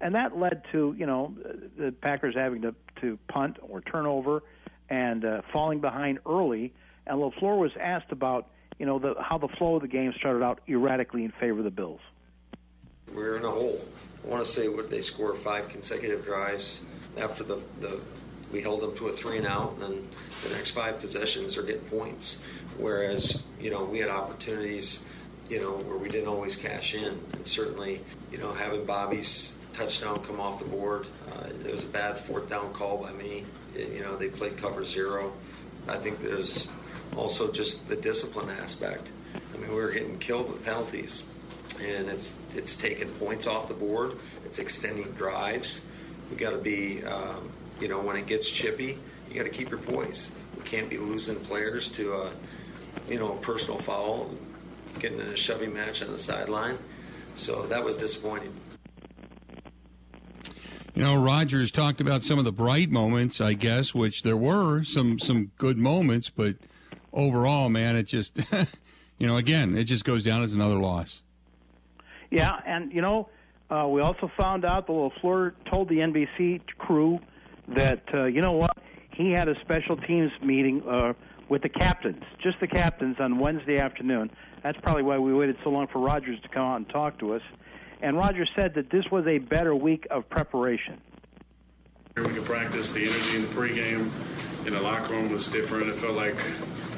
and 0.00 0.14
that 0.14 0.36
led 0.36 0.62
to 0.72 0.94
you 0.98 1.06
know 1.06 1.34
the 1.78 1.92
Packers 1.92 2.34
having 2.34 2.62
to 2.62 2.74
to 3.00 3.18
punt 3.28 3.56
or 3.62 3.80
turnover 3.80 4.42
and 4.88 5.24
uh, 5.24 5.42
falling 5.52 5.80
behind 5.80 6.18
early. 6.26 6.72
And 7.06 7.18
Lafleur 7.18 7.58
was 7.58 7.72
asked 7.80 8.12
about 8.12 8.48
you 8.78 8.84
know 8.84 8.98
the, 8.98 9.14
how 9.20 9.38
the 9.38 9.48
flow 9.48 9.76
of 9.76 9.82
the 9.82 9.88
game 9.88 10.12
started 10.18 10.42
out 10.42 10.60
erratically 10.68 11.24
in 11.24 11.32
favor 11.32 11.58
of 11.58 11.64
the 11.64 11.70
Bills. 11.70 12.00
We're 13.14 13.36
in 13.36 13.44
a 13.44 13.50
hole. 13.50 13.82
I 14.24 14.28
want 14.28 14.44
to 14.44 14.50
say 14.50 14.68
what 14.68 14.90
they 14.90 15.00
score 15.00 15.34
five 15.34 15.68
consecutive 15.68 16.24
drives 16.24 16.82
after 17.16 17.44
the, 17.44 17.60
the 17.80 18.00
we 18.52 18.60
held 18.60 18.80
them 18.80 18.94
to 18.96 19.08
a 19.08 19.12
three 19.12 19.38
and 19.38 19.46
out, 19.46 19.72
and 19.74 19.82
then 19.82 20.08
the 20.44 20.50
next 20.50 20.70
five 20.70 21.00
possessions 21.00 21.56
are 21.56 21.62
getting 21.62 21.88
points. 21.88 22.38
Whereas 22.78 23.42
you 23.60 23.70
know 23.70 23.84
we 23.84 24.00
had 24.00 24.10
opportunities, 24.10 25.00
you 25.48 25.60
know, 25.60 25.72
where 25.72 25.96
we 25.96 26.08
didn't 26.08 26.28
always 26.28 26.56
cash 26.56 26.94
in, 26.94 27.20
and 27.32 27.46
certainly 27.46 28.02
you 28.32 28.38
know 28.38 28.52
having 28.52 28.84
Bobby's 28.84 29.54
touchdown 29.72 30.22
come 30.24 30.40
off 30.40 30.58
the 30.58 30.64
board, 30.64 31.06
uh, 31.32 31.46
it 31.64 31.70
was 31.70 31.84
a 31.84 31.88
bad 31.88 32.18
fourth 32.18 32.48
down 32.48 32.72
call 32.72 32.98
by 32.98 33.12
me. 33.12 33.44
You 33.74 34.00
know 34.00 34.16
they 34.16 34.28
played 34.28 34.56
cover 34.58 34.84
zero. 34.84 35.32
I 35.88 35.96
think 35.96 36.22
there's 36.22 36.68
also 37.16 37.52
just 37.52 37.88
the 37.88 37.96
discipline 37.96 38.50
aspect. 38.50 39.10
I 39.34 39.56
mean 39.58 39.70
we 39.70 39.76
were 39.76 39.92
getting 39.92 40.18
killed 40.18 40.52
with 40.52 40.64
penalties 40.64 41.24
and 41.80 42.08
it's 42.08 42.34
it's 42.54 42.76
taking 42.76 43.08
points 43.12 43.46
off 43.46 43.68
the 43.68 43.74
board. 43.74 44.12
It's 44.44 44.58
extending 44.58 45.12
drives. 45.12 45.84
We 46.30 46.36
got 46.36 46.50
to 46.50 46.58
be, 46.58 47.04
um, 47.04 47.52
you 47.80 47.88
know, 47.88 48.00
when 48.00 48.16
it 48.16 48.26
gets 48.26 48.48
chippy, 48.48 48.98
you 49.28 49.36
got 49.36 49.44
to 49.44 49.50
keep 49.50 49.70
your 49.70 49.78
poise. 49.78 50.30
We 50.56 50.62
can't 50.62 50.90
be 50.90 50.98
losing 50.98 51.36
players 51.36 51.90
to 51.92 52.14
a, 52.14 52.30
you 53.08 53.18
know, 53.18 53.34
a 53.34 53.36
personal 53.36 53.78
foul, 53.78 54.30
getting 54.98 55.20
in 55.20 55.26
a 55.26 55.36
shoving 55.36 55.72
match 55.72 56.02
on 56.02 56.10
the 56.10 56.18
sideline. 56.18 56.78
So 57.34 57.66
that 57.66 57.84
was 57.84 57.96
disappointing. 57.96 58.52
You 60.94 61.02
know, 61.02 61.22
Rodgers 61.22 61.70
talked 61.70 62.00
about 62.00 62.22
some 62.22 62.38
of 62.38 62.46
the 62.46 62.52
bright 62.52 62.90
moments, 62.90 63.38
I 63.40 63.52
guess, 63.52 63.94
which 63.94 64.22
there 64.22 64.36
were 64.36 64.82
some 64.82 65.18
some 65.18 65.50
good 65.58 65.76
moments, 65.76 66.30
but 66.30 66.56
overall, 67.12 67.68
man, 67.68 67.96
it 67.96 68.04
just, 68.04 68.40
you 69.18 69.26
know, 69.26 69.36
again, 69.36 69.76
it 69.76 69.84
just 69.84 70.06
goes 70.06 70.24
down 70.24 70.42
as 70.42 70.54
another 70.54 70.76
loss. 70.76 71.22
Yeah, 72.30 72.58
and 72.66 72.92
you 72.92 73.02
know, 73.02 73.28
uh, 73.70 73.86
we 73.88 74.00
also 74.00 74.30
found 74.38 74.64
out 74.64 74.86
that 74.86 74.92
Lafleur 74.92 75.52
told 75.70 75.88
the 75.88 75.96
NBC 75.96 76.60
crew 76.78 77.20
that 77.68 78.02
uh, 78.14 78.24
you 78.24 78.40
know 78.40 78.52
what 78.52 78.76
he 79.12 79.32
had 79.32 79.48
a 79.48 79.58
special 79.60 79.96
teams 79.96 80.30
meeting 80.42 80.82
uh, 80.88 81.14
with 81.48 81.62
the 81.62 81.68
captains, 81.68 82.22
just 82.42 82.60
the 82.60 82.66
captains, 82.66 83.16
on 83.18 83.38
Wednesday 83.38 83.78
afternoon. 83.78 84.30
That's 84.62 84.78
probably 84.82 85.02
why 85.02 85.18
we 85.18 85.32
waited 85.32 85.56
so 85.62 85.70
long 85.70 85.86
for 85.86 86.00
Rodgers 86.00 86.40
to 86.42 86.48
come 86.48 86.62
out 86.62 86.76
and 86.76 86.88
talk 86.88 87.18
to 87.20 87.34
us. 87.34 87.42
And 88.02 88.16
Rodgers 88.16 88.50
said 88.54 88.74
that 88.74 88.90
this 88.90 89.04
was 89.10 89.26
a 89.26 89.38
better 89.38 89.74
week 89.74 90.06
of 90.10 90.28
preparation. 90.28 91.00
We 92.16 92.24
could 92.24 92.44
practice 92.44 92.92
the 92.92 93.04
energy 93.04 93.36
in 93.36 93.42
the 93.42 93.48
pregame 93.48 94.10
in 94.66 94.74
the 94.74 94.80
locker 94.80 95.12
room 95.12 95.30
was 95.30 95.48
different. 95.48 95.88
It 95.88 95.98
felt 95.98 96.16
like 96.16 96.36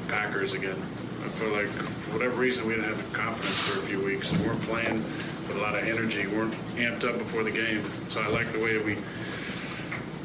Packers 0.07 0.53
again. 0.53 0.81
I 1.29 1.31
feel 1.33 1.53
like 1.53 1.67
for 1.67 2.13
whatever 2.13 2.35
reason 2.35 2.65
we 2.65 2.73
didn't 2.73 2.89
have 2.89 2.97
the 2.97 3.15
confidence 3.15 3.55
for 3.59 3.79
a 3.79 3.83
few 3.83 4.03
weeks. 4.03 4.31
We 4.33 4.47
weren't 4.47 4.61
playing 4.63 5.03
with 5.47 5.57
a 5.57 5.61
lot 5.61 5.75
of 5.75 5.83
energy. 5.87 6.25
We 6.25 6.35
weren't 6.35 6.55
amped 6.75 7.07
up 7.07 7.19
before 7.19 7.43
the 7.43 7.51
game. 7.51 7.83
So 8.09 8.19
I 8.19 8.27
like 8.29 8.51
the 8.51 8.57
way 8.57 8.79
we 8.79 8.95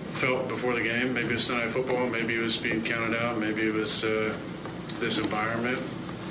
felt 0.07 0.48
before 0.48 0.72
the 0.72 0.82
game. 0.82 1.12
Maybe 1.12 1.28
it 1.28 1.34
was 1.34 1.44
Sunday 1.44 1.68
football. 1.68 2.09
Maybe 2.09 2.36
it 2.36 2.40
was 2.40 2.57
being 2.57 2.82
counted 2.82 3.20
out. 3.20 3.36
Maybe 3.36 3.68
it 3.68 3.74
was 3.74 4.02
uh, 4.02 4.34
this 4.98 5.18
environment. 5.18 5.78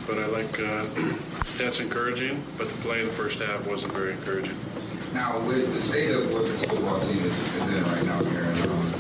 But 0.08 0.18
I 0.18 0.26
like 0.26 0.60
uh, 0.60 0.86
that's 1.58 1.80
encouraging. 1.80 2.44
But 2.58 2.68
the 2.68 2.76
play 2.82 3.02
in 3.02 3.06
the 3.06 3.14
first 3.14 3.40
half 3.40 3.68
wasn't 3.68 3.94
very 3.94 4.14
encouraging. 4.14 4.58
Now, 5.14 5.40
with 5.42 5.72
the 5.72 5.82
state 5.82 6.10
of 6.10 6.34
what 6.34 6.46
this 6.46 6.66
football 6.66 7.00
team 7.00 7.20
is, 7.20 7.30
is 7.30 7.78
in 7.78 7.84
right 7.84 8.06
now, 8.06 8.20
Aaron, 8.34 8.62
um, 8.64 8.92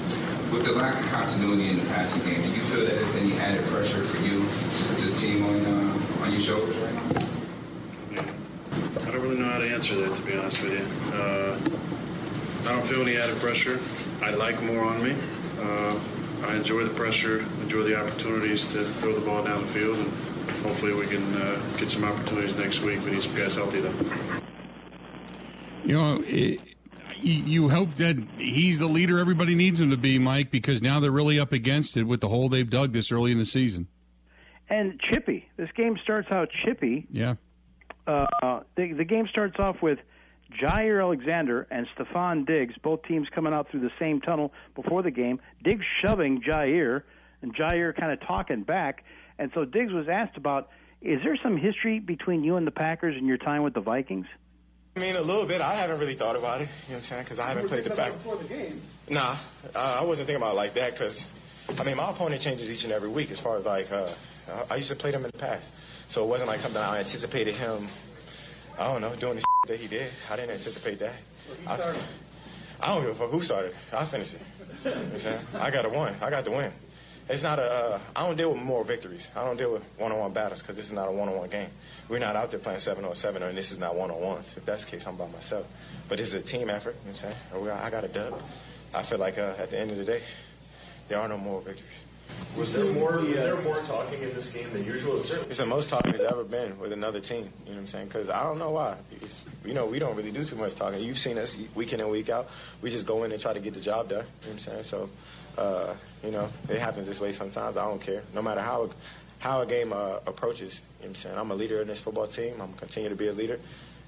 with 0.53 0.65
the 0.65 0.73
lack 0.73 1.03
of 1.03 1.09
continuity 1.09 1.69
in 1.69 1.79
the 1.79 1.85
passing 1.85 2.23
game, 2.23 2.43
do 2.43 2.49
you 2.49 2.61
feel 2.69 2.85
that 2.85 2.93
there's 2.93 3.15
any 3.15 3.33
added 3.37 3.65
pressure 3.65 4.03
for 4.03 4.21
you 4.21 4.41
with 4.41 5.01
this 5.01 5.19
team 5.19 5.32
on 5.43 5.65
uh, 5.65 6.23
on 6.23 6.31
your 6.31 6.41
shoulders 6.41 6.77
right 6.77 6.93
now? 6.93 7.27
I 9.01 9.11
don't 9.11 9.21
really 9.21 9.37
know 9.37 9.49
how 9.49 9.59
to 9.59 9.69
answer 9.69 9.95
that, 9.95 10.15
to 10.15 10.21
be 10.21 10.35
honest 10.37 10.61
with 10.61 10.73
you. 10.73 11.17
Uh, 11.17 11.59
I 12.69 12.75
don't 12.75 12.85
feel 12.87 13.01
any 13.01 13.17
added 13.17 13.37
pressure. 13.37 13.79
I 14.21 14.31
like 14.31 14.61
more 14.63 14.83
on 14.83 15.03
me. 15.03 15.15
Uh, 15.59 15.99
I 16.43 16.55
enjoy 16.55 16.83
the 16.83 16.93
pressure, 16.93 17.39
enjoy 17.61 17.83
the 17.83 17.99
opportunities 17.99 18.65
to 18.73 18.85
throw 18.95 19.13
the 19.13 19.25
ball 19.25 19.43
down 19.43 19.61
the 19.61 19.67
field, 19.67 19.97
and 19.97 20.09
hopefully 20.65 20.93
we 20.93 21.07
can 21.07 21.23
uh, 21.35 21.61
get 21.77 21.89
some 21.89 22.03
opportunities 22.03 22.55
next 22.55 22.81
week. 22.81 23.03
We 23.03 23.11
need 23.11 23.23
some 23.23 23.35
guys 23.35 23.55
healthy, 23.55 23.81
though. 23.81 23.93
You 25.85 25.97
know, 25.97 26.23
it, 26.25 26.59
you, 27.21 27.43
you 27.43 27.69
hope 27.69 27.95
that 27.95 28.17
he's 28.37 28.79
the 28.79 28.87
leader 28.87 29.19
everybody 29.19 29.55
needs 29.55 29.79
him 29.79 29.89
to 29.91 29.97
be, 29.97 30.19
Mike, 30.19 30.51
because 30.51 30.81
now 30.81 30.99
they're 30.99 31.11
really 31.11 31.39
up 31.39 31.51
against 31.51 31.97
it 31.97 32.03
with 32.03 32.21
the 32.21 32.27
hole 32.29 32.49
they've 32.49 32.69
dug 32.69 32.93
this 32.93 33.11
early 33.11 33.31
in 33.31 33.37
the 33.37 33.45
season. 33.45 33.87
And 34.73 34.99
chippy. 34.99 35.47
This 35.55 35.69
game 35.77 35.99
starts 36.01 36.31
out 36.31 36.49
chippy. 36.65 37.05
Yeah. 37.11 37.35
Uh, 38.07 38.25
the, 38.75 38.93
the 38.93 39.03
game 39.03 39.27
starts 39.29 39.59
off 39.59 39.83
with 39.83 39.99
Jaire 40.59 40.99
Alexander 40.99 41.67
and 41.69 41.85
Stefon 41.95 42.47
Diggs, 42.47 42.73
both 42.81 43.03
teams 43.03 43.27
coming 43.35 43.53
out 43.53 43.69
through 43.69 43.81
the 43.81 43.91
same 43.99 44.19
tunnel 44.19 44.51
before 44.73 45.03
the 45.03 45.11
game. 45.11 45.39
Diggs 45.63 45.85
shoving 46.01 46.41
Jaire, 46.41 47.03
and 47.43 47.55
Jaire 47.55 47.95
kind 47.95 48.11
of 48.11 48.19
talking 48.27 48.63
back. 48.63 49.03
And 49.37 49.51
so 49.53 49.63
Diggs 49.63 49.93
was 49.93 50.07
asked 50.11 50.37
about, 50.37 50.69
is 51.03 51.19
there 51.23 51.37
some 51.43 51.55
history 51.55 51.99
between 51.99 52.43
you 52.43 52.55
and 52.57 52.65
the 52.65 52.71
Packers 52.71 53.15
and 53.15 53.27
your 53.27 53.37
time 53.37 53.61
with 53.61 53.75
the 53.75 53.81
Vikings? 53.81 54.25
I 54.95 55.01
mean, 55.01 55.15
a 55.15 55.21
little 55.21 55.45
bit. 55.45 55.61
I 55.61 55.75
haven't 55.75 55.99
really 55.99 56.15
thought 56.15 56.35
about 56.35 56.61
it. 56.61 56.63
You 56.63 56.67
know 56.67 56.73
what 56.87 56.95
I'm 56.95 57.01
saying? 57.03 57.23
Because 57.25 57.37
I 57.37 57.47
haven't 57.47 57.67
played 57.67 57.83
the 57.83 57.91
back. 57.91 58.13
Before 58.13 58.37
the 58.37 58.45
game. 58.45 58.81
Nah, 59.07 59.35
uh, 59.75 59.99
I 60.01 60.03
wasn't 60.03 60.25
thinking 60.25 60.41
about 60.41 60.53
it 60.53 60.57
like 60.57 60.73
that. 60.73 60.93
Because 60.93 61.27
I 61.77 61.83
mean, 61.83 61.97
my 61.97 62.09
opponent 62.09 62.41
changes 62.41 62.71
each 62.71 62.85
and 62.85 62.93
every 62.93 63.09
week. 63.09 63.29
As 63.29 63.39
far 63.39 63.57
as 63.57 63.65
like, 63.65 63.91
uh, 63.91 64.09
I 64.69 64.75
used 64.75 64.89
to 64.89 64.95
play 64.95 65.11
them 65.11 65.25
in 65.25 65.31
the 65.31 65.37
past, 65.37 65.71
so 66.07 66.23
it 66.23 66.27
wasn't 66.27 66.49
like 66.49 66.59
something 66.59 66.81
I 66.81 66.99
anticipated 66.99 67.55
him. 67.55 67.87
I 68.77 68.91
don't 68.91 69.01
know, 69.01 69.15
doing 69.15 69.35
the 69.35 69.43
that 69.67 69.79
he 69.79 69.87
did. 69.87 70.11
I 70.29 70.35
didn't 70.35 70.51
anticipate 70.51 70.99
that. 70.99 71.13
I, 71.65 71.95
I 72.81 72.87
don't 72.87 73.01
give 73.01 73.11
a 73.11 73.15
fuck 73.15 73.29
who 73.29 73.41
started. 73.41 73.73
I 73.93 74.03
finished 74.03 74.33
it. 74.33 74.41
You 74.83 74.91
know 74.91 75.01
what 75.01 75.25
I'm? 75.55 75.61
I 75.61 75.71
got 75.71 75.85
a 75.85 75.89
win. 75.89 76.13
I 76.21 76.29
got 76.29 76.43
the 76.43 76.51
win. 76.51 76.71
It's 77.29 77.43
not 77.43 77.59
a. 77.59 77.63
Uh, 77.63 77.99
I 78.13 78.27
don't 78.27 78.35
deal 78.35 78.51
with 78.51 78.61
more 78.61 78.83
victories. 78.83 79.29
I 79.37 79.45
don't 79.45 79.55
deal 79.55 79.71
with 79.71 79.83
one-on-one 79.97 80.33
battles 80.33 80.61
because 80.61 80.75
this 80.75 80.87
is 80.87 80.91
not 80.91 81.07
a 81.07 81.11
one-on-one 81.11 81.49
game. 81.49 81.69
We're 82.09 82.19
not 82.19 82.35
out 82.35 82.51
there 82.51 82.59
playing 82.59 82.79
seven 82.79 83.05
on 83.05 83.15
seven, 83.15 83.41
and 83.41 83.57
this 83.57 83.71
is 83.71 83.79
not 83.79 83.95
one-on-ones. 83.95 84.57
If 84.57 84.65
that's 84.65 84.83
the 84.83 84.91
case, 84.91 85.07
I'm 85.07 85.15
by 85.15 85.27
myself. 85.27 85.65
But 86.09 86.17
this 86.17 86.27
is 86.27 86.33
a 86.33 86.41
team 86.41 86.69
effort. 86.69 86.97
You 87.05 87.11
know 87.11 87.15
what 87.15 87.23
I'm 87.55 87.69
saying? 87.71 87.79
I 87.81 87.89
got 87.89 88.03
a 88.03 88.09
dub. 88.09 88.41
I 88.93 89.03
feel 89.03 89.19
like 89.19 89.37
uh, 89.37 89.53
at 89.57 89.69
the 89.69 89.79
end 89.79 89.91
of 89.91 89.97
the 89.97 90.03
day, 90.03 90.21
there 91.07 91.19
are 91.19 91.29
no 91.29 91.37
more 91.37 91.61
victories. 91.61 92.02
Was 92.57 92.73
there 92.73 92.85
more? 92.93 93.17
Was 93.17 93.39
there 93.39 93.59
more 93.61 93.79
talking 93.79 94.21
in 94.21 94.33
this 94.35 94.51
game 94.51 94.71
than 94.71 94.85
usual? 94.85 95.17
It's 95.17 95.27
certainly 95.29 95.49
It's 95.49 95.57
the 95.57 95.65
most 95.65 95.89
talking 95.89 96.11
there's 96.11 96.23
ever 96.23 96.43
been 96.43 96.77
with 96.79 96.91
another 96.91 97.19
team. 97.19 97.49
You 97.65 97.71
know 97.71 97.75
what 97.75 97.77
I'm 97.79 97.87
saying? 97.87 98.07
Because 98.07 98.29
I 98.29 98.43
don't 98.43 98.59
know 98.59 98.69
why. 98.69 98.95
It's, 99.21 99.45
you 99.65 99.73
know, 99.73 99.87
we 99.87 99.97
don't 99.97 100.15
really 100.15 100.31
do 100.31 100.43
too 100.43 100.55
much 100.55 100.75
talking. 100.75 101.01
You've 101.01 101.17
seen 101.17 101.39
us 101.39 101.57
week 101.73 101.93
in 101.93 101.99
and 101.99 102.11
week 102.11 102.29
out. 102.29 102.49
We 102.81 102.91
just 102.91 103.07
go 103.07 103.23
in 103.23 103.31
and 103.31 103.41
try 103.41 103.53
to 103.53 103.59
get 103.59 103.73
the 103.73 103.79
job 103.79 104.09
done. 104.09 104.19
You 104.19 104.23
know 104.23 104.27
what 104.41 104.51
I'm 104.51 104.59
saying? 104.59 104.83
So, 104.83 105.09
uh, 105.57 105.93
you 106.23 106.29
know, 106.29 106.49
it 106.69 106.79
happens 106.79 107.07
this 107.07 107.19
way 107.19 107.31
sometimes. 107.31 107.75
I 107.75 107.85
don't 107.85 108.01
care. 108.01 108.21
No 108.35 108.41
matter 108.43 108.61
how 108.61 108.89
how 109.39 109.61
a 109.61 109.65
game 109.65 109.91
uh, 109.91 110.19
approaches. 110.25 110.75
You 110.75 110.79
know 110.79 110.83
what 110.99 111.07
I'm 111.09 111.15
saying? 111.15 111.37
I'm 111.37 111.51
a 111.51 111.55
leader 111.55 111.81
in 111.81 111.87
this 111.87 111.99
football 111.99 112.27
team. 112.27 112.53
I'm 112.53 112.67
gonna 112.67 112.77
continue 112.77 113.09
to 113.09 113.15
be 113.15 113.27
a 113.27 113.33
leader, 113.33 113.59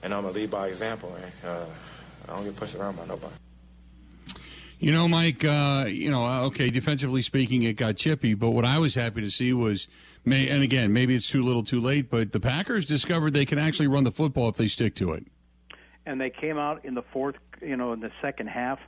and 0.01 0.13
I'm 0.13 0.21
gonna 0.21 0.33
lead 0.33 0.49
by 0.49 0.67
example. 0.67 1.13
And 1.21 1.49
uh, 1.49 1.65
I 2.29 2.35
don't 2.35 2.45
get 2.45 2.55
pushed 2.55 2.75
around 2.75 2.95
by 2.95 3.05
nobody. 3.05 3.33
You 4.77 4.91
know, 4.91 5.07
Mike, 5.07 5.45
uh, 5.45 5.85
you 5.87 6.11
know, 6.11 6.25
uh, 6.25 6.45
okay, 6.47 6.69
defensively 6.69 7.21
speaking, 7.21 7.63
it 7.63 7.73
got 7.73 7.95
chippy, 7.95 8.33
but 8.33 8.49
what 8.49 8.65
I 8.65 8.77
was 8.77 8.93
happy 8.93 9.21
to 9.21 9.29
see 9.29 9.53
was, 9.53 9.87
may, 10.25 10.49
and 10.49 10.61
again, 10.61 10.91
maybe 10.91 11.15
it's 11.15 11.29
too 11.29 11.43
little 11.43 11.63
too 11.63 11.79
late, 11.79 12.09
but 12.09 12.33
the 12.33 12.41
Packers 12.41 12.83
discovered 12.83 13.33
they 13.33 13.45
can 13.45 13.57
actually 13.57 13.87
run 13.87 14.03
the 14.03 14.11
football 14.11 14.49
if 14.49 14.57
they 14.57 14.67
stick 14.67 14.95
to 14.95 15.13
it. 15.13 15.25
And 16.05 16.19
they 16.19 16.29
came 16.29 16.57
out 16.57 16.83
in 16.83 16.93
the 16.93 17.01
fourth, 17.01 17.35
you 17.61 17.77
know, 17.77 17.93
in 17.93 18.01
the 18.01 18.11
second 18.21 18.47
half, 18.47 18.79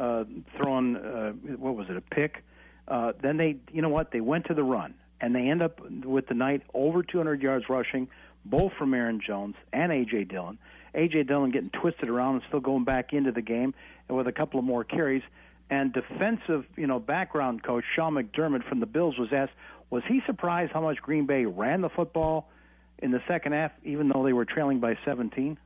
uh, 0.00 0.24
throwing, 0.56 0.96
uh, 0.96 1.30
what 1.56 1.76
was 1.76 1.88
it, 1.88 1.96
a 1.96 2.00
pick? 2.00 2.42
Uh, 2.88 3.12
then 3.22 3.36
they, 3.36 3.56
you 3.72 3.80
know 3.80 3.90
what, 3.90 4.10
they 4.10 4.20
went 4.20 4.46
to 4.46 4.54
the 4.54 4.64
run, 4.64 4.94
and 5.20 5.36
they 5.36 5.48
end 5.48 5.62
up 5.62 5.80
with 6.04 6.26
the 6.26 6.34
night 6.34 6.62
over 6.74 7.04
200 7.04 7.40
yards 7.40 7.68
rushing, 7.68 8.08
both 8.44 8.72
from 8.72 8.92
Aaron 8.92 9.20
Jones 9.24 9.54
and 9.72 9.92
A.J. 9.92 10.24
Dillon. 10.24 10.58
A.J. 10.94 11.24
Dillon 11.24 11.52
getting 11.52 11.70
twisted 11.70 12.08
around 12.08 12.36
and 12.36 12.44
still 12.48 12.60
going 12.60 12.84
back 12.84 13.12
into 13.12 13.30
the 13.30 13.42
game 13.42 13.74
with 14.08 14.26
a 14.26 14.32
couple 14.32 14.58
of 14.58 14.64
more 14.64 14.84
carries. 14.84 15.22
And 15.70 15.92
defensive, 15.92 16.64
you 16.76 16.86
know, 16.86 16.98
background 16.98 17.62
coach 17.62 17.84
Sean 17.94 18.14
McDermott 18.14 18.66
from 18.68 18.80
the 18.80 18.86
Bills 18.86 19.18
was 19.18 19.32
asked, 19.32 19.52
was 19.90 20.02
he 20.08 20.20
surprised 20.26 20.72
how 20.72 20.80
much 20.80 20.98
Green 20.98 21.26
Bay 21.26 21.44
ran 21.44 21.80
the 21.82 21.90
football 21.90 22.50
in 22.98 23.10
the 23.10 23.22
second 23.28 23.52
half, 23.52 23.72
even 23.84 24.08
though 24.08 24.24
they 24.24 24.32
were 24.32 24.44
trailing 24.44 24.80
by 24.80 24.96
17? 25.04 25.58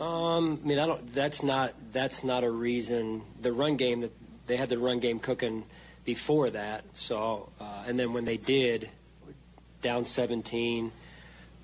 Um, 0.00 0.60
I 0.64 0.66
mean, 0.66 0.78
I 0.78 0.86
don't. 0.86 1.14
That's 1.14 1.42
not. 1.42 1.74
That's 1.92 2.24
not 2.24 2.44
a 2.44 2.50
reason. 2.50 3.22
The 3.40 3.52
run 3.52 3.76
game 3.76 4.00
that 4.00 4.12
they 4.46 4.56
had 4.56 4.68
the 4.68 4.78
run 4.78 5.00
game 5.00 5.18
cooking 5.18 5.64
before 6.04 6.50
that. 6.50 6.84
So, 6.94 7.50
uh, 7.60 7.84
and 7.86 7.98
then 7.98 8.12
when 8.12 8.24
they 8.24 8.36
did, 8.36 8.88
down 9.82 10.04
17, 10.04 10.90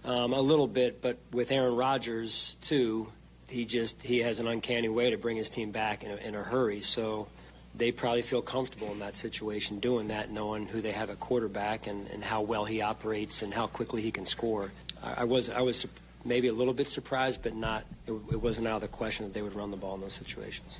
um, 0.04 0.32
a 0.32 0.40
little 0.40 0.66
bit, 0.66 1.00
but 1.00 1.18
with 1.32 1.50
Aaron 1.50 1.74
Rodgers 1.74 2.56
too, 2.60 3.10
he 3.48 3.64
just 3.64 4.02
he 4.02 4.18
has 4.20 4.38
an 4.38 4.46
uncanny 4.46 4.88
way 4.88 5.10
to 5.10 5.16
bring 5.16 5.36
his 5.36 5.48
team 5.48 5.70
back 5.70 6.04
in 6.04 6.10
a, 6.10 6.16
in 6.16 6.34
a 6.34 6.42
hurry. 6.42 6.80
So 6.80 7.28
they 7.74 7.92
probably 7.92 8.22
feel 8.22 8.42
comfortable 8.42 8.90
in 8.92 8.98
that 8.98 9.16
situation 9.16 9.78
doing 9.78 10.08
that, 10.08 10.30
knowing 10.30 10.66
who 10.66 10.80
they 10.80 10.92
have 10.92 11.10
at 11.10 11.20
quarterback 11.20 11.86
and, 11.86 12.08
and 12.08 12.24
how 12.24 12.42
well 12.42 12.64
he 12.64 12.82
operates 12.82 13.42
and 13.42 13.54
how 13.54 13.66
quickly 13.66 14.02
he 14.02 14.10
can 14.10 14.26
score. 14.26 14.72
I, 15.02 15.22
I 15.22 15.24
was 15.24 15.50
I 15.50 15.60
was 15.60 15.86
maybe 16.24 16.48
a 16.48 16.52
little 16.52 16.74
bit 16.74 16.88
surprised, 16.88 17.42
but 17.42 17.54
not 17.54 17.84
it, 18.06 18.12
it, 18.12 18.42
wasn't 18.42 18.66
out 18.66 18.76
of 18.76 18.80
the 18.82 18.88
question 18.88 19.26
that 19.26 19.34
they 19.34 19.42
would 19.42 19.54
run 19.54 19.70
the 19.70 19.76
ball 19.76 19.94
in 19.94 20.00
those 20.00 20.14
situations. 20.14 20.78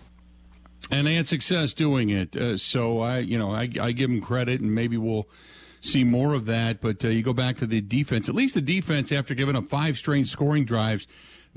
And 0.90 1.06
they 1.06 1.14
had 1.14 1.28
success 1.28 1.72
doing 1.72 2.10
it, 2.10 2.36
uh, 2.36 2.56
so 2.56 3.00
I 3.00 3.18
you 3.18 3.38
know 3.38 3.52
I, 3.52 3.68
I 3.80 3.92
give 3.92 4.10
them 4.10 4.20
credit, 4.20 4.60
and 4.60 4.74
maybe 4.74 4.96
we'll 4.96 5.28
see 5.80 6.04
more 6.04 6.34
of 6.34 6.46
that. 6.46 6.80
But 6.80 7.04
uh, 7.04 7.08
you 7.08 7.22
go 7.22 7.32
back 7.32 7.58
to 7.58 7.66
the 7.66 7.80
defense. 7.80 8.28
At 8.28 8.34
least 8.34 8.54
the 8.54 8.60
defense, 8.60 9.12
after 9.12 9.34
giving 9.34 9.56
up 9.56 9.66
five 9.68 9.98
straight 9.98 10.26
scoring 10.26 10.64
drives, 10.64 11.06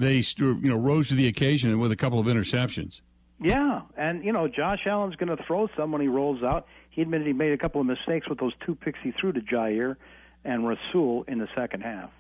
they 0.02 0.24
you 0.38 0.60
know 0.64 0.76
rose 0.76 1.08
to 1.10 1.16
the 1.16 1.28
occasion 1.28 1.80
with 1.80 1.92
a 1.92 1.96
couple 1.96 2.20
of 2.20 2.26
interceptions. 2.26 3.02
Yeah, 3.40 3.82
and 3.98 4.24
you 4.24 4.32
know 4.32 4.48
Josh 4.48 4.86
Allen's 4.86 5.16
going 5.16 5.36
to 5.36 5.44
throw 5.44 5.68
some 5.76 5.92
when 5.92 6.02
he 6.02 6.08
rolls 6.08 6.44
out. 6.44 6.68
He 6.90 7.02
admitted 7.02 7.26
he 7.26 7.34
made 7.34 7.54
a 7.54 7.58
couple 7.58 7.80
of 7.80 7.88
mistakes 7.88 8.28
with 8.28 8.40
those 8.40 8.54
two 8.66 8.76
picks 8.76 9.00
he 9.02 9.12
threw 9.12 9.32
to 9.32 9.40
Jaire 9.40 9.96
and 10.44 10.68
Rasul 10.68 11.24
in 11.28 11.40
the 11.40 11.48
second 11.56 11.82
half. 11.82 12.12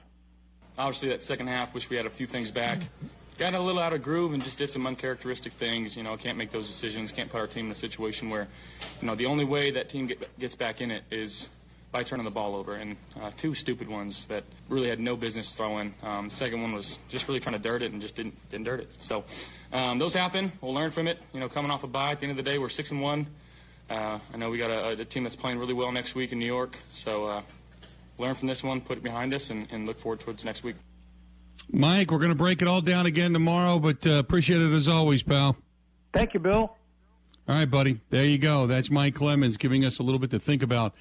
Obviously, 0.77 1.09
that 1.09 1.23
second 1.23 1.47
half, 1.47 1.73
wish 1.73 1.89
we 1.89 1.97
had 1.97 2.05
a 2.05 2.09
few 2.09 2.25
things 2.25 2.49
back. 2.51 2.79
Got 3.37 3.53
a 3.53 3.59
little 3.59 3.81
out 3.81 3.93
of 3.93 4.01
groove 4.03 4.33
and 4.33 4.43
just 4.43 4.57
did 4.57 4.71
some 4.71 4.85
uncharacteristic 4.85 5.53
things. 5.53 5.97
You 5.97 6.03
know, 6.03 6.15
can't 6.15 6.37
make 6.37 6.51
those 6.51 6.67
decisions. 6.67 7.11
Can't 7.11 7.29
put 7.29 7.39
our 7.39 7.47
team 7.47 7.65
in 7.65 7.71
a 7.71 7.75
situation 7.75 8.29
where, 8.29 8.47
you 9.01 9.07
know, 9.07 9.15
the 9.15 9.25
only 9.25 9.45
way 9.45 9.71
that 9.71 9.89
team 9.89 10.07
get, 10.07 10.39
gets 10.39 10.55
back 10.55 10.79
in 10.79 10.91
it 10.91 11.03
is 11.11 11.49
by 11.91 12.03
turning 12.03 12.23
the 12.23 12.31
ball 12.31 12.55
over, 12.55 12.75
and 12.75 12.95
uh, 13.21 13.31
two 13.35 13.53
stupid 13.53 13.89
ones 13.89 14.25
that 14.27 14.43
really 14.69 14.87
had 14.87 14.99
no 14.99 15.15
business 15.15 15.53
throwing. 15.53 15.93
Um, 16.01 16.29
second 16.29 16.61
one 16.61 16.73
was 16.73 16.99
just 17.09 17.27
really 17.27 17.39
trying 17.39 17.53
to 17.53 17.59
dirt 17.59 17.81
it 17.81 17.91
and 17.91 18.01
just 18.01 18.15
didn't 18.15 18.35
didn't 18.49 18.65
dirt 18.65 18.81
it. 18.81 18.91
So 18.99 19.25
um, 19.73 19.99
those 19.99 20.13
happen. 20.13 20.51
We'll 20.61 20.73
learn 20.73 20.91
from 20.91 21.07
it. 21.07 21.19
You 21.33 21.39
know, 21.39 21.49
coming 21.49 21.71
off 21.71 21.83
a 21.83 21.87
bye, 21.87 22.11
at 22.11 22.19
the 22.19 22.27
end 22.27 22.37
of 22.37 22.43
the 22.43 22.49
day, 22.49 22.57
we're 22.57 22.69
six 22.69 22.91
and 22.91 23.01
one. 23.01 23.27
Uh, 23.89 24.19
I 24.33 24.37
know 24.37 24.49
we 24.49 24.57
got 24.57 24.71
a, 24.71 25.01
a, 25.01 25.05
team 25.05 25.23
that's 25.23 25.35
playing 25.35 25.59
really 25.59 25.73
well 25.73 25.91
next 25.91 26.15
week 26.15 26.31
in 26.31 26.39
New 26.39 26.45
York, 26.45 26.77
so 26.93 27.25
uh, 27.25 27.41
learn 28.17 28.35
from 28.35 28.47
this 28.47 28.63
one, 28.63 28.79
put 28.79 28.97
it 28.97 29.03
behind 29.03 29.33
us, 29.33 29.49
and, 29.49 29.67
and 29.69 29.85
look 29.85 29.99
forward 29.99 30.21
towards 30.21 30.45
next 30.45 30.63
week. 30.63 30.77
Mike, 31.69 32.09
we're 32.09 32.19
going 32.19 32.31
to 32.31 32.35
break 32.35 32.61
it 32.61 32.69
all 32.69 32.79
down 32.79 33.05
again 33.05 33.33
tomorrow, 33.33 33.79
but 33.79 34.07
uh, 34.07 34.11
appreciate 34.11 34.61
it 34.61 34.71
as 34.71 34.87
always, 34.87 35.23
pal. 35.23 35.57
Thank 36.13 36.33
you, 36.33 36.39
Bill. 36.39 36.77
All 37.49 37.55
right, 37.55 37.69
buddy. 37.69 37.99
There 38.11 38.23
you 38.23 38.37
go. 38.37 38.65
That's 38.65 38.89
Mike 38.89 39.15
Clemens 39.15 39.57
giving 39.57 39.83
us 39.83 39.99
a 39.99 40.03
little 40.03 40.19
bit 40.19 40.31
to 40.31 40.39
think 40.39 40.63
about 40.63 40.95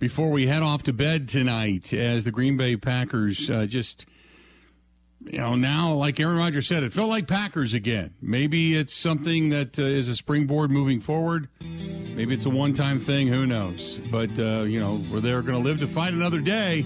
before 0.00 0.30
we 0.30 0.46
head 0.46 0.62
off 0.62 0.82
to 0.84 0.92
bed 0.92 1.28
tonight 1.28 1.92
as 1.92 2.24
the 2.24 2.30
Green 2.32 2.56
Bay 2.56 2.76
Packers 2.76 3.50
uh, 3.50 3.66
just, 3.66 4.06
you 5.20 5.38
know, 5.38 5.54
now, 5.54 5.92
like 5.92 6.18
Aaron 6.18 6.38
Rodgers 6.38 6.66
said, 6.66 6.82
it 6.82 6.92
felt 6.92 7.10
like 7.10 7.28
Packers 7.28 7.74
again. 7.74 8.14
Maybe 8.20 8.74
it's 8.76 8.94
something 8.94 9.50
that 9.50 9.78
uh, 9.78 9.82
is 9.82 10.08
a 10.08 10.16
springboard 10.16 10.70
moving 10.70 11.00
forward. 11.00 11.48
Maybe 12.14 12.34
it's 12.34 12.46
a 12.46 12.50
one 12.50 12.72
time 12.72 12.98
thing. 12.98 13.28
Who 13.28 13.46
knows? 13.46 13.98
But, 14.10 14.36
uh, 14.38 14.62
you 14.62 14.80
know, 14.80 14.96
they're 15.20 15.42
going 15.42 15.62
to 15.62 15.68
live 15.68 15.80
to 15.80 15.86
fight 15.86 16.14
another 16.14 16.40
day, 16.40 16.84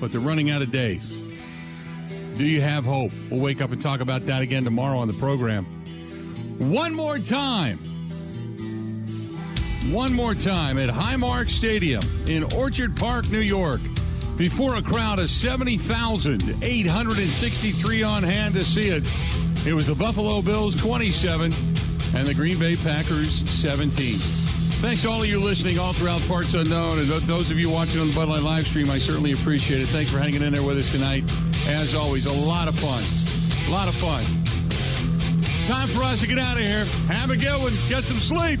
but 0.00 0.10
they're 0.10 0.20
running 0.20 0.50
out 0.50 0.60
of 0.60 0.72
days. 0.72 1.16
Do 2.36 2.42
you 2.42 2.60
have 2.60 2.84
hope? 2.84 3.12
We'll 3.30 3.40
wake 3.40 3.62
up 3.62 3.70
and 3.70 3.80
talk 3.80 4.00
about 4.00 4.26
that 4.26 4.42
again 4.42 4.64
tomorrow 4.64 4.98
on 4.98 5.06
the 5.06 5.14
program. 5.14 5.64
One 6.58 6.94
more 6.94 7.20
time 7.20 7.78
one 9.92 10.12
more 10.12 10.34
time 10.34 10.78
at 10.78 10.88
Highmark 10.88 11.50
Stadium 11.50 12.02
in 12.26 12.42
Orchard 12.54 12.96
Park, 12.96 13.28
New 13.30 13.40
York, 13.40 13.80
before 14.36 14.74
a 14.76 14.82
crowd 14.82 15.18
of 15.18 15.28
70,863 15.30 18.02
on 18.02 18.22
hand 18.22 18.54
to 18.54 18.64
see 18.64 18.88
it. 18.88 19.04
It 19.66 19.74
was 19.74 19.86
the 19.86 19.94
Buffalo 19.94 20.40
Bills 20.42 20.74
27 20.76 21.52
and 22.14 22.26
the 22.26 22.34
Green 22.34 22.58
Bay 22.58 22.76
Packers 22.76 23.42
17. 23.60 24.16
Thanks 24.80 25.02
to 25.02 25.10
all 25.10 25.22
of 25.22 25.28
you 25.28 25.38
listening 25.40 25.78
all 25.78 25.92
throughout 25.92 26.20
Parts 26.22 26.54
Unknown, 26.54 26.98
and 26.98 27.08
those 27.08 27.50
of 27.50 27.58
you 27.58 27.68
watching 27.70 28.00
on 28.00 28.08
the 28.08 28.14
Bud 28.14 28.28
Light 28.28 28.42
live 28.42 28.66
stream, 28.66 28.90
I 28.90 28.98
certainly 28.98 29.32
appreciate 29.32 29.82
it. 29.82 29.88
Thanks 29.88 30.10
for 30.10 30.18
hanging 30.18 30.42
in 30.42 30.54
there 30.54 30.64
with 30.64 30.78
us 30.78 30.90
tonight. 30.90 31.24
As 31.66 31.94
always, 31.94 32.24
a 32.26 32.32
lot 32.46 32.68
of 32.68 32.74
fun. 32.78 33.02
A 33.68 33.70
lot 33.70 33.88
of 33.88 33.94
fun. 33.94 34.24
Time 35.66 35.88
for 35.94 36.02
us 36.02 36.20
to 36.20 36.26
get 36.26 36.38
out 36.38 36.60
of 36.60 36.66
here. 36.66 36.84
Have 37.08 37.30
a 37.30 37.36
good 37.36 37.62
one. 37.62 37.74
Get 37.88 38.04
some 38.04 38.20
sleep. 38.20 38.60